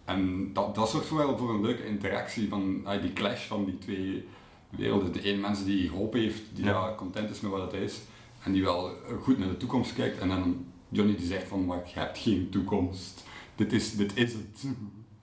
En 0.05 0.53
dat, 0.53 0.75
dat 0.75 0.91
zorgt 0.91 1.11
wel 1.11 1.39
voor 1.39 1.51
een 1.51 1.61
leuke 1.61 1.87
interactie 1.87 2.49
van 2.49 2.81
ah, 2.85 3.03
die 3.03 3.13
clash 3.13 3.47
van 3.47 3.65
die 3.65 3.79
twee 3.79 4.29
werelden. 4.71 5.13
De 5.13 5.23
ene 5.23 5.41
mens 5.41 5.65
die 5.65 5.91
hoop 5.91 6.13
heeft, 6.13 6.43
die 6.55 6.65
Ja. 6.65 6.71
ja, 6.71 6.95
content 6.95 7.31
is 7.31 7.41
met 7.41 7.51
wat 7.51 7.73
het 7.73 7.83
is 7.83 8.01
en 8.43 8.53
die 8.53 8.63
wel 8.63 8.91
goed 9.21 9.39
naar 9.39 9.49
de 9.49 9.57
toekomst 9.57 9.95
kijkt. 9.95 10.19
En 10.19 10.29
dan 10.29 10.67
Johnny 10.89 11.17
die 11.17 11.27
zegt 11.27 11.49
van, 11.49 11.65
maar 11.65 11.83
je 11.95 11.99
hebt 11.99 12.19
geen 12.19 12.49
toekomst. 12.51 13.25
Dit 13.55 13.73
is, 13.73 13.97
dit 13.97 14.17
is 14.17 14.33
het. 14.33 14.65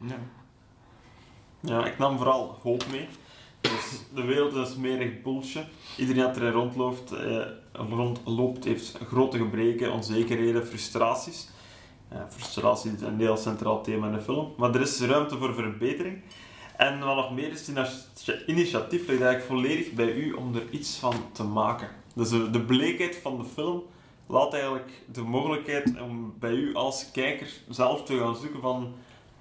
Ja. 0.08 0.20
Ja, 1.60 1.86
ik 1.86 1.98
nam 1.98 2.18
vooral 2.18 2.58
hoop 2.62 2.86
mee. 2.92 3.08
Dus 3.62 4.00
de 4.16 4.24
wereld 4.24 4.54
is 4.54 4.76
meer 4.76 5.00
echt 5.02 5.24
bullshit. 5.24 5.66
Iedereen 5.98 6.22
dat 6.22 6.38
erin 6.38 6.52
rondloopt, 6.52 7.12
eh, 7.12 7.42
rondloopt 7.78 8.64
heeft 8.64 8.98
grote 9.08 9.38
gebreken, 9.38 9.92
onzekerheden, 9.92 10.66
frustraties. 10.68 11.48
Frustratie 12.30 12.92
is 12.92 13.02
een 13.02 13.20
heel 13.20 13.38
centraal 13.38 13.84
thema 13.84 14.08
in 14.08 14.14
de 14.14 14.22
film. 14.22 14.54
Maar 14.58 14.76
er 14.76 14.82
is 14.82 15.02
ruimte 15.02 15.38
voor 15.38 15.54
verbetering. 15.54 16.22
En 16.78 17.00
wat 17.00 17.16
nog 17.16 17.34
meer 17.34 17.52
is, 17.52 17.68
het 17.68 18.44
initiatief 18.46 19.08
ligt 19.08 19.22
eigenlijk 19.22 19.44
volledig 19.44 19.92
bij 19.92 20.14
u 20.14 20.32
om 20.34 20.56
er 20.56 20.70
iets 20.70 20.98
van 20.98 21.14
te 21.32 21.44
maken. 21.44 21.90
Dus 22.14 22.30
de, 22.30 22.64
bleekheid 22.68 23.16
van 23.16 23.38
de 23.38 23.44
film 23.44 23.84
laat 24.28 24.54
eigenlijk 24.54 24.92
de 25.12 25.22
mogelijkheid 25.22 26.02
om 26.02 26.34
bij 26.40 26.52
u 26.52 26.76
als 26.76 27.12
kijker 27.12 27.48
zelf 27.70 28.04
te 28.04 28.18
gaan 28.18 28.36
zoeken 28.36 28.62
van... 28.62 28.94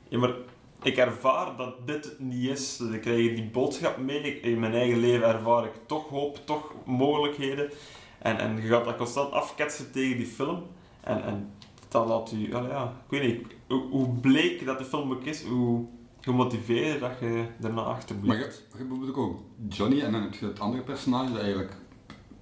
Ja, 0.09 0.19
maar 0.19 0.35
ik 0.83 0.97
ervaar 0.97 1.57
dat 1.57 1.87
dit 1.87 2.15
niet 2.19 2.51
is. 2.51 2.77
Dus 2.77 2.95
ik 2.95 3.01
krijg 3.01 3.35
die 3.35 3.51
boodschap 3.51 3.99
mee. 3.99 4.41
In 4.41 4.59
mijn 4.59 4.75
eigen 4.75 4.99
leven 4.99 5.29
ervaar 5.29 5.65
ik 5.65 5.75
toch 5.87 6.09
hoop, 6.09 6.41
toch 6.45 6.73
mogelijkheden. 6.85 7.71
En, 8.19 8.39
en 8.39 8.57
je 8.57 8.69
gaat 8.69 8.85
dat 8.85 8.97
constant 8.97 9.33
afketsen 9.33 9.93
tegen 9.93 10.17
die 10.17 10.27
film. 10.27 10.63
En, 11.01 11.23
en 11.25 11.51
dat 11.89 12.07
laat 12.09 12.33
u... 12.33 12.49
ja, 12.51 12.93
ik 13.05 13.11
weet 13.11 13.23
niet, 13.23 13.47
hoe, 13.69 13.83
hoe 13.91 14.09
bleek 14.09 14.65
dat 14.65 14.79
de 14.79 14.85
film 14.85 15.13
ook 15.13 15.25
is, 15.25 15.43
hoe 15.45 15.85
gemotiveerd 16.21 17.01
dat 17.01 17.13
je 17.21 17.45
daarna 17.59 17.81
achter 17.81 18.17
Maar 18.17 18.25
je, 18.25 18.31
blijft. 18.41 18.57
je 18.57 18.77
hebt 18.77 18.89
bijvoorbeeld 18.89 19.17
ook 19.17 19.41
Johnny 19.69 20.01
en 20.01 20.13
dan 20.13 20.23
heb 20.23 20.35
je 20.35 20.47
het 20.47 20.61
andere 20.61 20.83
personage 20.83 21.33
dat 21.33 21.41
eigenlijk 21.41 21.73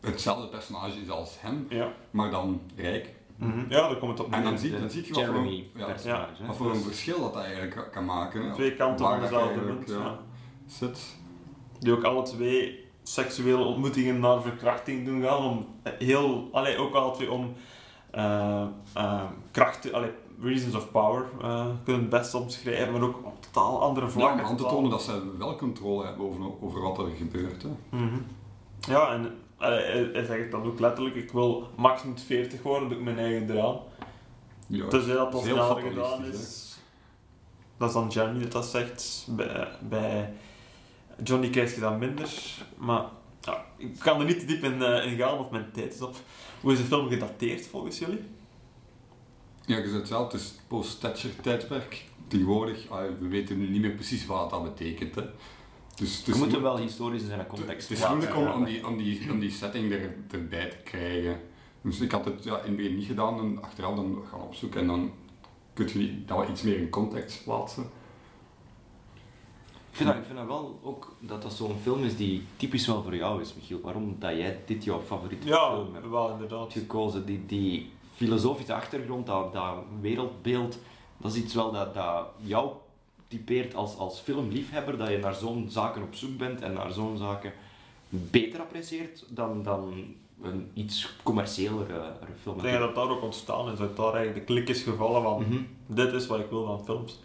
hetzelfde 0.01 0.49
personage 0.49 1.01
is 1.01 1.11
als 1.11 1.37
hem, 1.41 1.67
Ja. 1.69 1.93
maar 2.11 2.31
dan 2.31 2.61
rijk. 2.77 3.15
Mhm. 3.37 3.59
ja, 3.69 3.89
daar 3.89 3.97
komt 3.97 4.19
het 4.19 4.27
op 4.27 4.33
En 4.33 4.41
neer. 4.41 4.49
dan 4.51 4.59
zie, 4.59 4.71
dan 4.79 4.91
zie 4.91 5.03
je 5.07 5.13
wat 5.13 5.25
voor, 5.25 5.35
Jeremy 5.35 5.67
ja, 6.05 6.29
wat 6.47 6.57
voor 6.57 6.71
een 6.71 6.81
verschil 6.81 7.21
dat 7.21 7.35
dat 7.35 7.43
eigenlijk 7.45 7.89
kan 7.93 8.05
maken. 8.05 8.53
Twee 8.53 8.75
kanten 8.75 9.07
van 9.07 9.15
je 9.15 9.21
dezelfde 9.23 9.61
munt. 9.61 9.95
Zit. 10.67 11.17
Die 11.79 11.93
ook 11.93 12.03
alle 12.03 12.23
twee 12.23 12.84
seksuele 13.05 13.65
ontmoetingen 13.65 14.21
naar 14.21 14.43
verkrachting 14.43 15.05
doen 15.05 15.23
gaan. 15.23 15.45
Om 15.45 15.67
heel, 15.83 16.49
allee, 16.53 16.77
ook 16.79 17.15
twee 17.15 17.31
om 17.31 17.53
eh 18.11 18.65
eh, 18.95 19.23
krachten, 19.51 19.93
allee, 19.95 20.11
reasons 20.41 20.75
of 20.75 20.91
power 20.91 21.25
eh, 21.43 21.67
kunnen 21.85 22.03
het 22.03 22.11
best 22.11 22.35
omschrijven, 22.35 22.93
maar 22.93 23.03
ook 23.03 23.17
op 23.27 23.43
totaal 23.43 23.83
andere 23.83 24.07
Ja, 24.07 24.13
vlakken. 24.13 24.45
om 24.45 24.51
aan 24.51 24.57
te 24.57 24.63
tonen 24.63 24.91
dat 24.91 25.03
ze 25.03 25.37
wel 25.39 25.57
controle 25.57 26.05
hebben 26.05 26.27
over, 26.27 26.41
over 26.63 26.81
wat 26.81 26.99
er 26.99 27.07
gebeurt. 27.17 27.63
Hè. 27.63 27.69
Mhm. 27.89 28.19
Ja, 28.81 29.13
en 29.13 29.35
allee, 29.57 30.11
hij, 30.13 30.25
zegt 30.25 30.51
dan 30.51 30.65
ook 30.65 30.81
letterlijk, 30.81 31.17
ik 31.17 31.33
wil 31.33 31.69
maximum 31.77 32.19
40 32.19 32.63
worden, 32.63 32.89
doe 32.89 32.99
ik 32.99 33.05
mijn 33.05 33.19
eigen 33.19 33.51
eraan. 33.51 33.79
Ja, 34.67 34.89
Dus 34.89 35.07
dat 35.07 35.17
dat 35.17 35.33
dat 35.33 35.43
sneller 35.43 35.81
gedaan 35.83 36.25
is. 36.25 36.79
Dat 37.77 37.89
is 37.89 37.95
dan 37.95 38.09
Jeremy 38.09 38.43
dat 38.43 38.53
dat 38.53 38.67
zegt. 38.67 39.27
Bij, 39.31 39.69
bij 39.81 40.33
Johnny 41.23 41.51
je 41.75 41.81
dat 41.81 41.99
minder. 41.99 42.31
Maar 42.77 43.05
ja, 43.41 43.65
ik 43.77 43.99
kan 43.99 44.21
er 44.21 44.27
niet 44.27 44.41
te 44.41 44.47
diep 44.47 44.63
in, 44.65 44.83
eh, 44.83 45.07
in 45.13 45.17
gaan 45.17 45.39
of 45.39 45.51
mijn 45.51 45.71
tijd 45.73 45.95
is 45.95 46.01
op. 46.01 46.15
Hoe 46.61 46.73
is 46.73 46.79
de 46.79 46.85
film 46.85 47.09
gedateerd 47.09 47.67
volgens 47.67 47.99
jullie? 47.99 48.21
Ja, 49.67 49.77
je 49.77 49.83
zegt 49.83 49.95
het 49.97 50.09
zelf, 50.09 50.33
het 50.33 50.41
is 50.41 50.55
post-Thatcher 50.69 51.31
tijdperk. 51.41 52.05
Tegenwoordig, 52.29 52.89
ah, 52.91 53.03
we 53.19 53.29
weten 53.29 53.59
nu 53.59 53.69
niet 53.69 53.81
meer 53.81 53.95
precies 53.95 54.27
wat 54.27 54.51
dat 54.51 54.63
betekent. 54.63 55.15
Hè. 55.15 55.23
Dus 55.97 56.17
het 56.17 56.27
Je 56.27 56.33
is 56.33 56.39
moet 56.39 56.47
mo- 56.49 56.53
hem 56.55 56.63
wel 56.63 56.79
historisch 56.79 57.23
in 57.23 57.29
zijn 57.29 57.47
context 57.47 57.89
Het 57.89 57.99
is 57.99 58.05
plaatsen. 58.05 58.29
moeilijk 58.33 58.55
om, 58.55 58.61
om, 58.61 58.65
die, 58.65 58.87
om, 58.87 58.97
die, 58.97 59.31
om 59.31 59.39
die 59.39 59.51
setting 59.51 59.93
er, 59.93 60.15
erbij 60.31 60.69
te 60.71 60.77
krijgen. 60.77 61.41
Dus 61.83 62.01
ik 62.01 62.11
had 62.13 62.25
het 62.25 62.45
ja, 62.45 62.59
in 62.59 62.67
het 62.69 62.77
begin 62.77 62.95
niet 62.97 63.07
gedaan 63.07 63.39
en 63.39 63.63
achteraf 63.63 63.95
dan 63.95 64.23
gaan 64.31 64.41
opzoeken 64.41 64.81
en 64.81 64.87
dan 64.87 65.13
kun 65.73 66.01
je 66.01 66.25
dat 66.25 66.39
wel 66.39 66.51
iets 66.51 66.63
meer 66.63 66.79
in 66.79 66.89
context 66.91 67.45
plaatsen. 67.45 67.91
Ik 69.95 70.01
vind, 70.01 70.09
dat, 70.13 70.19
ik 70.19 70.25
vind 70.27 70.39
dat 70.39 70.47
wel 70.47 70.79
ook 70.83 71.15
dat 71.21 71.43
dat 71.43 71.53
zo'n 71.53 71.77
film 71.83 72.05
is 72.05 72.17
die 72.17 72.43
typisch 72.57 72.87
wel 72.87 73.03
voor 73.03 73.17
jou 73.17 73.41
is, 73.41 73.55
Michiel. 73.55 73.81
Waarom 73.83 74.17
dat 74.19 74.31
jij 74.37 74.61
dit 74.67 74.85
jouw 74.85 75.01
favoriete 75.07 75.47
Ja, 75.47 75.71
film 75.75 75.95
hebt 75.95 76.09
wel 76.11 76.31
inderdaad. 76.31 76.73
gekozen. 76.73 77.27
Die, 77.27 77.47
die 77.47 77.91
filosofische 78.15 78.75
achtergrond, 78.75 79.27
dat, 79.27 79.53
dat 79.53 79.75
wereldbeeld, 80.01 80.79
dat 81.17 81.35
is 81.35 81.43
iets 81.43 81.55
wel 81.55 81.73
dat, 81.73 81.95
dat 81.95 82.27
jou 82.37 82.71
typeert 83.29 83.75
als, 83.75 83.97
als 83.97 84.21
filmliefhebber, 84.21 84.99
dat 84.99 85.09
je 85.09 85.19
naar 85.19 85.35
zo'n 85.35 85.67
zaken 85.71 86.03
op 86.03 86.15
zoek 86.15 86.37
bent 86.39 86.61
en 86.61 86.73
naar 86.73 86.93
zo'n 86.93 87.17
zaken 87.19 87.53
beter 88.09 88.61
apprecieert 88.61 89.25
dan, 89.29 89.63
dan 89.63 89.93
een 90.43 90.71
iets 90.75 91.17
commerciëlere 91.23 92.13
film. 92.43 92.57
Ik 92.57 92.63
denk 92.63 92.79
dat 92.79 92.95
daar 92.95 93.09
ook 93.09 93.23
ontstaan 93.23 93.73
is, 93.73 93.79
dat 93.79 93.97
daar 93.97 94.15
eigenlijk 94.15 94.47
de 94.47 94.53
klik 94.55 94.69
is 94.69 94.83
gevallen 94.83 95.23
van 95.23 95.41
Mhm. 95.43 95.63
dit 95.87 96.13
is 96.13 96.27
wat 96.27 96.39
ik 96.41 96.51
wil 96.51 96.65
van 96.67 96.85
films. 96.85 97.21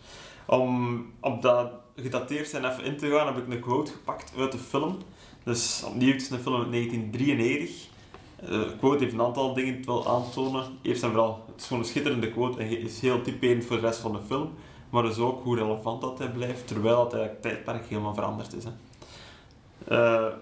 Om 0.46 1.06
op 1.20 1.42
dat 1.42 1.72
gedateerd 2.02 2.48
zijn 2.48 2.66
even 2.66 2.84
in 2.84 2.98
te 2.98 3.10
gaan, 3.10 3.28
heb 3.28 3.38
ik 3.38 3.54
een 3.54 3.60
quote 3.60 3.92
gepakt 3.92 4.34
uit 4.38 4.52
de 4.52 4.58
film. 4.58 4.98
Dus 5.44 5.84
opnieuw, 5.86 6.12
het 6.12 6.22
is 6.22 6.30
een 6.30 6.40
film 6.40 6.62
uit 6.62 6.72
1993. 6.72 7.88
Eh, 8.36 8.48
De 8.48 8.76
quote 8.78 9.04
heeft 9.04 9.14
een 9.14 9.22
aantal 9.22 9.54
dingen 9.54 9.86
wil 9.86 10.08
aantonen. 10.08 10.64
Eerst 10.82 11.04
en 11.04 11.10
vooral, 11.10 11.44
het 11.52 11.62
is 11.62 11.68
gewoon 11.68 11.84
een 11.84 11.90
schitterende 11.90 12.32
quote 12.32 12.60
en 12.60 12.82
is 12.82 13.00
heel 13.00 13.22
typerend 13.22 13.66
voor 13.66 13.76
de 13.76 13.82
rest 13.82 14.00
van 14.00 14.12
de 14.12 14.20
film. 14.28 14.54
Maar 14.90 15.04
dus 15.04 15.18
ook 15.18 15.44
hoe 15.44 15.56
relevant 15.58 16.02
dat 16.02 16.18
hij 16.18 16.30
blijft, 16.30 16.68
terwijl 16.68 17.04
het 17.04 17.14
eigenlijk 17.14 17.42
tijdperk 17.42 17.86
helemaal 17.86 18.14
veranderd 18.14 18.54
is. 18.54 18.64
Hè. 18.64 18.72
Eh, 19.86 20.34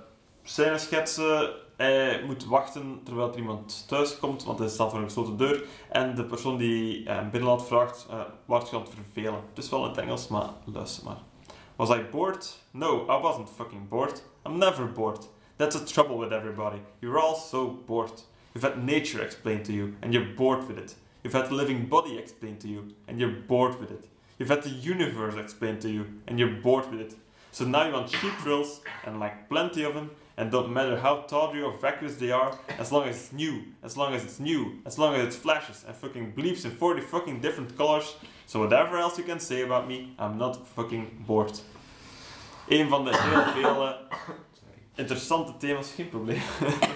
schetsen, 0.77 1.49
hij 1.77 2.23
moet 2.25 2.45
wachten 2.45 2.99
terwijl 3.03 3.31
er 3.31 3.37
iemand 3.37 3.85
thuis 3.87 4.19
komt, 4.19 4.43
want 4.43 4.59
hij 4.59 4.67
staat 4.67 4.89
voor 4.89 4.99
een 4.99 5.05
gesloten 5.05 5.37
deur. 5.37 5.63
En 5.89 6.15
de 6.15 6.23
persoon 6.23 6.57
die 6.57 7.09
hem 7.09 7.29
binnenlaat 7.29 7.67
vraagt, 7.67 8.07
uh, 8.09 8.19
je 8.47 8.75
aan 8.75 8.81
het 8.81 8.89
vervelen? 8.89 9.41
Het 9.53 9.63
is 9.63 9.69
wel 9.69 9.83
in 9.83 9.89
het 9.89 9.97
Engels, 9.97 10.27
maar 10.27 10.49
luister 10.65 11.03
maar. 11.03 11.17
Was 11.77 11.91
I 11.91 11.99
bored? 12.01 12.43
No, 12.73 13.05
I 13.07 13.17
wasn't 13.17 13.49
fucking 13.49 13.85
bored. 13.85 14.19
I'm 14.43 14.57
never 14.57 14.87
bored. 14.87 15.19
That's 15.59 15.79
the 15.79 15.85
trouble 15.85 16.17
with 16.17 16.33
everybody. 16.33 16.81
You're 17.01 17.19
all 17.19 17.35
so 17.35 17.67
bored. 17.67 18.23
You've 18.55 18.63
had 18.63 18.83
nature 18.83 19.21
explained 19.21 19.65
to 19.65 19.73
you, 19.73 19.95
and 20.01 20.11
you're 20.11 20.33
bored 20.35 20.67
with 20.67 20.79
it. 20.79 20.95
You've 21.23 21.33
had 21.33 21.49
the 21.49 21.53
living 21.53 21.85
body 21.85 22.17
explained 22.17 22.61
to 22.61 22.67
you, 22.67 22.95
and 23.07 23.19
you're 23.19 23.29
bored 23.29 23.79
with 23.79 23.91
it. 23.91 24.05
You've 24.39 24.49
had 24.49 24.63
the 24.63 24.71
universe 24.71 25.35
explained 25.35 25.81
to 25.81 25.89
you, 25.89 26.07
and 26.25 26.39
you're 26.39 26.49
bored 26.49 26.89
with 26.89 26.99
it. 26.99 27.15
So 27.51 27.63
now 27.63 27.85
you 27.85 27.93
want 27.93 28.09
cheap 28.09 28.33
thrills, 28.39 28.81
and 29.05 29.19
like 29.19 29.47
plenty 29.47 29.83
of 29.83 29.93
them, 29.93 30.09
and 30.37 30.51
don't 30.51 30.69
matter 30.71 30.97
how 30.99 31.23
tawdry 31.27 31.61
or 31.61 31.73
vacuous 31.81 32.15
they 32.15 32.31
are, 32.31 32.51
as 32.79 32.91
long 32.91 33.07
as 33.09 33.15
it's 33.15 33.31
new, 33.31 33.61
as 33.83 33.95
long 33.95 34.13
as 34.13 34.23
it's 34.23 34.37
new, 34.39 34.71
as 34.85 34.97
long 34.97 35.15
as 35.15 35.21
it 35.21 35.33
flashes 35.33 35.83
and 35.87 35.95
fucking 35.95 36.33
bleeps 36.35 36.63
in 36.63 36.71
40 36.71 37.01
fucking 37.01 37.41
different 37.41 37.75
colors. 37.75 38.15
So 38.45 38.59
whatever 38.59 38.97
else 38.97 39.17
you 39.17 39.25
can 39.27 39.39
say 39.39 39.63
about 39.63 39.87
me, 39.87 40.13
I'm 40.19 40.37
not 40.37 40.57
fucking 40.75 41.07
bored. 41.25 41.63
Een 42.67 42.89
van 42.89 43.05
de 43.05 43.11
heel 43.17 43.43
veel 43.63 43.95
interessante 44.95 45.57
thema's, 45.57 45.91
geen 45.95 46.09
probleem. 46.09 46.41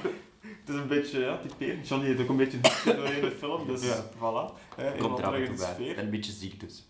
het 0.61 0.69
is 0.69 0.75
een 0.75 0.87
beetje, 0.87 1.19
ja, 1.19 1.37
typerend. 1.37 1.87
Johnny 1.87 2.07
heeft 2.07 2.21
ook 2.21 2.29
een 2.29 2.37
beetje 2.37 2.59
diepte 2.59 2.95
door 2.95 3.05
in 3.05 3.21
de 3.21 3.31
film, 3.31 3.67
dus 3.67 3.83
Ja. 3.83 4.03
voilà. 4.15 4.53
Hè, 4.75 4.91
Komt 4.97 5.19
er 5.19 5.31
bij. 5.31 5.49
sfeer. 5.55 5.97
En 5.97 6.03
een 6.03 6.09
beetje 6.09 6.31
ziek 6.31 6.59
dus. 6.59 6.85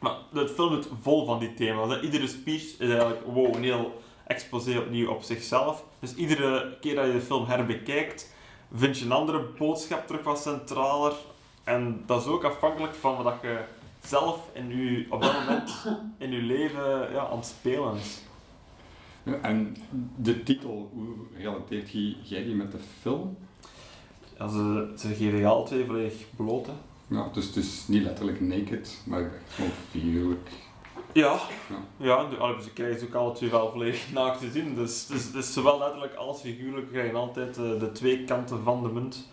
Maar 0.00 0.14
de 0.32 0.48
film 0.48 0.78
is 0.78 0.86
vol 1.02 1.24
van 1.26 1.38
die 1.38 1.54
thema's. 1.54 2.00
Iedere 2.02 2.26
speech 2.26 2.62
is 2.62 2.88
eigenlijk 2.88 3.22
wow, 3.26 3.54
een 3.54 3.62
heel 3.62 4.02
exposé 4.30 4.78
opnieuw 4.78 5.10
op 5.10 5.22
zichzelf. 5.22 5.84
Dus 5.98 6.14
iedere 6.14 6.76
keer 6.80 6.94
dat 6.94 7.06
je 7.06 7.12
de 7.12 7.20
film 7.20 7.46
herbekijkt, 7.46 8.34
vind 8.74 8.98
je 8.98 9.04
een 9.04 9.12
andere 9.12 9.46
boodschap 9.58 10.06
terug 10.06 10.22
wat 10.22 10.40
centraler. 10.40 11.12
En 11.64 12.02
dat 12.06 12.20
is 12.20 12.26
ook 12.26 12.44
afhankelijk 12.44 12.94
van 12.94 13.22
wat 13.22 13.34
je 13.42 13.58
zelf 14.04 14.48
in 14.52 14.68
je, 14.68 15.06
op 15.08 15.22
dat 15.22 15.32
moment 15.38 15.70
in 16.24 16.30
je 16.30 16.42
leven 16.42 17.12
ja, 17.12 17.28
aan 17.28 17.36
het 17.36 17.46
spelen 17.46 17.94
is. 17.94 18.20
Ja, 19.22 19.34
en 19.34 19.76
de 20.16 20.42
titel, 20.42 20.90
hoe 20.92 21.14
relateert 21.36 21.90
jij 21.90 22.16
jij 22.22 22.44
die 22.44 22.54
met 22.54 22.72
de 22.72 22.78
film? 23.00 23.36
Ja, 24.38 24.48
ze, 24.48 24.92
ze 24.98 25.08
geven 25.08 25.38
je 25.38 25.62
twee 25.66 25.84
volledig 25.84 26.14
bloot. 26.36 26.66
Hè. 26.66 26.72
Ja, 27.06 27.28
dus 27.32 27.46
het 27.46 27.56
is 27.56 27.88
niet 27.88 28.02
letterlijk 28.02 28.40
naked, 28.40 29.02
maar 29.04 29.30
gewoon 29.48 29.70
figuurlijk. 29.90 30.50
Ja, 31.12 31.38
Ja. 31.96 32.26
ja 32.28 32.60
ze 32.62 32.72
krijgen 32.72 32.98
ze 33.00 33.06
ook 33.06 33.14
alle 33.14 33.32
twee 33.32 33.50
wel 33.50 33.70
volledig 33.70 34.12
naakt 34.12 34.40
te 34.40 34.50
zien. 34.50 34.74
Dus, 34.74 35.06
dus, 35.06 35.32
dus 35.32 35.52
zowel 35.52 35.78
letterlijk 35.78 36.14
als 36.14 36.40
figuurlijk 36.40 36.90
krijgen 36.92 37.16
altijd 37.18 37.56
eh, 37.56 37.78
de 37.78 37.92
twee 37.92 38.24
kanten 38.24 38.62
van 38.62 38.82
de 38.82 38.88
munt. 38.88 39.28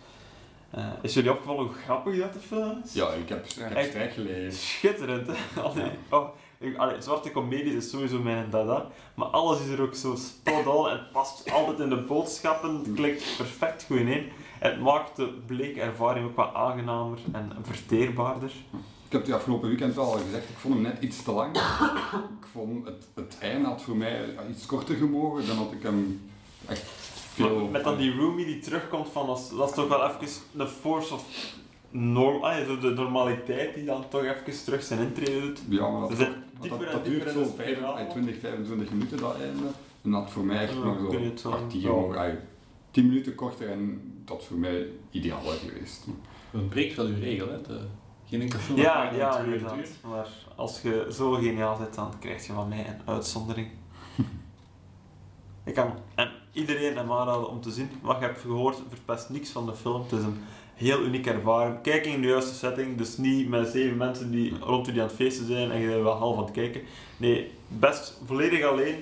Eh, 0.70 0.84
is 1.02 1.14
jullie 1.14 1.30
opgevallen 1.30 1.64
hoe 1.64 1.74
grappig 1.74 2.18
dat 2.18 2.32
de 2.32 2.38
film 2.38 2.80
is? 2.84 2.92
Ja, 2.92 3.08
ik 3.08 3.28
heb, 3.28 3.44
ik 3.44 3.54
heb 3.58 3.74
Echt? 3.74 3.88
strijk 3.88 4.12
gelezen. 4.12 4.52
Schitterend, 4.60 5.26
hè? 5.26 5.34
Allee, 5.62 5.90
oh, 6.10 6.28
ik, 6.58 6.76
allee, 6.76 7.02
zwarte 7.02 7.32
comedie 7.32 7.76
is 7.76 7.90
sowieso 7.90 8.18
mijn 8.18 8.50
dada, 8.50 8.86
maar 9.14 9.28
alles 9.28 9.60
is 9.60 9.68
er 9.68 9.80
ook 9.82 9.94
zo 9.94 10.14
spot 10.14 10.66
on 10.66 10.88
en 10.88 10.96
het 10.96 11.12
past 11.12 11.52
altijd 11.52 11.78
in 11.78 11.88
de 11.88 12.02
boodschappen. 12.02 12.74
Het 12.74 12.94
klikt 12.94 13.34
perfect 13.36 13.84
goed 13.84 13.98
in. 13.98 14.30
Het 14.58 14.80
maakt 14.80 15.16
de 15.16 15.26
bleke 15.46 15.80
ervaring 15.80 16.26
ook 16.26 16.36
wat 16.36 16.54
aangenamer 16.54 17.18
en 17.32 17.52
verteerbaarder. 17.62 18.52
Ik 19.08 19.14
heb 19.14 19.26
het 19.26 19.34
afgelopen 19.34 19.68
weekend 19.68 19.94
wel 19.94 20.04
al 20.04 20.18
gezegd, 20.18 20.48
ik 20.48 20.56
vond 20.56 20.74
hem 20.74 20.82
net 20.82 21.02
iets 21.02 21.22
te 21.22 21.32
lang. 21.32 21.56
Ik 22.40 22.46
vond 22.52 22.84
het, 22.86 23.06
het 23.14 23.36
einde 23.40 23.68
had 23.68 23.82
voor 23.82 23.96
mij 23.96 24.24
iets 24.50 24.66
korter 24.66 24.96
gemogen, 24.96 25.46
dan 25.46 25.56
had 25.56 25.72
ik 25.72 25.82
hem 25.82 26.20
echt 26.66 26.84
veel... 27.32 27.60
Maar 27.60 27.70
met 27.70 27.84
dan 27.84 27.96
die 27.96 28.14
roomie 28.14 28.44
die 28.44 28.58
terugkomt 28.58 29.08
van, 29.08 29.26
dat 29.26 29.38
is, 29.38 29.56
dat 29.56 29.68
is 29.68 29.74
toch 29.74 29.88
wel 29.88 30.04
even 30.04 30.28
de 30.52 30.66
force 30.66 31.14
of 31.14 31.54
norm, 31.90 32.42
ah, 32.42 32.66
zo 32.66 32.78
de 32.78 32.90
normaliteit 32.90 33.74
die 33.74 33.84
dan 33.84 34.08
toch 34.08 34.22
even 34.22 34.64
terug 34.64 34.82
zijn 34.82 35.00
intrede 35.00 35.40
doet. 35.40 35.60
Ja, 35.68 35.90
maar 35.90 36.08
dat, 36.08 36.16
zijn 36.18 36.30
dat, 36.30 36.62
dieper 36.62 36.78
dat, 36.78 36.86
en 36.88 36.92
dat 36.92 37.04
dieper 37.04 37.32
duurt 37.32 37.46
zo 37.46 37.50
de 37.50 37.56
5, 37.56 37.70
spiraal. 37.70 37.96
ay, 37.96 38.08
20, 38.08 38.38
25 38.40 38.90
minuten 38.90 39.18
dat 39.18 39.40
einde. 39.40 39.66
En 40.02 40.10
dat 40.10 40.30
voor 40.30 40.44
mij 40.44 40.62
echt 40.62 40.72
Ja, 40.72 40.78
nog 40.78 40.98
zo 41.38 41.50
kwartier, 41.50 41.80
ja. 41.80 41.88
nog, 41.88 42.16
ay, 42.16 42.38
10 42.90 43.06
minuten 43.06 43.34
korter 43.34 43.70
en 43.70 44.00
dat 44.24 44.40
is 44.40 44.46
voor 44.46 44.58
mij 44.58 44.86
ideaal 45.10 45.40
geweest. 45.40 46.06
Het 46.50 46.68
breekt 46.68 46.96
wel 46.96 47.06
uw 47.06 47.20
regel, 47.20 47.48
hè. 47.48 47.62
De, 47.62 47.80
geen 48.28 48.40
enkel 48.40 48.58
film 48.58 48.78
Ja, 48.78 49.12
ja, 49.12 49.38
inderdaad. 49.38 49.74
duurt. 49.74 49.90
Maar 50.08 50.28
als 50.56 50.80
je 50.82 51.08
zo 51.12 51.32
geniaal 51.32 51.76
bent, 51.78 51.94
dan 51.94 52.12
krijg 52.18 52.46
je 52.46 52.52
van 52.52 52.68
mij 52.68 52.86
een 52.88 53.14
uitzondering. 53.14 53.68
Ik 55.64 55.74
kan 55.74 55.92
en 56.14 56.30
iedereen 56.52 56.96
hem 56.96 57.12
aanraden 57.12 57.48
om 57.48 57.60
te 57.60 57.70
zien. 57.70 57.90
Wat 58.02 58.18
je 58.18 58.24
hebt 58.24 58.40
gehoord, 58.40 58.82
verpest 58.88 59.28
niks 59.28 59.50
van 59.50 59.66
de 59.66 59.74
film. 59.74 60.02
Het 60.02 60.12
is 60.12 60.24
een 60.24 60.40
heel 60.74 61.02
unieke 61.02 61.30
ervaring. 61.30 61.80
Kijk 61.82 62.06
in 62.06 62.20
de 62.20 62.28
juiste 62.28 62.54
setting, 62.54 62.96
dus 62.98 63.16
niet 63.16 63.48
met 63.48 63.68
zeven 63.68 63.96
mensen 63.96 64.30
die 64.30 64.58
rond 64.60 64.84
die 64.84 65.00
aan 65.00 65.06
het 65.06 65.16
feesten 65.16 65.46
zijn 65.46 65.70
en 65.70 65.80
je 65.80 65.86
bent 65.88 66.02
wel 66.02 66.14
half 66.16 66.36
aan 66.36 66.42
het 66.42 66.52
kijken. 66.52 66.80
Nee, 67.16 67.50
best 67.68 68.20
volledig 68.26 68.64
alleen, 68.64 68.94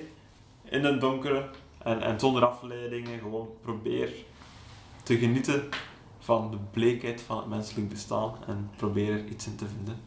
in 0.63 0.85
een 0.85 0.99
donkere 0.99 1.45
en, 1.83 2.01
en 2.01 2.19
zonder 2.19 2.45
afleidingen. 2.45 3.19
Gewoon 3.19 3.47
probeer 3.61 4.09
te 5.03 5.17
genieten 5.17 5.69
van 6.27 6.51
de 6.51 6.57
bleekheid 6.71 7.21
van 7.21 7.37
het 7.37 7.47
menselijk 7.47 7.89
bestaan 7.89 8.35
en 8.47 8.69
probeer 8.77 9.11
er 9.11 9.25
iets 9.25 9.47
in 9.47 9.55
te 9.55 9.65
vinden. 9.65 9.99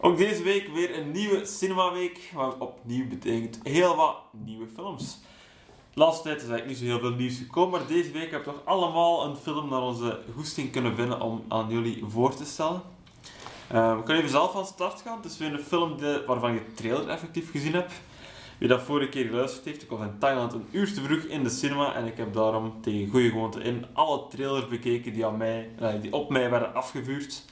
Ook 0.00 0.16
deze 0.16 0.42
week 0.42 0.68
weer 0.68 0.98
een 0.98 1.10
nieuwe 1.10 1.44
cinemaweek, 1.44 2.30
wat 2.34 2.58
opnieuw 2.58 3.08
betekent 3.08 3.60
heel 3.62 3.96
wat 3.96 4.16
nieuwe 4.30 4.66
films. 4.74 5.20
De 5.94 6.00
laatste 6.00 6.22
tijd 6.22 6.36
is 6.36 6.48
eigenlijk 6.48 6.68
niet 6.68 6.78
zo 6.78 6.84
heel 6.84 7.08
veel 7.08 7.18
nieuws 7.18 7.38
gekomen, 7.38 7.70
maar 7.70 7.88
deze 7.88 8.10
week 8.10 8.30
hebben 8.30 8.48
we 8.48 8.54
toch 8.54 8.64
allemaal 8.64 9.24
een 9.24 9.36
film 9.36 9.68
naar 9.68 9.82
onze 9.82 10.20
goesting 10.34 10.70
kunnen 10.70 10.94
vinden 10.94 11.20
om 11.20 11.44
aan 11.48 11.68
jullie 11.68 12.04
voor 12.08 12.34
te 12.34 12.44
stellen. 12.44 12.82
Eh, 13.68 13.96
we 13.96 14.02
kunnen 14.02 14.22
even 14.22 14.38
zelf 14.38 14.52
van 14.52 14.66
start 14.66 15.00
gaan. 15.00 15.16
Het 15.16 15.30
is 15.30 15.38
weer 15.38 15.52
een 15.52 15.64
film 15.64 15.96
die, 15.96 16.18
waarvan 16.26 16.54
je 16.54 16.64
de 16.64 16.74
trailer 16.74 17.08
effectief 17.08 17.50
gezien 17.50 17.72
hebt. 17.72 17.92
Wie 18.58 18.68
dat 18.68 18.82
vorige 18.82 19.08
keer 19.08 19.24
geluisterd 19.24 19.64
heeft, 19.64 19.82
ik 19.82 19.90
was 19.90 20.00
in 20.00 20.18
Thailand 20.18 20.52
een 20.52 20.66
uur 20.70 20.92
te 20.92 21.02
vroeg 21.02 21.22
in 21.22 21.42
de 21.42 21.50
cinema 21.50 21.94
en 21.94 22.06
ik 22.06 22.16
heb 22.16 22.32
daarom 22.32 22.72
tegen 22.80 23.10
goede 23.10 23.28
gewoonte 23.28 23.60
in 23.60 23.86
alle 23.92 24.26
trailers 24.30 24.68
bekeken 24.68 25.12
die, 25.12 25.26
aan 25.26 25.36
mij, 25.36 25.70
eh, 25.78 26.00
die 26.00 26.12
op 26.12 26.30
mij 26.30 26.50
werden 26.50 26.74
afgevuurd. 26.74 27.44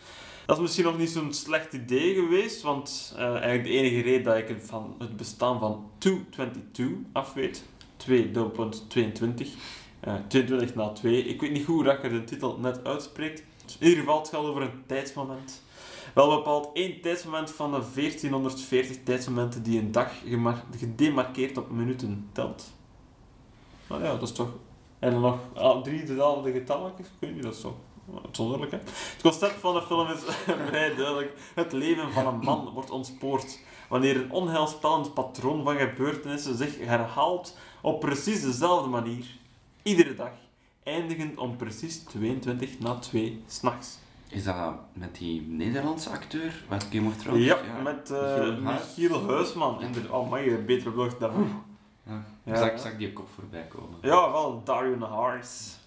Dat 0.46 0.56
is 0.56 0.62
misschien 0.62 0.84
nog 0.84 0.98
niet 0.98 1.10
zo'n 1.10 1.32
slecht 1.32 1.72
idee 1.72 2.14
geweest, 2.14 2.62
want 2.62 3.14
eh, 3.16 3.24
eigenlijk 3.24 3.64
de 3.64 3.70
enige 3.70 4.00
reden 4.00 4.22
dat 4.22 4.36
ik 4.36 4.48
het 4.48 4.62
van 4.66 4.94
het 4.98 5.16
bestaan 5.16 5.58
van 5.58 5.90
222 5.98 6.86
af 7.12 7.32
weet, 7.32 7.64
2.22, 7.96 9.48
eh 10.00 10.14
22 10.28 10.74
na 10.74 10.88
2, 10.88 11.24
ik 11.24 11.40
weet 11.40 11.52
niet 11.52 11.66
hoe 11.66 11.84
dat 11.84 12.02
je 12.02 12.08
de 12.08 12.24
titel 12.24 12.58
net 12.60 12.84
uitspreekt. 12.84 13.42
In 13.78 13.86
ieder 13.86 13.98
geval, 13.98 14.18
het 14.18 14.28
gaat 14.28 14.40
over 14.40 14.62
een 14.62 14.82
tijdsmoment. 14.86 15.62
Wel 16.14 16.36
bepaald 16.36 16.70
één 16.72 17.00
tijdsmoment 17.00 17.50
van 17.50 17.70
de 17.70 17.82
1440 17.94 19.02
tijdsmomenten 19.02 19.62
die 19.62 19.78
een 19.78 19.92
dag 19.92 20.12
gedemarkeerd 20.78 21.58
op 21.58 21.70
minuten 21.70 22.28
telt. 22.32 22.72
Nou 23.88 24.02
ja, 24.02 24.10
dat 24.12 24.22
is 24.22 24.32
toch... 24.32 24.48
En 24.98 25.10
dan 25.10 25.20
nog 25.20 25.38
ah, 25.54 25.82
drie 25.82 26.04
dezelfde 26.04 26.52
getallen, 26.52 26.92
ik 26.96 27.06
weet 27.18 27.42
dat 27.42 27.54
is 27.54 27.60
zo 27.60 27.76
uitzonderlijk 28.24 28.70
hè. 28.70 28.78
Het 28.78 29.22
concept 29.22 29.60
van 29.60 29.74
de 29.74 29.82
film 29.82 30.08
is 30.08 30.20
vrij 30.68 30.94
duidelijk. 30.94 31.32
Het 31.54 31.72
leven 31.72 32.12
van 32.12 32.26
een 32.26 32.38
man 32.38 32.70
wordt 32.74 32.90
ontspoord 32.90 33.58
wanneer 33.88 34.16
een 34.16 34.30
onheilspellend 34.30 35.14
patroon 35.14 35.62
van 35.64 35.76
gebeurtenissen 35.76 36.56
zich 36.56 36.78
herhaalt 36.78 37.56
op 37.80 38.00
precies 38.00 38.42
dezelfde 38.42 38.88
manier, 38.88 39.26
iedere 39.82 40.14
dag, 40.14 40.32
eindigend 40.82 41.38
om 41.38 41.56
precies 41.56 41.98
22 41.98 42.78
na 42.78 42.98
2 42.98 43.42
s'nachts. 43.46 43.98
Is 44.32 44.44
dat 44.44 44.56
met 44.92 45.16
die 45.16 45.40
Nederlandse 45.40 46.10
acteur 46.10 46.64
uit 46.68 46.86
Game 46.90 47.08
of 47.08 47.16
Thrones? 47.16 47.44
Ja, 47.44 47.56
met 47.82 48.10
eh 48.10 48.20
Michiel 48.20 48.64
Huis. 48.64 48.80
Michiel 48.96 49.26
Huisman. 49.28 49.80
Inderdaad, 49.80 50.10
oh 50.10 50.30
man, 50.30 50.42
je 50.42 50.58
betere 50.58 50.90
blog 50.90 51.18
dan 51.18 51.64
Ja. 52.06 52.24
Ja. 52.44 52.52
Ik 52.52 52.56
zag, 52.56 52.80
zag 52.80 52.96
die 52.96 53.12
kop 53.12 53.28
voorbij 53.34 53.66
komen. 53.66 53.98
Ja, 54.02 54.30
wel, 54.32 54.62
Dario 54.64 54.96
Naharis. 54.96 55.78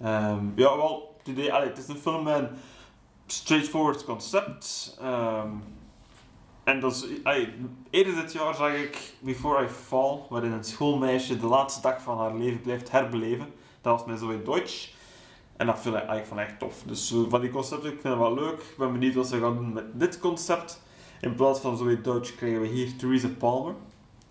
Ehm 0.00 0.44
ja, 0.54 0.76
wel, 0.76 1.14
Het, 1.18 1.28
idee, 1.28 1.52
allee, 1.52 1.68
het 1.68 1.78
is 1.78 1.88
een 1.88 1.96
film 1.96 2.22
met 2.24 2.38
een 2.38 2.48
straightforward 3.26 4.04
concept. 4.04 4.96
ehm, 5.00 5.50
en 6.64 6.80
dat 6.80 6.92
is, 6.92 7.24
allee, 7.24 7.54
eerder 7.90 8.14
dit 8.14 8.32
jaar 8.32 8.54
zag 8.54 8.72
ik 8.74 9.14
Before 9.18 9.64
I 9.64 9.68
Fall, 9.68 10.18
waarin 10.28 10.52
een 10.52 10.64
schoolmeisje 10.64 11.36
de 11.38 11.46
laatste 11.46 11.80
dag 11.80 12.02
van 12.02 12.18
haar 12.18 12.34
leven 12.34 12.60
blijft 12.60 12.90
herbeleven. 12.90 13.52
Dat 13.80 13.98
was 13.98 14.06
met 14.08 14.18
Zoe 14.18 14.42
Deutsch. 14.42 14.90
En 15.56 15.66
dat 15.66 15.80
vind 15.80 15.96
ik, 15.96 16.24
vond 16.24 16.40
ik 16.40 16.46
echt 16.46 16.58
tof. 16.58 16.82
Dus 16.86 17.14
van 17.28 17.40
die 17.40 17.50
concepten, 17.50 17.92
ik 17.92 18.00
vind 18.00 18.14
het 18.14 18.22
wel 18.22 18.34
leuk. 18.34 18.60
Ik 18.60 18.74
ben 18.78 18.92
benieuwd 18.92 19.14
wat 19.14 19.26
ze 19.26 19.40
gaan 19.40 19.56
doen 19.56 19.72
met 19.72 19.84
dit 20.00 20.18
concept. 20.18 20.82
In 21.20 21.34
plaats 21.34 21.60
van 21.60 21.76
Zoe 21.76 22.00
Deutsch 22.00 22.34
krijgen 22.34 22.60
we 22.60 22.66
hier 22.66 22.96
Theresa 22.96 23.28
Palmer. 23.38 23.74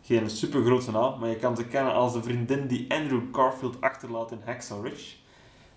Geen 0.01 0.29
super 0.29 0.63
grote 0.63 0.91
naam, 0.91 1.19
maar 1.19 1.29
je 1.29 1.35
kan 1.35 1.55
ze 1.55 1.65
kennen 1.65 1.93
als 1.93 2.13
de 2.13 2.23
vriendin 2.23 2.67
die 2.67 2.93
Andrew 2.93 3.21
Garfield 3.31 3.81
achterlaat 3.81 4.31
in 4.31 4.41
Hacksaw 4.45 4.85
Ridge. 4.85 5.15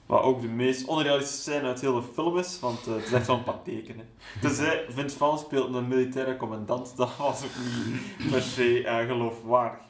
Wat 0.06 0.22
ook 0.22 0.40
de 0.40 0.48
meest 0.48 0.86
onrealistische 0.86 1.50
scène 1.50 1.66
uit 1.66 1.80
heel 1.80 1.94
de 1.94 2.02
film 2.02 2.38
is, 2.38 2.60
want 2.60 2.86
eh, 2.86 2.94
het 2.94 3.04
is 3.04 3.12
echt 3.12 3.26
zo'n 3.26 3.44
patheken. 3.52 3.96
Dus 4.40 4.58
hij, 4.58 4.84
Vince 4.88 5.16
Vaughn 5.16 5.38
speelt 5.38 5.74
een 5.74 5.88
militaire 5.88 6.36
commandant, 6.36 6.92
dat 6.96 7.16
was 7.16 7.44
ook 7.44 7.50
niet 7.64 8.30
per 8.30 8.42
se 8.42 8.84
eh, 8.84 9.06
geloofwaardig. 9.06 9.84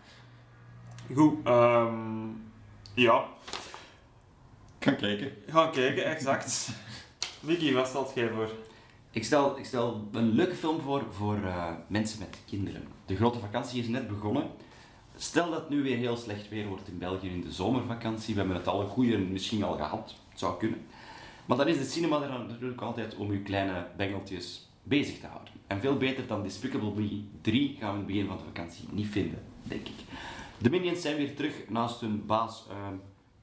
Goed, 1.14 1.34
ehm, 1.44 2.28
ja, 2.94 3.24
Gaan 4.84 4.96
kijken. 4.96 5.32
gaan 5.46 5.70
kijken, 5.70 6.04
exact. 6.04 6.70
Vicky, 7.44 7.72
wat 7.72 7.86
stelt 7.86 8.12
jij 8.14 8.28
voor? 8.28 8.50
Ik 9.10 9.24
stel, 9.24 9.58
ik 9.58 9.64
stel 9.64 10.08
een 10.12 10.28
leuke 10.28 10.54
film 10.54 10.80
voor 10.80 11.02
voor 11.10 11.36
eh, 11.44 11.70
mensen 11.86 12.18
met 12.18 12.38
kinderen. 12.46 12.82
De 13.06 13.16
grote 13.16 13.38
vakantie 13.38 13.80
is 13.80 13.88
net 13.88 14.08
begonnen. 14.08 14.46
Stel 15.16 15.50
dat 15.50 15.60
het 15.60 15.68
nu 15.68 15.82
weer 15.82 15.96
heel 15.96 16.16
slecht 16.16 16.48
weer 16.48 16.66
wordt 16.66 16.88
in 16.88 16.98
België 16.98 17.28
in 17.28 17.40
de 17.40 17.52
zomervakantie. 17.52 18.34
We 18.34 18.40
hebben 18.40 18.56
het 18.56 18.68
alle 18.68 18.86
goede 18.86 19.18
misschien 19.18 19.62
al 19.62 19.76
gehad. 19.76 20.14
Het 20.28 20.38
zou 20.38 20.58
kunnen. 20.58 20.86
Maar 21.46 21.56
dan 21.56 21.68
is 21.68 21.78
de 21.78 21.84
cinema 21.84 22.22
er 22.22 22.28
dan 22.28 22.46
natuurlijk 22.46 22.80
altijd 22.80 23.16
om 23.16 23.30
uw 23.30 23.42
kleine 23.42 23.86
bengeltjes 23.96 24.68
bezig 24.82 25.20
te 25.20 25.26
houden. 25.26 25.52
En 25.66 25.80
veel 25.80 25.96
beter 25.96 26.26
dan 26.26 26.42
Despicable 26.42 26.94
Me 26.94 27.22
3 27.40 27.76
gaan 27.80 27.88
we 27.88 27.92
in 27.92 27.98
het 27.98 28.06
begin 28.06 28.26
van 28.26 28.36
de 28.36 28.44
vakantie 28.44 28.88
niet 28.90 29.08
vinden, 29.08 29.42
denk 29.62 29.88
ik. 29.88 29.96
De 30.58 30.70
Minions 30.70 31.00
zijn 31.00 31.16
weer 31.16 31.34
terug 31.34 31.54
naast 31.68 32.00
hun 32.00 32.26
baas 32.26 32.66
ehm 32.70 32.96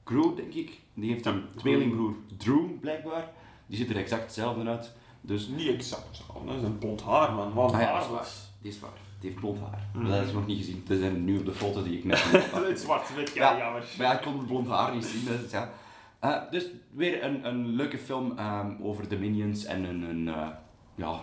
Gru, 0.04 0.34
denk 0.36 0.52
ik. 0.54 0.80
Die 0.94 1.10
heeft 1.10 1.26
een 1.26 1.42
tweelingbroer 1.56 2.14
Drew, 2.36 2.80
blijkbaar. 2.80 3.30
Die 3.66 3.76
ziet 3.78 3.90
er 3.90 3.96
exact 3.96 4.22
hetzelfde 4.22 4.64
uit. 4.70 4.92
Dus 5.20 5.46
Niet 5.48 5.68
exact 5.68 6.16
zo, 6.16 6.42
dat 6.46 6.54
is 6.56 6.62
een 6.62 6.78
blond 6.78 7.02
haar, 7.02 7.32
man. 7.32 7.52
Wat 7.52 7.72
Ah 7.72 7.80
ja, 7.80 7.86
haar 7.86 7.94
dat 7.94 8.02
is 8.02 8.08
was. 8.16 8.50
die 8.60 8.70
is 8.70 8.80
waar. 8.80 8.90
Die 9.20 9.28
heeft 9.30 9.40
blond 9.42 9.58
haar. 9.60 9.88
Mhm. 9.94 10.04
Dat 10.08 10.18
heb 10.18 10.26
ik 10.26 10.34
nog 10.34 10.46
niet 10.46 10.56
gezien. 10.58 10.82
Dat 10.86 10.98
zijn 10.98 11.24
nu 11.24 11.38
op 11.38 11.44
de 11.44 11.52
foto 11.52 11.82
die 11.82 11.98
ik 11.98 12.04
net 12.04 12.18
Het 12.32 12.80
zwart-wit, 12.84 13.34
ja, 13.34 13.52
Ja. 13.52 13.58
jammer. 13.58 13.84
Maar 13.98 14.06
ja, 14.06 14.12
ik 14.12 14.22
kon 14.22 14.38
het 14.38 14.46
blond 14.46 14.68
haar 14.68 14.94
niet 14.94 15.04
zien. 15.04 15.24
Dus, 15.24 15.50
ja. 15.50 15.72
Eh, 16.18 16.36
dus 16.50 16.66
weer 16.90 17.24
een, 17.24 17.46
een 17.46 17.66
leuke 17.66 17.98
film 17.98 18.38
ehm, 18.38 18.72
over 18.82 19.08
de 19.08 19.18
Minions 19.18 19.64
en 19.64 19.84
een, 19.84 20.02
een 20.02 20.28
eh, 20.28 20.48
ja, 20.94 21.20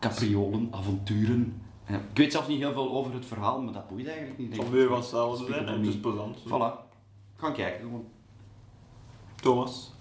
capriolen, 0.00 0.68
avonturen. 0.70 1.62
Eh, 1.84 1.94
ik 1.94 2.16
weet 2.16 2.32
zelf 2.32 2.48
niet 2.48 2.58
heel 2.58 2.72
veel 2.72 2.90
over 2.90 3.12
het 3.14 3.26
verhaal, 3.26 3.62
maar 3.62 3.72
dat 3.72 3.88
boeit 3.88 4.06
eigenlijk 4.06 4.38
niet. 4.38 4.56
Het 4.56 4.66
van 4.86 4.96
hetzelfde 4.96 5.46
zijn 5.52 5.66
en 5.66 5.78
het 5.78 5.86
is 5.86 6.00
plezant. 6.00 6.38
Voilà. 6.48 6.89
Gaan 7.40 7.54
kijken. 7.54 7.80
gewoon. 7.80 8.06
Thomas. 9.34 9.92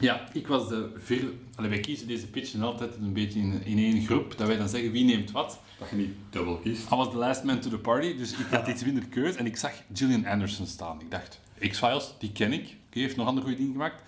Ja, 0.00 0.28
ik 0.32 0.46
was 0.46 0.68
de 0.68 0.92
vierde... 0.96 1.32
Allee, 1.54 1.70
wij 1.70 1.80
kiezen 1.80 2.06
deze 2.06 2.26
pitchen 2.26 2.62
altijd 2.62 2.96
een 2.96 3.12
beetje 3.12 3.40
in, 3.40 3.64
in 3.64 3.78
één 3.78 4.06
groep, 4.06 4.36
dat 4.36 4.46
wij 4.46 4.56
dan 4.56 4.68
zeggen 4.68 4.90
wie 4.92 5.04
neemt 5.04 5.30
wat. 5.30 5.60
Dat 5.78 5.90
je 5.90 5.96
niet 5.96 6.14
dubbel 6.30 6.58
kiest. 6.58 6.92
I 6.92 6.94
was 6.94 7.10
the 7.10 7.16
last 7.16 7.44
man 7.44 7.60
to 7.60 7.70
the 7.70 7.78
party, 7.78 8.16
dus 8.16 8.32
ik 8.32 8.46
had 8.50 8.68
iets 8.68 8.84
minder 8.84 9.06
keus 9.06 9.34
en 9.36 9.46
ik 9.46 9.56
zag 9.56 9.72
Gillian 9.92 10.26
Anderson 10.26 10.66
staan. 10.66 11.00
Ik 11.00 11.10
dacht, 11.10 11.40
X-Files, 11.58 12.14
die 12.18 12.32
ken 12.32 12.52
ik. 12.52 12.76
Oké, 12.86 12.98
heeft 12.98 13.16
nog 13.16 13.26
andere 13.26 13.46
goede 13.46 13.58
dingen 13.58 13.72
gemaakt. 13.72 14.02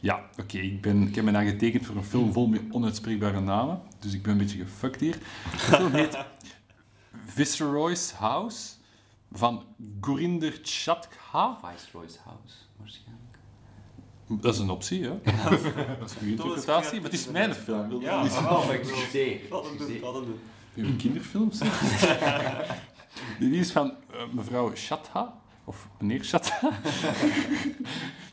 Ja, 0.00 0.22
oké, 0.40 0.58
ik 0.58 0.80
ben 0.80 1.02
ik 1.08 1.14
heb 1.14 1.24
me 1.24 1.36
aangetekend 1.36 1.86
voor 1.86 1.96
een 1.96 2.04
film 2.04 2.32
vol 2.32 2.46
met 2.46 2.62
onuitspreekbare 2.70 3.40
namen, 3.40 3.80
dus 3.98 4.12
ik 4.12 4.22
ben 4.22 4.32
een 4.32 4.38
beetje 4.38 4.58
gefuckt 4.58 5.00
hier. 5.00 5.18
De 5.50 5.58
film 5.58 5.92
heet 5.92 6.18
Viceroy's 7.34 8.10
House 8.10 8.77
van 9.32 9.64
Gurinder 10.00 10.58
Chatkha. 10.62 11.58
Viceroy's 11.62 12.16
House, 12.24 12.54
waarschijnlijk. 12.76 13.26
Dat 14.26 14.54
is 14.54 14.60
een 14.60 14.70
optie, 14.70 15.02
hè? 15.02 15.20
Dat 15.22 15.52
is 15.52 15.62
een 15.64 16.18
goede 16.18 16.30
interpretatie, 16.30 16.94
maar 17.00 17.10
het 17.10 17.18
is 17.20 17.28
mijn 17.28 17.54
film. 17.54 17.88
wil 17.88 18.00
Ja, 18.00 18.22
Oh, 18.24 18.70
excuseer. 18.70 19.40
Dat 19.48 20.14
een. 20.14 20.40
Uw 20.74 20.96
kinderfilms? 20.96 21.58
Die 23.38 23.50
is 23.58 23.72
van 23.72 23.90
eh, 24.12 24.20
mevrouw 24.32 24.74
Shatha, 24.74 25.40
of 25.64 25.88
meneer 25.98 26.24
Shatha. 26.24 26.70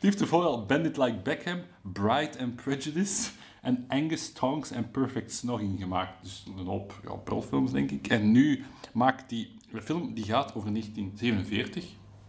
heeft 0.00 0.20
ervoor 0.20 0.44
al 0.44 0.66
Bandit 0.66 0.96
Like 0.96 1.16
Beckham, 1.22 1.60
Bright 1.82 2.38
and 2.38 2.56
Prejudice 2.56 3.30
en 3.62 3.84
Angus 3.88 4.32
Tonks 4.32 4.70
en 4.70 4.90
Perfect 4.90 5.32
Snogging 5.32 5.78
gemaakt. 5.80 6.12
Dus 6.22 6.44
een 6.58 6.66
hoop 6.66 7.00
ja, 7.04 7.14
profilms, 7.14 7.72
denk 7.72 7.90
ik. 7.90 8.06
En 8.08 8.30
nu 8.30 8.64
maakt 8.92 9.28
die 9.28 9.56
een 9.76 9.82
film 9.82 10.14
die 10.14 10.24
gaat 10.24 10.54
over 10.54 10.70
1947. 10.72 11.84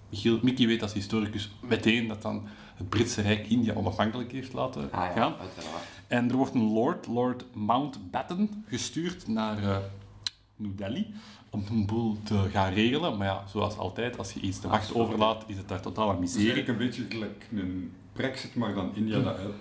Michiel, 0.09 0.39
Mickey 0.41 0.67
weet 0.67 0.81
als 0.81 0.93
historicus 0.93 1.51
meteen 1.61 2.07
dat 2.07 2.21
dan 2.21 2.47
het 2.75 2.89
Britse 2.89 3.21
Rijk 3.21 3.47
India 3.47 3.73
onafhankelijk 3.73 4.31
heeft 4.31 4.53
laten 4.53 4.81
Ah 4.91 4.91
ja, 4.91 5.11
gaan. 5.11 5.33
uiteraard. 5.39 5.83
En 6.07 6.29
er 6.29 6.35
wordt 6.35 6.53
een 6.53 6.71
lord, 6.71 7.07
Lord 7.07 7.45
Mountbatten, 7.53 8.63
gestuurd 8.67 9.27
naar 9.27 9.63
eh, 9.63 9.77
New 10.55 10.71
Delhi 10.77 11.07
om 11.49 11.63
een 11.69 11.85
boel 11.85 12.17
te 12.23 12.47
gaan 12.51 12.73
regelen. 12.73 13.17
Maar 13.17 13.27
ja, 13.27 13.43
zoals 13.47 13.77
altijd, 13.77 14.17
als 14.17 14.33
je 14.33 14.39
iets 14.39 14.61
de 14.61 14.67
macht 14.67 14.93
overlaat, 14.95 15.43
is 15.47 15.57
het 15.57 15.67
daar 15.67 15.81
totaal 15.81 16.09
aan 16.09 16.15
Het 16.15 16.23
is 16.29 16.33
miserie. 16.35 16.53
eigenlijk 16.53 16.79
een 16.79 16.85
beetje 16.87 17.05
gelijk 17.09 17.47
een 17.53 17.91
Brexit, 18.13 18.55
maar 18.55 18.73
dan 18.73 18.95
India 18.95 19.19
dat 19.19 19.37
uit... 19.37 19.47
eh, 19.47 19.53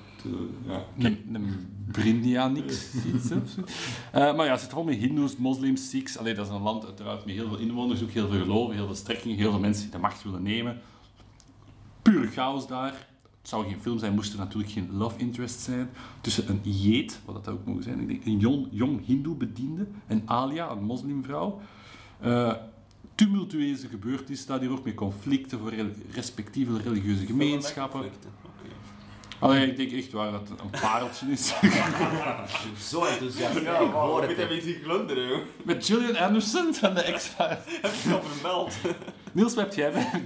ja. 0.66 0.84
Een, 0.98 1.24
een 1.32 1.66
Brindia 1.92 2.48
niks, 2.48 2.94
iets. 3.14 3.30
Eh, 4.12 4.36
maar 4.36 4.44
ja, 4.44 4.50
het 4.50 4.60
zit 4.60 4.70
vol 4.70 4.84
met 4.84 4.96
hindoes, 4.96 5.36
moslims, 5.36 5.90
sikhs. 5.90 6.18
Allee, 6.18 6.34
dat 6.34 6.46
is 6.46 6.52
een 6.52 6.62
land 6.62 6.84
uiteraard 6.84 7.24
met 7.24 7.34
heel 7.34 7.48
veel 7.48 7.58
inwoners, 7.58 8.02
ook 8.02 8.10
heel 8.10 8.28
veel 8.28 8.40
geloven, 8.40 8.74
heel 8.74 8.86
veel 8.86 8.94
strekkingen, 8.94 9.36
heel 9.36 9.50
veel 9.50 9.60
mensen 9.60 9.82
die 9.82 9.92
de 9.92 9.98
macht 9.98 10.22
willen 10.22 10.42
nemen. 10.42 10.80
Pure 12.02 12.26
chaos 12.26 12.66
daar. 12.66 13.06
Het 13.40 13.54
zou 13.54 13.66
geen 13.66 13.80
film 13.80 13.98
zijn, 13.98 14.14
moest 14.14 14.32
er 14.32 14.38
natuurlijk 14.38 14.72
geen 14.72 14.88
love 14.92 15.18
interest 15.18 15.60
zijn. 15.60 15.88
Tussen 16.20 16.48
een 16.48 16.60
jeet, 16.62 17.20
wat 17.24 17.44
dat 17.44 17.54
ook 17.54 17.64
mogen 17.64 17.82
zijn, 17.82 18.00
ik 18.00 18.08
denk, 18.08 18.24
een 18.24 18.38
jong, 18.38 18.66
jong 18.70 19.06
hindoe 19.06 19.34
bediende, 19.34 19.86
en 20.06 20.22
Alia, 20.24 20.70
een 20.70 20.84
moslimvrouw. 20.84 21.60
Eh 22.20 22.52
tumultueuze 23.16 23.88
gebeurtenis, 23.88 24.46
daar 24.46 24.60
hier 24.60 24.70
ook 24.70 24.84
met 24.84 24.94
conflicten 24.94 25.58
voor 25.58 25.72
respectieve 26.10 26.78
religieuze 26.78 27.26
gemeenschappen. 27.26 28.10
Allee, 29.38 29.66
ik 29.66 29.76
denk 29.76 29.92
echt 29.92 30.12
waar 30.12 30.32
dat 30.32 30.48
het 30.48 30.60
een 30.60 30.80
pareltje 30.80 31.26
is. 31.30 31.46
Zo 32.90 33.04
enthousiast. 33.04 33.60
Ja, 33.60 33.78
ik 33.78 33.90
hoor 33.90 34.22
ik 34.22 34.28
het. 34.28 34.48
weet 34.48 34.62
hem 34.62 34.68
iets 34.74 34.82
glunderen, 34.84 35.28
joh. 35.28 35.40
Met 35.62 35.86
Gillian 35.86 36.16
Anderson 36.16 36.74
van 36.74 36.94
de 36.94 37.12
X-Files. 37.16 37.58
Heb 37.82 37.92
je 38.04 38.14
al 38.14 38.22
vermeld? 38.22 38.74
Niels, 39.32 39.54
wat 39.54 39.64
heb 39.64 39.74
jij 39.74 39.92
bij? 39.92 40.22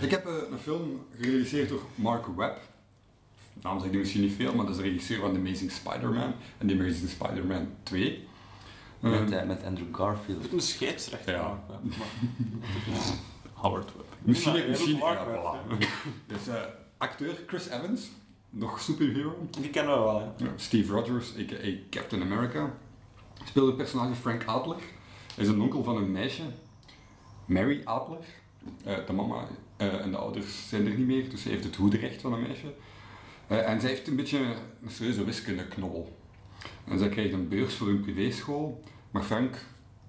Ik 0.00 0.10
heb 0.10 0.26
eh, 0.26 0.32
een 0.50 0.58
film 0.58 1.06
geregisseerd 1.20 1.68
door 1.68 1.82
Mark 1.94 2.26
Webb. 2.36 2.58
Naam 3.62 3.80
zegt 3.80 3.92
nu 3.92 3.98
misschien 3.98 4.20
niet 4.20 4.34
veel, 4.36 4.54
maar 4.54 4.66
dat 4.66 4.74
is 4.74 4.82
de 4.82 4.88
regisseur 4.88 5.20
van 5.20 5.32
The 5.32 5.38
Amazing 5.38 5.70
Spider-Man 5.70 6.34
en 6.58 6.66
The 6.66 6.74
Amazing 6.74 7.08
Spider-Man 7.10 7.68
2. 7.82 8.26
Eh, 9.00 9.10
Met, 9.10 9.32
eh, 9.32 9.46
met 9.46 9.62
Andrew 9.64 9.94
Garfield. 9.96 10.52
Een 10.52 10.60
scheidsrechter. 10.60 11.34
Ja. 11.34 11.60
Howard 13.52 13.84
Webb. 13.96 14.06
misschien, 14.22 14.68
misschien, 14.68 14.98
Mark 14.98 15.18
ja, 15.18 15.26
Webb, 15.26 15.42
voilà. 15.42 15.86
Dus 16.26 16.48
eh, 16.48 16.54
acteur 17.02 17.34
Chris 17.46 17.68
Evans, 17.68 18.10
nog 18.50 18.80
superhero. 18.80 19.48
Die 19.60 19.70
kennen 19.70 19.94
we 19.94 20.00
wel, 20.00 20.20
ja. 20.20 20.34
Ja, 20.36 20.52
Steve 20.56 20.92
Rogers, 20.92 21.36
a.k.a. 21.38 21.70
Captain 21.90 22.22
America, 22.22 22.74
speelde 23.44 23.68
het 23.68 23.76
personage 23.76 24.14
Frank 24.14 24.44
Adler. 24.44 24.80
Hij 25.34 25.44
is 25.44 25.48
een 25.48 25.60
onkel 25.60 25.84
van 25.84 25.96
een 25.96 26.12
meisje, 26.12 26.42
Mary 27.44 27.80
Adler. 27.84 28.24
Eh, 28.84 29.06
de 29.06 29.12
mama 29.12 29.46
eh, 29.76 30.00
en 30.00 30.10
de 30.10 30.16
ouders 30.16 30.68
zijn 30.68 30.86
er 30.86 30.94
niet 30.94 31.06
meer, 31.06 31.30
dus 31.30 31.42
ze 31.42 31.48
heeft 31.48 31.64
het 31.64 31.76
hoederecht 31.76 32.20
van 32.20 32.32
een 32.32 32.42
meisje. 32.42 32.74
Eh, 33.46 33.70
en 33.70 33.80
zij 33.80 33.90
heeft 33.90 34.08
een 34.08 34.16
beetje 34.16 34.38
een 34.82 34.90
serieuze 34.90 35.24
wiskundeknobbel. 35.24 36.16
En 36.84 36.98
zij 36.98 37.08
krijgt 37.08 37.32
een 37.32 37.48
beurs 37.48 37.74
voor 37.74 37.88
een 37.88 38.00
privéschool, 38.00 38.82
maar 39.10 39.22
Frank 39.22 39.56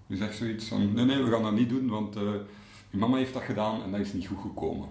die 0.07 0.17
zegt 0.17 0.35
zoiets 0.35 0.67
van, 0.67 0.93
nee 0.93 1.05
nee, 1.05 1.23
we 1.23 1.31
gaan 1.31 1.43
dat 1.43 1.53
niet 1.53 1.69
doen, 1.69 1.89
want 1.89 2.13
je 2.89 2.97
mama 2.97 3.17
heeft 3.17 3.33
dat 3.33 3.43
gedaan 3.43 3.83
en 3.83 3.91
dat 3.91 3.99
is 3.99 4.13
niet 4.13 4.27
goed 4.27 4.41
gekomen. 4.41 4.87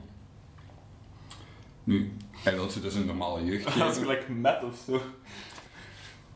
Nu, 1.85 2.12
hij 2.33 2.55
wil 2.55 2.70
ze 2.70 2.80
dus 2.80 2.95
een 2.95 3.07
normale 3.07 3.45
jeugd 3.45 3.64
geven. 3.64 3.80
Dat 3.87 3.97
is 3.97 4.03
gelijk 4.03 4.28
met 4.28 4.64
of 4.64 4.83
zo. 4.87 5.01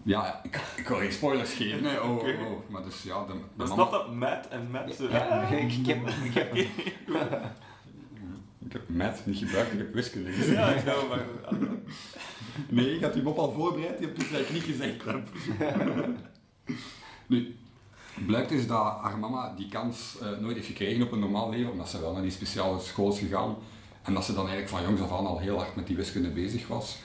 Ja, 0.02 0.40
ik, 0.42 0.60
ik 0.76 0.88
wil 0.88 0.96
geen 0.96 1.12
spoilers 1.12 1.52
geven. 1.52 1.82
Nee, 1.82 2.02
oh, 2.02 2.16
oh, 2.16 2.50
oh. 2.50 2.70
Maar 2.70 2.82
dus 2.82 3.02
ja, 3.02 3.26
de, 3.26 3.32
de 3.32 3.38
mama... 3.56 3.74
snap 3.74 3.90
dat 3.90 4.14
met 4.14 4.48
en 4.48 4.70
met 4.70 4.94
zo. 4.94 5.08
Ja, 5.10 5.42
ik, 5.42 5.72
ik 5.72 5.86
heb, 5.86 6.08
ik 6.08 6.34
heb 6.34 6.54
Ik 8.66 8.72
heb 8.72 8.88
math 8.88 9.26
niet 9.26 9.38
gebruikt, 9.38 9.72
ik 9.72 9.78
heb 9.78 9.92
wiskunde 9.92 10.32
gezegd. 10.32 10.58
Ja, 10.58 10.68
ik 10.68 10.82
zou 10.86 11.08
maar. 11.08 11.24
Nee, 12.68 12.94
ik 12.94 13.02
had 13.02 13.12
die 13.12 13.22
mop 13.22 13.38
al 13.38 13.52
voorbereid, 13.52 13.98
die 13.98 14.06
heb 14.06 14.18
ik 14.18 14.32
eigenlijk 14.32 14.52
niet 14.52 14.62
gezegd. 14.62 15.04
nu, 17.26 17.56
blijkt 18.26 18.48
dus 18.48 18.66
dat 18.66 18.96
haar 19.00 19.18
mama 19.18 19.54
die 19.56 19.68
kans 19.68 20.18
eh, 20.20 20.38
nooit 20.38 20.54
heeft 20.54 20.66
gekregen 20.66 21.02
op 21.02 21.12
een 21.12 21.18
normaal 21.18 21.50
leven, 21.50 21.70
omdat 21.70 21.88
ze 21.88 22.00
wel 22.00 22.12
naar 22.12 22.22
die 22.22 22.30
speciale 22.30 22.80
school 22.80 23.12
is 23.12 23.18
gegaan. 23.18 23.56
En 24.06 24.14
dat 24.14 24.24
ze 24.24 24.34
dan 24.34 24.48
eigenlijk 24.48 24.68
van 24.68 24.82
jongs 24.82 25.00
af 25.00 25.18
aan 25.18 25.26
al 25.26 25.38
heel 25.38 25.56
hard 25.56 25.76
met 25.76 25.86
die 25.86 25.96
wiskunde 25.96 26.28
bezig 26.28 26.66
was. 26.66 26.98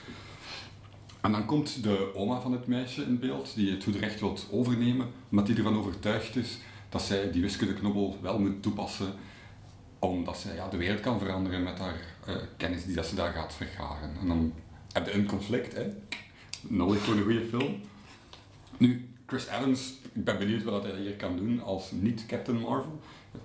En 1.22 1.32
dan 1.32 1.46
komt 1.46 1.84
de 1.84 2.16
oma 2.16 2.42
van 2.42 2.52
het 2.52 2.68
meisje 2.68 3.04
in 3.04 3.20
beeld, 3.20 3.56
die 3.56 3.72
het 3.72 3.84
goed 3.84 3.96
recht 3.96 4.20
wil 4.20 4.38
overnemen, 4.52 5.08
omdat 5.32 5.46
die 5.46 5.56
ervan 5.56 5.78
overtuigd 5.78 6.36
is 6.36 6.58
dat 6.90 7.02
zij 7.02 7.32
die 7.32 7.42
wiskundeknobbel 7.42 8.18
wel 8.22 8.40
moet 8.40 8.62
toepassen, 8.64 9.14
omdat 10.00 10.38
zij 10.38 10.56
ja, 10.56 10.68
de 10.68 10.78
wereld 10.78 11.00
kan 11.00 11.20
veranderen 11.20 11.64
met 11.64 11.80
haar 11.80 12.02
eh, 12.26 12.36
kennis 12.58 12.86
die 12.86 12.96
dat 12.96 13.06
ze 13.06 13.16
daar 13.16 13.34
gaat 13.34 13.54
vergaren. 13.54 14.16
En 14.22 14.28
dan 14.28 14.54
heb 14.92 15.06
je 15.06 15.14
een 15.14 15.26
conflict, 15.28 15.74
hè. 15.74 15.86
Nog 16.62 16.98
voor 16.98 17.14
een 17.14 17.24
goede 17.24 17.46
film. 17.46 17.82
Nu, 18.78 19.10
Chris 19.26 19.48
Evans, 19.48 19.94
ik 20.14 20.24
ben 20.24 20.38
benieuwd 20.38 20.64
wat 20.64 20.84
hij 20.84 21.00
hier 21.00 21.16
kan 21.16 21.38
doen 21.38 21.64
als 21.64 21.92
niet-Captain 21.92 22.60
Marvel. 22.60 23.00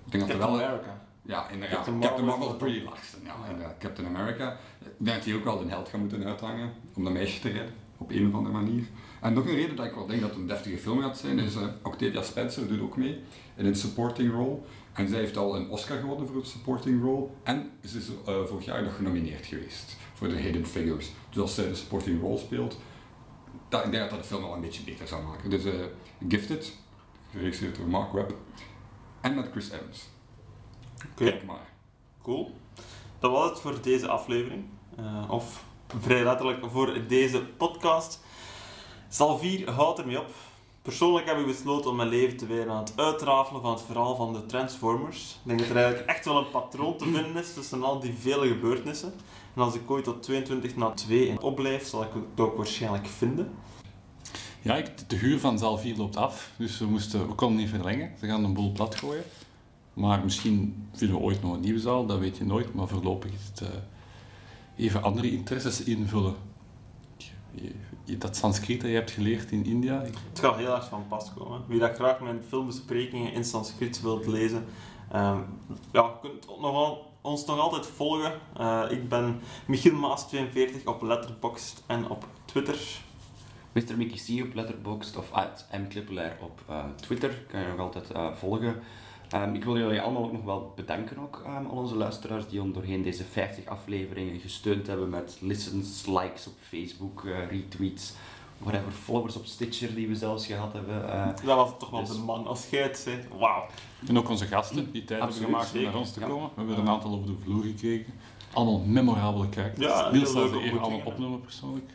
Ik 0.05 0.11
denk 0.11 0.27
dat 0.27 0.31
hij 0.31 0.39
Captain 0.39 0.59
wel... 0.59 0.67
America. 0.67 1.06
Ja, 1.27 1.49
inderdaad. 1.49 1.75
Captain 1.75 1.99
Captain, 1.99 2.25
Marvel 2.25 2.49
is 2.49 2.57
pretty 2.57 2.83
laagste. 2.83 3.17
Ja, 3.23 3.35
inderdaad. 3.49 3.77
Captain 3.79 4.07
America. 4.07 4.57
Ik 4.79 4.91
denk 4.97 5.17
dat 5.17 5.25
hij 5.25 5.35
ook 5.35 5.43
wel 5.43 5.61
een 5.61 5.69
held 5.69 5.89
gaat 5.89 5.99
moeten 5.99 6.25
uithangen 6.25 6.73
om 6.93 7.03
dat 7.03 7.13
meisje 7.13 7.39
te 7.39 7.49
redden, 7.49 7.73
op 7.97 8.11
een 8.11 8.27
of 8.27 8.33
andere 8.33 8.55
manier. 8.55 8.83
En 9.21 9.33
nog 9.33 9.45
een 9.45 9.55
reden 9.55 9.75
dat 9.75 9.85
ik 9.85 9.93
wel 9.93 10.07
denk 10.07 10.21
dat 10.21 10.29
het 10.29 10.39
een 10.39 10.47
deftige 10.47 10.77
film 10.77 11.01
gaat 11.01 11.17
zijn, 11.17 11.39
is 11.39 11.55
uh, 11.55 11.63
Octavia 11.83 12.21
Spencer 12.21 12.67
doet 12.67 12.81
ook 12.81 12.97
mee 12.97 13.19
in 13.55 13.65
een 13.65 13.75
supporting 13.75 14.31
role. 14.31 14.57
En 14.93 15.07
zij 15.07 15.19
heeft 15.19 15.37
al 15.37 15.55
een 15.55 15.69
Oscar 15.69 15.97
gewonnen 15.97 16.27
voor 16.27 16.35
een 16.35 16.45
supporting 16.45 17.03
role. 17.03 17.27
En 17.43 17.71
ze 17.85 17.97
is 17.97 18.09
uh, 18.09 18.43
vorig 18.45 18.65
jaar 18.65 18.83
nog 18.83 18.95
genomineerd 18.95 19.45
geweest 19.45 19.97
voor 20.13 20.27
de 20.27 20.35
Hidden 20.35 20.65
Figures. 20.65 21.11
Dus 21.29 21.41
als 21.41 21.55
zij 21.55 21.67
de 21.67 21.75
supporting 21.75 22.21
role 22.21 22.37
speelt, 22.37 22.77
dat, 23.69 23.85
ik 23.85 23.91
denk 23.91 24.03
dat 24.03 24.11
dat 24.11 24.21
de 24.21 24.27
film 24.27 24.41
wel 24.41 24.53
een 24.53 24.61
beetje 24.61 24.83
beter 24.83 25.07
zou 25.07 25.23
maken. 25.23 25.49
Dus 25.49 25.65
uh, 25.65 25.73
Gifted, 26.27 26.73
geregisseerd 27.31 27.75
door 27.75 27.87
Mark 27.87 28.11
Webb. 28.11 28.35
En 29.21 29.35
met 29.35 29.47
Chris 29.51 29.71
Evans. 29.71 30.07
Okay. 31.11 31.41
maar. 31.45 31.69
Cool. 32.23 32.51
Dat 33.19 33.31
was 33.31 33.49
het 33.49 33.59
voor 33.59 33.81
deze 33.81 34.07
aflevering. 34.07 34.63
Uh, 34.99 35.31
of 35.31 35.63
vrij 35.99 36.23
letterlijk 36.23 36.65
voor 36.71 37.07
deze 37.07 37.45
podcast. 37.45 38.19
Salvier 39.09 39.71
houdt 39.71 39.99
ermee 39.99 40.19
op. 40.19 40.33
Persoonlijk 40.81 41.25
heb 41.25 41.37
ik 41.37 41.45
besloten 41.45 41.89
om 41.89 41.95
mijn 41.95 42.09
leven 42.09 42.37
te 42.37 42.45
wijden 42.45 42.69
aan 42.69 42.83
het 42.83 42.93
uitrafelen 42.95 43.61
van 43.61 43.71
het 43.71 43.81
verhaal 43.81 44.15
van 44.15 44.33
de 44.33 44.45
Transformers. 44.45 45.31
Ik 45.31 45.47
denk 45.47 45.59
dat 45.59 45.69
er 45.69 45.75
eigenlijk 45.75 46.09
echt 46.09 46.25
wel 46.25 46.37
een 46.37 46.49
patroon 46.49 46.97
te 46.97 47.03
vinden 47.03 47.35
is 47.35 47.53
tussen 47.53 47.83
al 47.83 47.99
die 47.99 48.13
vele 48.13 48.47
gebeurtenissen. 48.47 49.13
En 49.55 49.61
als 49.61 49.75
ik 49.75 49.91
ooit 49.91 50.03
tot 50.03 50.23
22 50.23 50.75
na 50.75 50.89
2 50.91 51.27
in 51.27 51.41
opblijf, 51.41 51.87
zal 51.87 52.03
ik 52.03 52.09
het 52.13 52.39
ook 52.45 52.57
waarschijnlijk 52.57 53.07
vinden. 53.07 53.51
Ja, 54.61 54.75
ik, 54.75 55.09
de 55.09 55.15
huur 55.15 55.39
van 55.39 55.57
zaal 55.57 55.77
4 55.77 55.97
loopt 55.97 56.15
af, 56.15 56.51
dus 56.57 56.79
we, 56.79 56.85
moesten, 56.85 57.27
we 57.27 57.33
konden 57.33 57.57
niet 57.57 57.69
verlengen. 57.69 58.11
Ze 58.19 58.27
gaan 58.27 58.43
een 58.43 58.53
boel 58.53 58.71
plat 58.71 58.95
gooien. 58.95 59.23
Maar 59.97 60.23
misschien 60.23 60.87
vinden 60.93 61.17
we 61.17 61.23
ooit 61.23 61.41
nog 61.41 61.53
een 61.53 61.59
nieuwe 61.59 61.79
zaal, 61.79 62.05
dat 62.05 62.19
weet 62.19 62.37
je 62.37 62.45
nooit. 62.45 62.73
Maar 62.73 62.87
voorlopig 62.87 63.31
is 63.31 63.45
het 63.45 63.61
uh, 63.61 63.67
even 64.75 65.03
andere 65.03 65.31
interesses 65.31 65.83
invullen. 65.83 66.35
Je, 67.51 67.71
je, 68.03 68.17
dat 68.17 68.35
Sanskriet 68.35 68.81
dat 68.81 68.89
je 68.89 68.95
hebt 68.95 69.11
geleerd 69.11 69.51
in 69.51 69.65
India. 69.65 70.01
Het 70.01 70.39
gaat 70.39 70.55
heel 70.55 70.75
erg 70.75 70.87
van 70.87 71.07
pas 71.07 71.33
komen. 71.33 71.61
Wie 71.67 71.79
dat 71.79 71.95
graag 71.95 72.19
mijn 72.19 72.41
filmbesprekingen 72.47 73.33
in 73.33 73.45
Sanskriet 73.45 74.01
wilt 74.01 74.25
lezen, 74.25 74.65
um, 75.15 75.45
ja, 75.91 76.17
kunt 76.21 76.47
nog 76.47 76.71
wel, 76.71 77.13
ons 77.21 77.45
nog 77.45 77.59
altijd 77.59 77.85
volgen. 77.85 78.33
Uh, 78.59 78.83
ik 78.89 79.09
ben 79.09 79.39
Michiel 79.65 79.93
Maas42 79.93 80.83
op 80.85 81.01
Letterboxd 81.01 81.83
en 81.87 82.09
op 82.09 82.27
Twitter. 82.45 82.79
Mr. 83.71 83.97
Mickey 83.97 84.41
C 84.41 84.45
op 84.45 84.53
Letterboxd 84.53 85.17
of 85.17 85.31
at 85.31 85.65
mklippelaar 85.71 86.37
op 86.41 86.61
uh, 86.69 86.83
Twitter 86.95 87.45
kan 87.47 87.59
je 87.59 87.67
nog 87.67 87.79
altijd 87.79 88.11
uh, 88.15 88.35
volgen. 88.35 88.75
Um, 89.35 89.55
ik 89.55 89.63
wil 89.63 89.77
jullie 89.77 90.01
allemaal 90.01 90.23
ook 90.23 90.31
nog 90.31 90.43
wel 90.43 90.73
bedanken, 90.75 91.17
ook, 91.19 91.43
um, 91.47 91.65
al 91.65 91.77
onze 91.77 91.95
luisteraars 91.95 92.47
die 92.47 92.61
ons 92.61 92.73
doorheen 92.73 93.01
deze 93.01 93.23
50 93.23 93.65
afleveringen 93.65 94.39
gesteund 94.39 94.87
hebben 94.87 95.09
met 95.09 95.37
listens, 95.41 96.05
likes 96.05 96.47
op 96.47 96.53
Facebook, 96.61 97.23
uh, 97.23 97.49
retweets, 97.49 98.13
whatever, 98.57 98.91
followers 98.91 99.35
op 99.35 99.45
Stitcher 99.45 99.95
die 99.95 100.07
we 100.07 100.15
zelfs 100.15 100.45
gehad 100.45 100.73
hebben. 100.73 101.03
Uh, 101.05 101.25
dat 101.25 101.55
was 101.55 101.71
toch 101.79 101.89
wel 101.89 102.05
dus... 102.05 102.15
de 102.15 102.21
man 102.21 102.47
als 102.47 102.69
jij 102.69 102.81
het 102.81 102.97
zei. 102.97 103.19
Wauw. 103.37 103.65
En 104.07 104.17
ook 104.17 104.29
onze 104.29 104.45
gasten 104.45 104.91
die 104.91 105.03
tijd 105.03 105.21
hebben 105.21 105.37
gemaakt 105.37 105.73
om 105.75 105.81
naar 105.81 105.95
ons 105.95 106.13
te 106.13 106.19
komen. 106.19 106.49
We 106.49 106.53
hebben 106.55 106.75
er 106.75 106.81
een 106.81 106.89
aantal 106.89 107.11
over 107.11 107.27
de 107.27 107.35
vloer 107.43 107.63
gekregen. 107.63 108.13
Allemaal 108.53 108.79
memorabele 108.79 109.49
kijkers. 109.49 109.85
Ja, 109.85 110.11
Niels 110.11 110.31
zal 110.31 110.47
ze 110.47 110.59
even 110.59 110.79
allemaal 110.79 111.01
opnoemen 111.03 111.41
persoonlijk. 111.41 111.89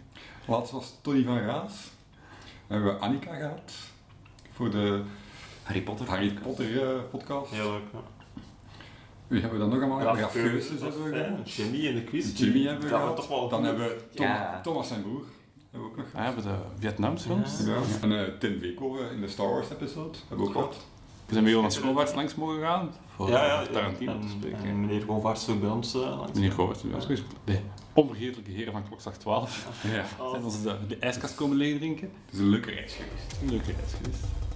Laatst 0.46 0.72
was 0.72 0.94
Tony 1.00 1.24
van 1.24 1.38
Raas. 1.38 1.90
We 2.66 2.74
hebben 2.74 3.00
Annika 3.00 3.34
gehad. 3.34 3.72
Voor 4.52 4.70
de 4.70 5.02
Harry 5.62 5.82
Potter, 5.82 6.08
Harry 6.08 6.32
Potter 6.42 6.70
uh, 6.70 7.00
podcast. 7.10 7.50
Heel 7.50 7.70
leuk, 7.70 7.82
ja. 7.92 7.98
Wie 9.26 9.40
hebben 9.40 9.58
we 9.58 9.64
dan 9.68 9.74
nog 9.80 9.90
allemaal? 9.90 10.16
Ja, 10.16 10.20
Raf 10.20 10.32
Geuses 10.32 10.80
hebben 10.80 11.04
we 11.04 11.18
gehad. 11.18 11.52
Jimmy 11.52 11.78
in 11.86 11.94
de 11.94 12.04
quiz. 12.04 12.38
Jimmy 12.38 12.62
hebben 12.66 12.82
we 12.88 12.94
gehad. 12.94 13.16
toch 13.16 13.28
wel 13.28 13.48
Dan 13.48 13.64
hebben 13.64 13.84
we 13.88 13.96
Tom, 14.14 14.26
Ja. 14.26 14.60
Thomas 14.62 14.88
zijn 14.88 15.02
broer. 15.02 15.22
Hebben 15.70 15.90
we 15.90 15.94
ook 15.94 15.96
nog 15.96 16.06
Ah, 16.06 16.12
we 16.20 16.20
hebben 16.24 16.42
de 16.44 16.54
Vietnamse 16.78 17.26
films. 17.26 17.60
Ja. 17.64 17.72
Ja. 17.74 17.80
En 18.02 18.10
uh, 18.10 18.22
Tim 18.38 18.58
Weekhoven 18.60 19.10
in 19.10 19.20
de 19.20 19.28
Star 19.28 19.48
Wars 19.48 19.70
episode. 19.70 20.18
Hebben 20.28 20.46
we 20.46 20.52
ook 20.52 20.52
gehad. 20.58 20.76
We 21.26 21.32
zijn 21.32 21.44
met 21.44 21.52
Jonas 21.52 21.74
Schoonwaarts 21.74 22.14
langs 22.14 22.34
mogen 22.34 22.60
gaan. 22.60 22.90
Voor 23.16 23.28
Ja, 23.28 23.44
ja, 23.46 23.66
Tarantino 23.66 24.12
en, 24.12 24.20
te 24.20 24.28
spreken. 24.28 24.58
en 24.64 24.80
meneer 24.80 25.02
Govaerts 25.02 25.48
ook 25.48 25.60
bij 25.60 25.70
ons 25.70 25.94
uh, 25.94 26.00
langs. 26.00 26.32
Meneer 26.32 26.52
Govaerts, 26.52 26.82
ja. 26.82 27.18
de 27.44 27.58
onvergetelijke 27.92 28.50
heren 28.50 28.72
van 28.72 28.82
Klokslag 28.88 29.16
12. 29.16 29.68
Ja. 29.92 30.04
Zijn 30.30 30.44
ons 30.44 30.62
de, 30.62 30.76
de 30.88 30.96
ijskast 30.96 31.34
komen 31.34 31.56
leeg 31.56 31.76
drinken. 31.78 32.10
Het 32.24 32.34
is 32.34 32.40
een 32.40 32.48
leuke 32.48 32.70
reis 32.70 32.92
geweest. 32.92 33.42
Een 33.42 33.50
leuke 33.50 33.72
reis 33.72 33.92
geweest. 34.02 34.24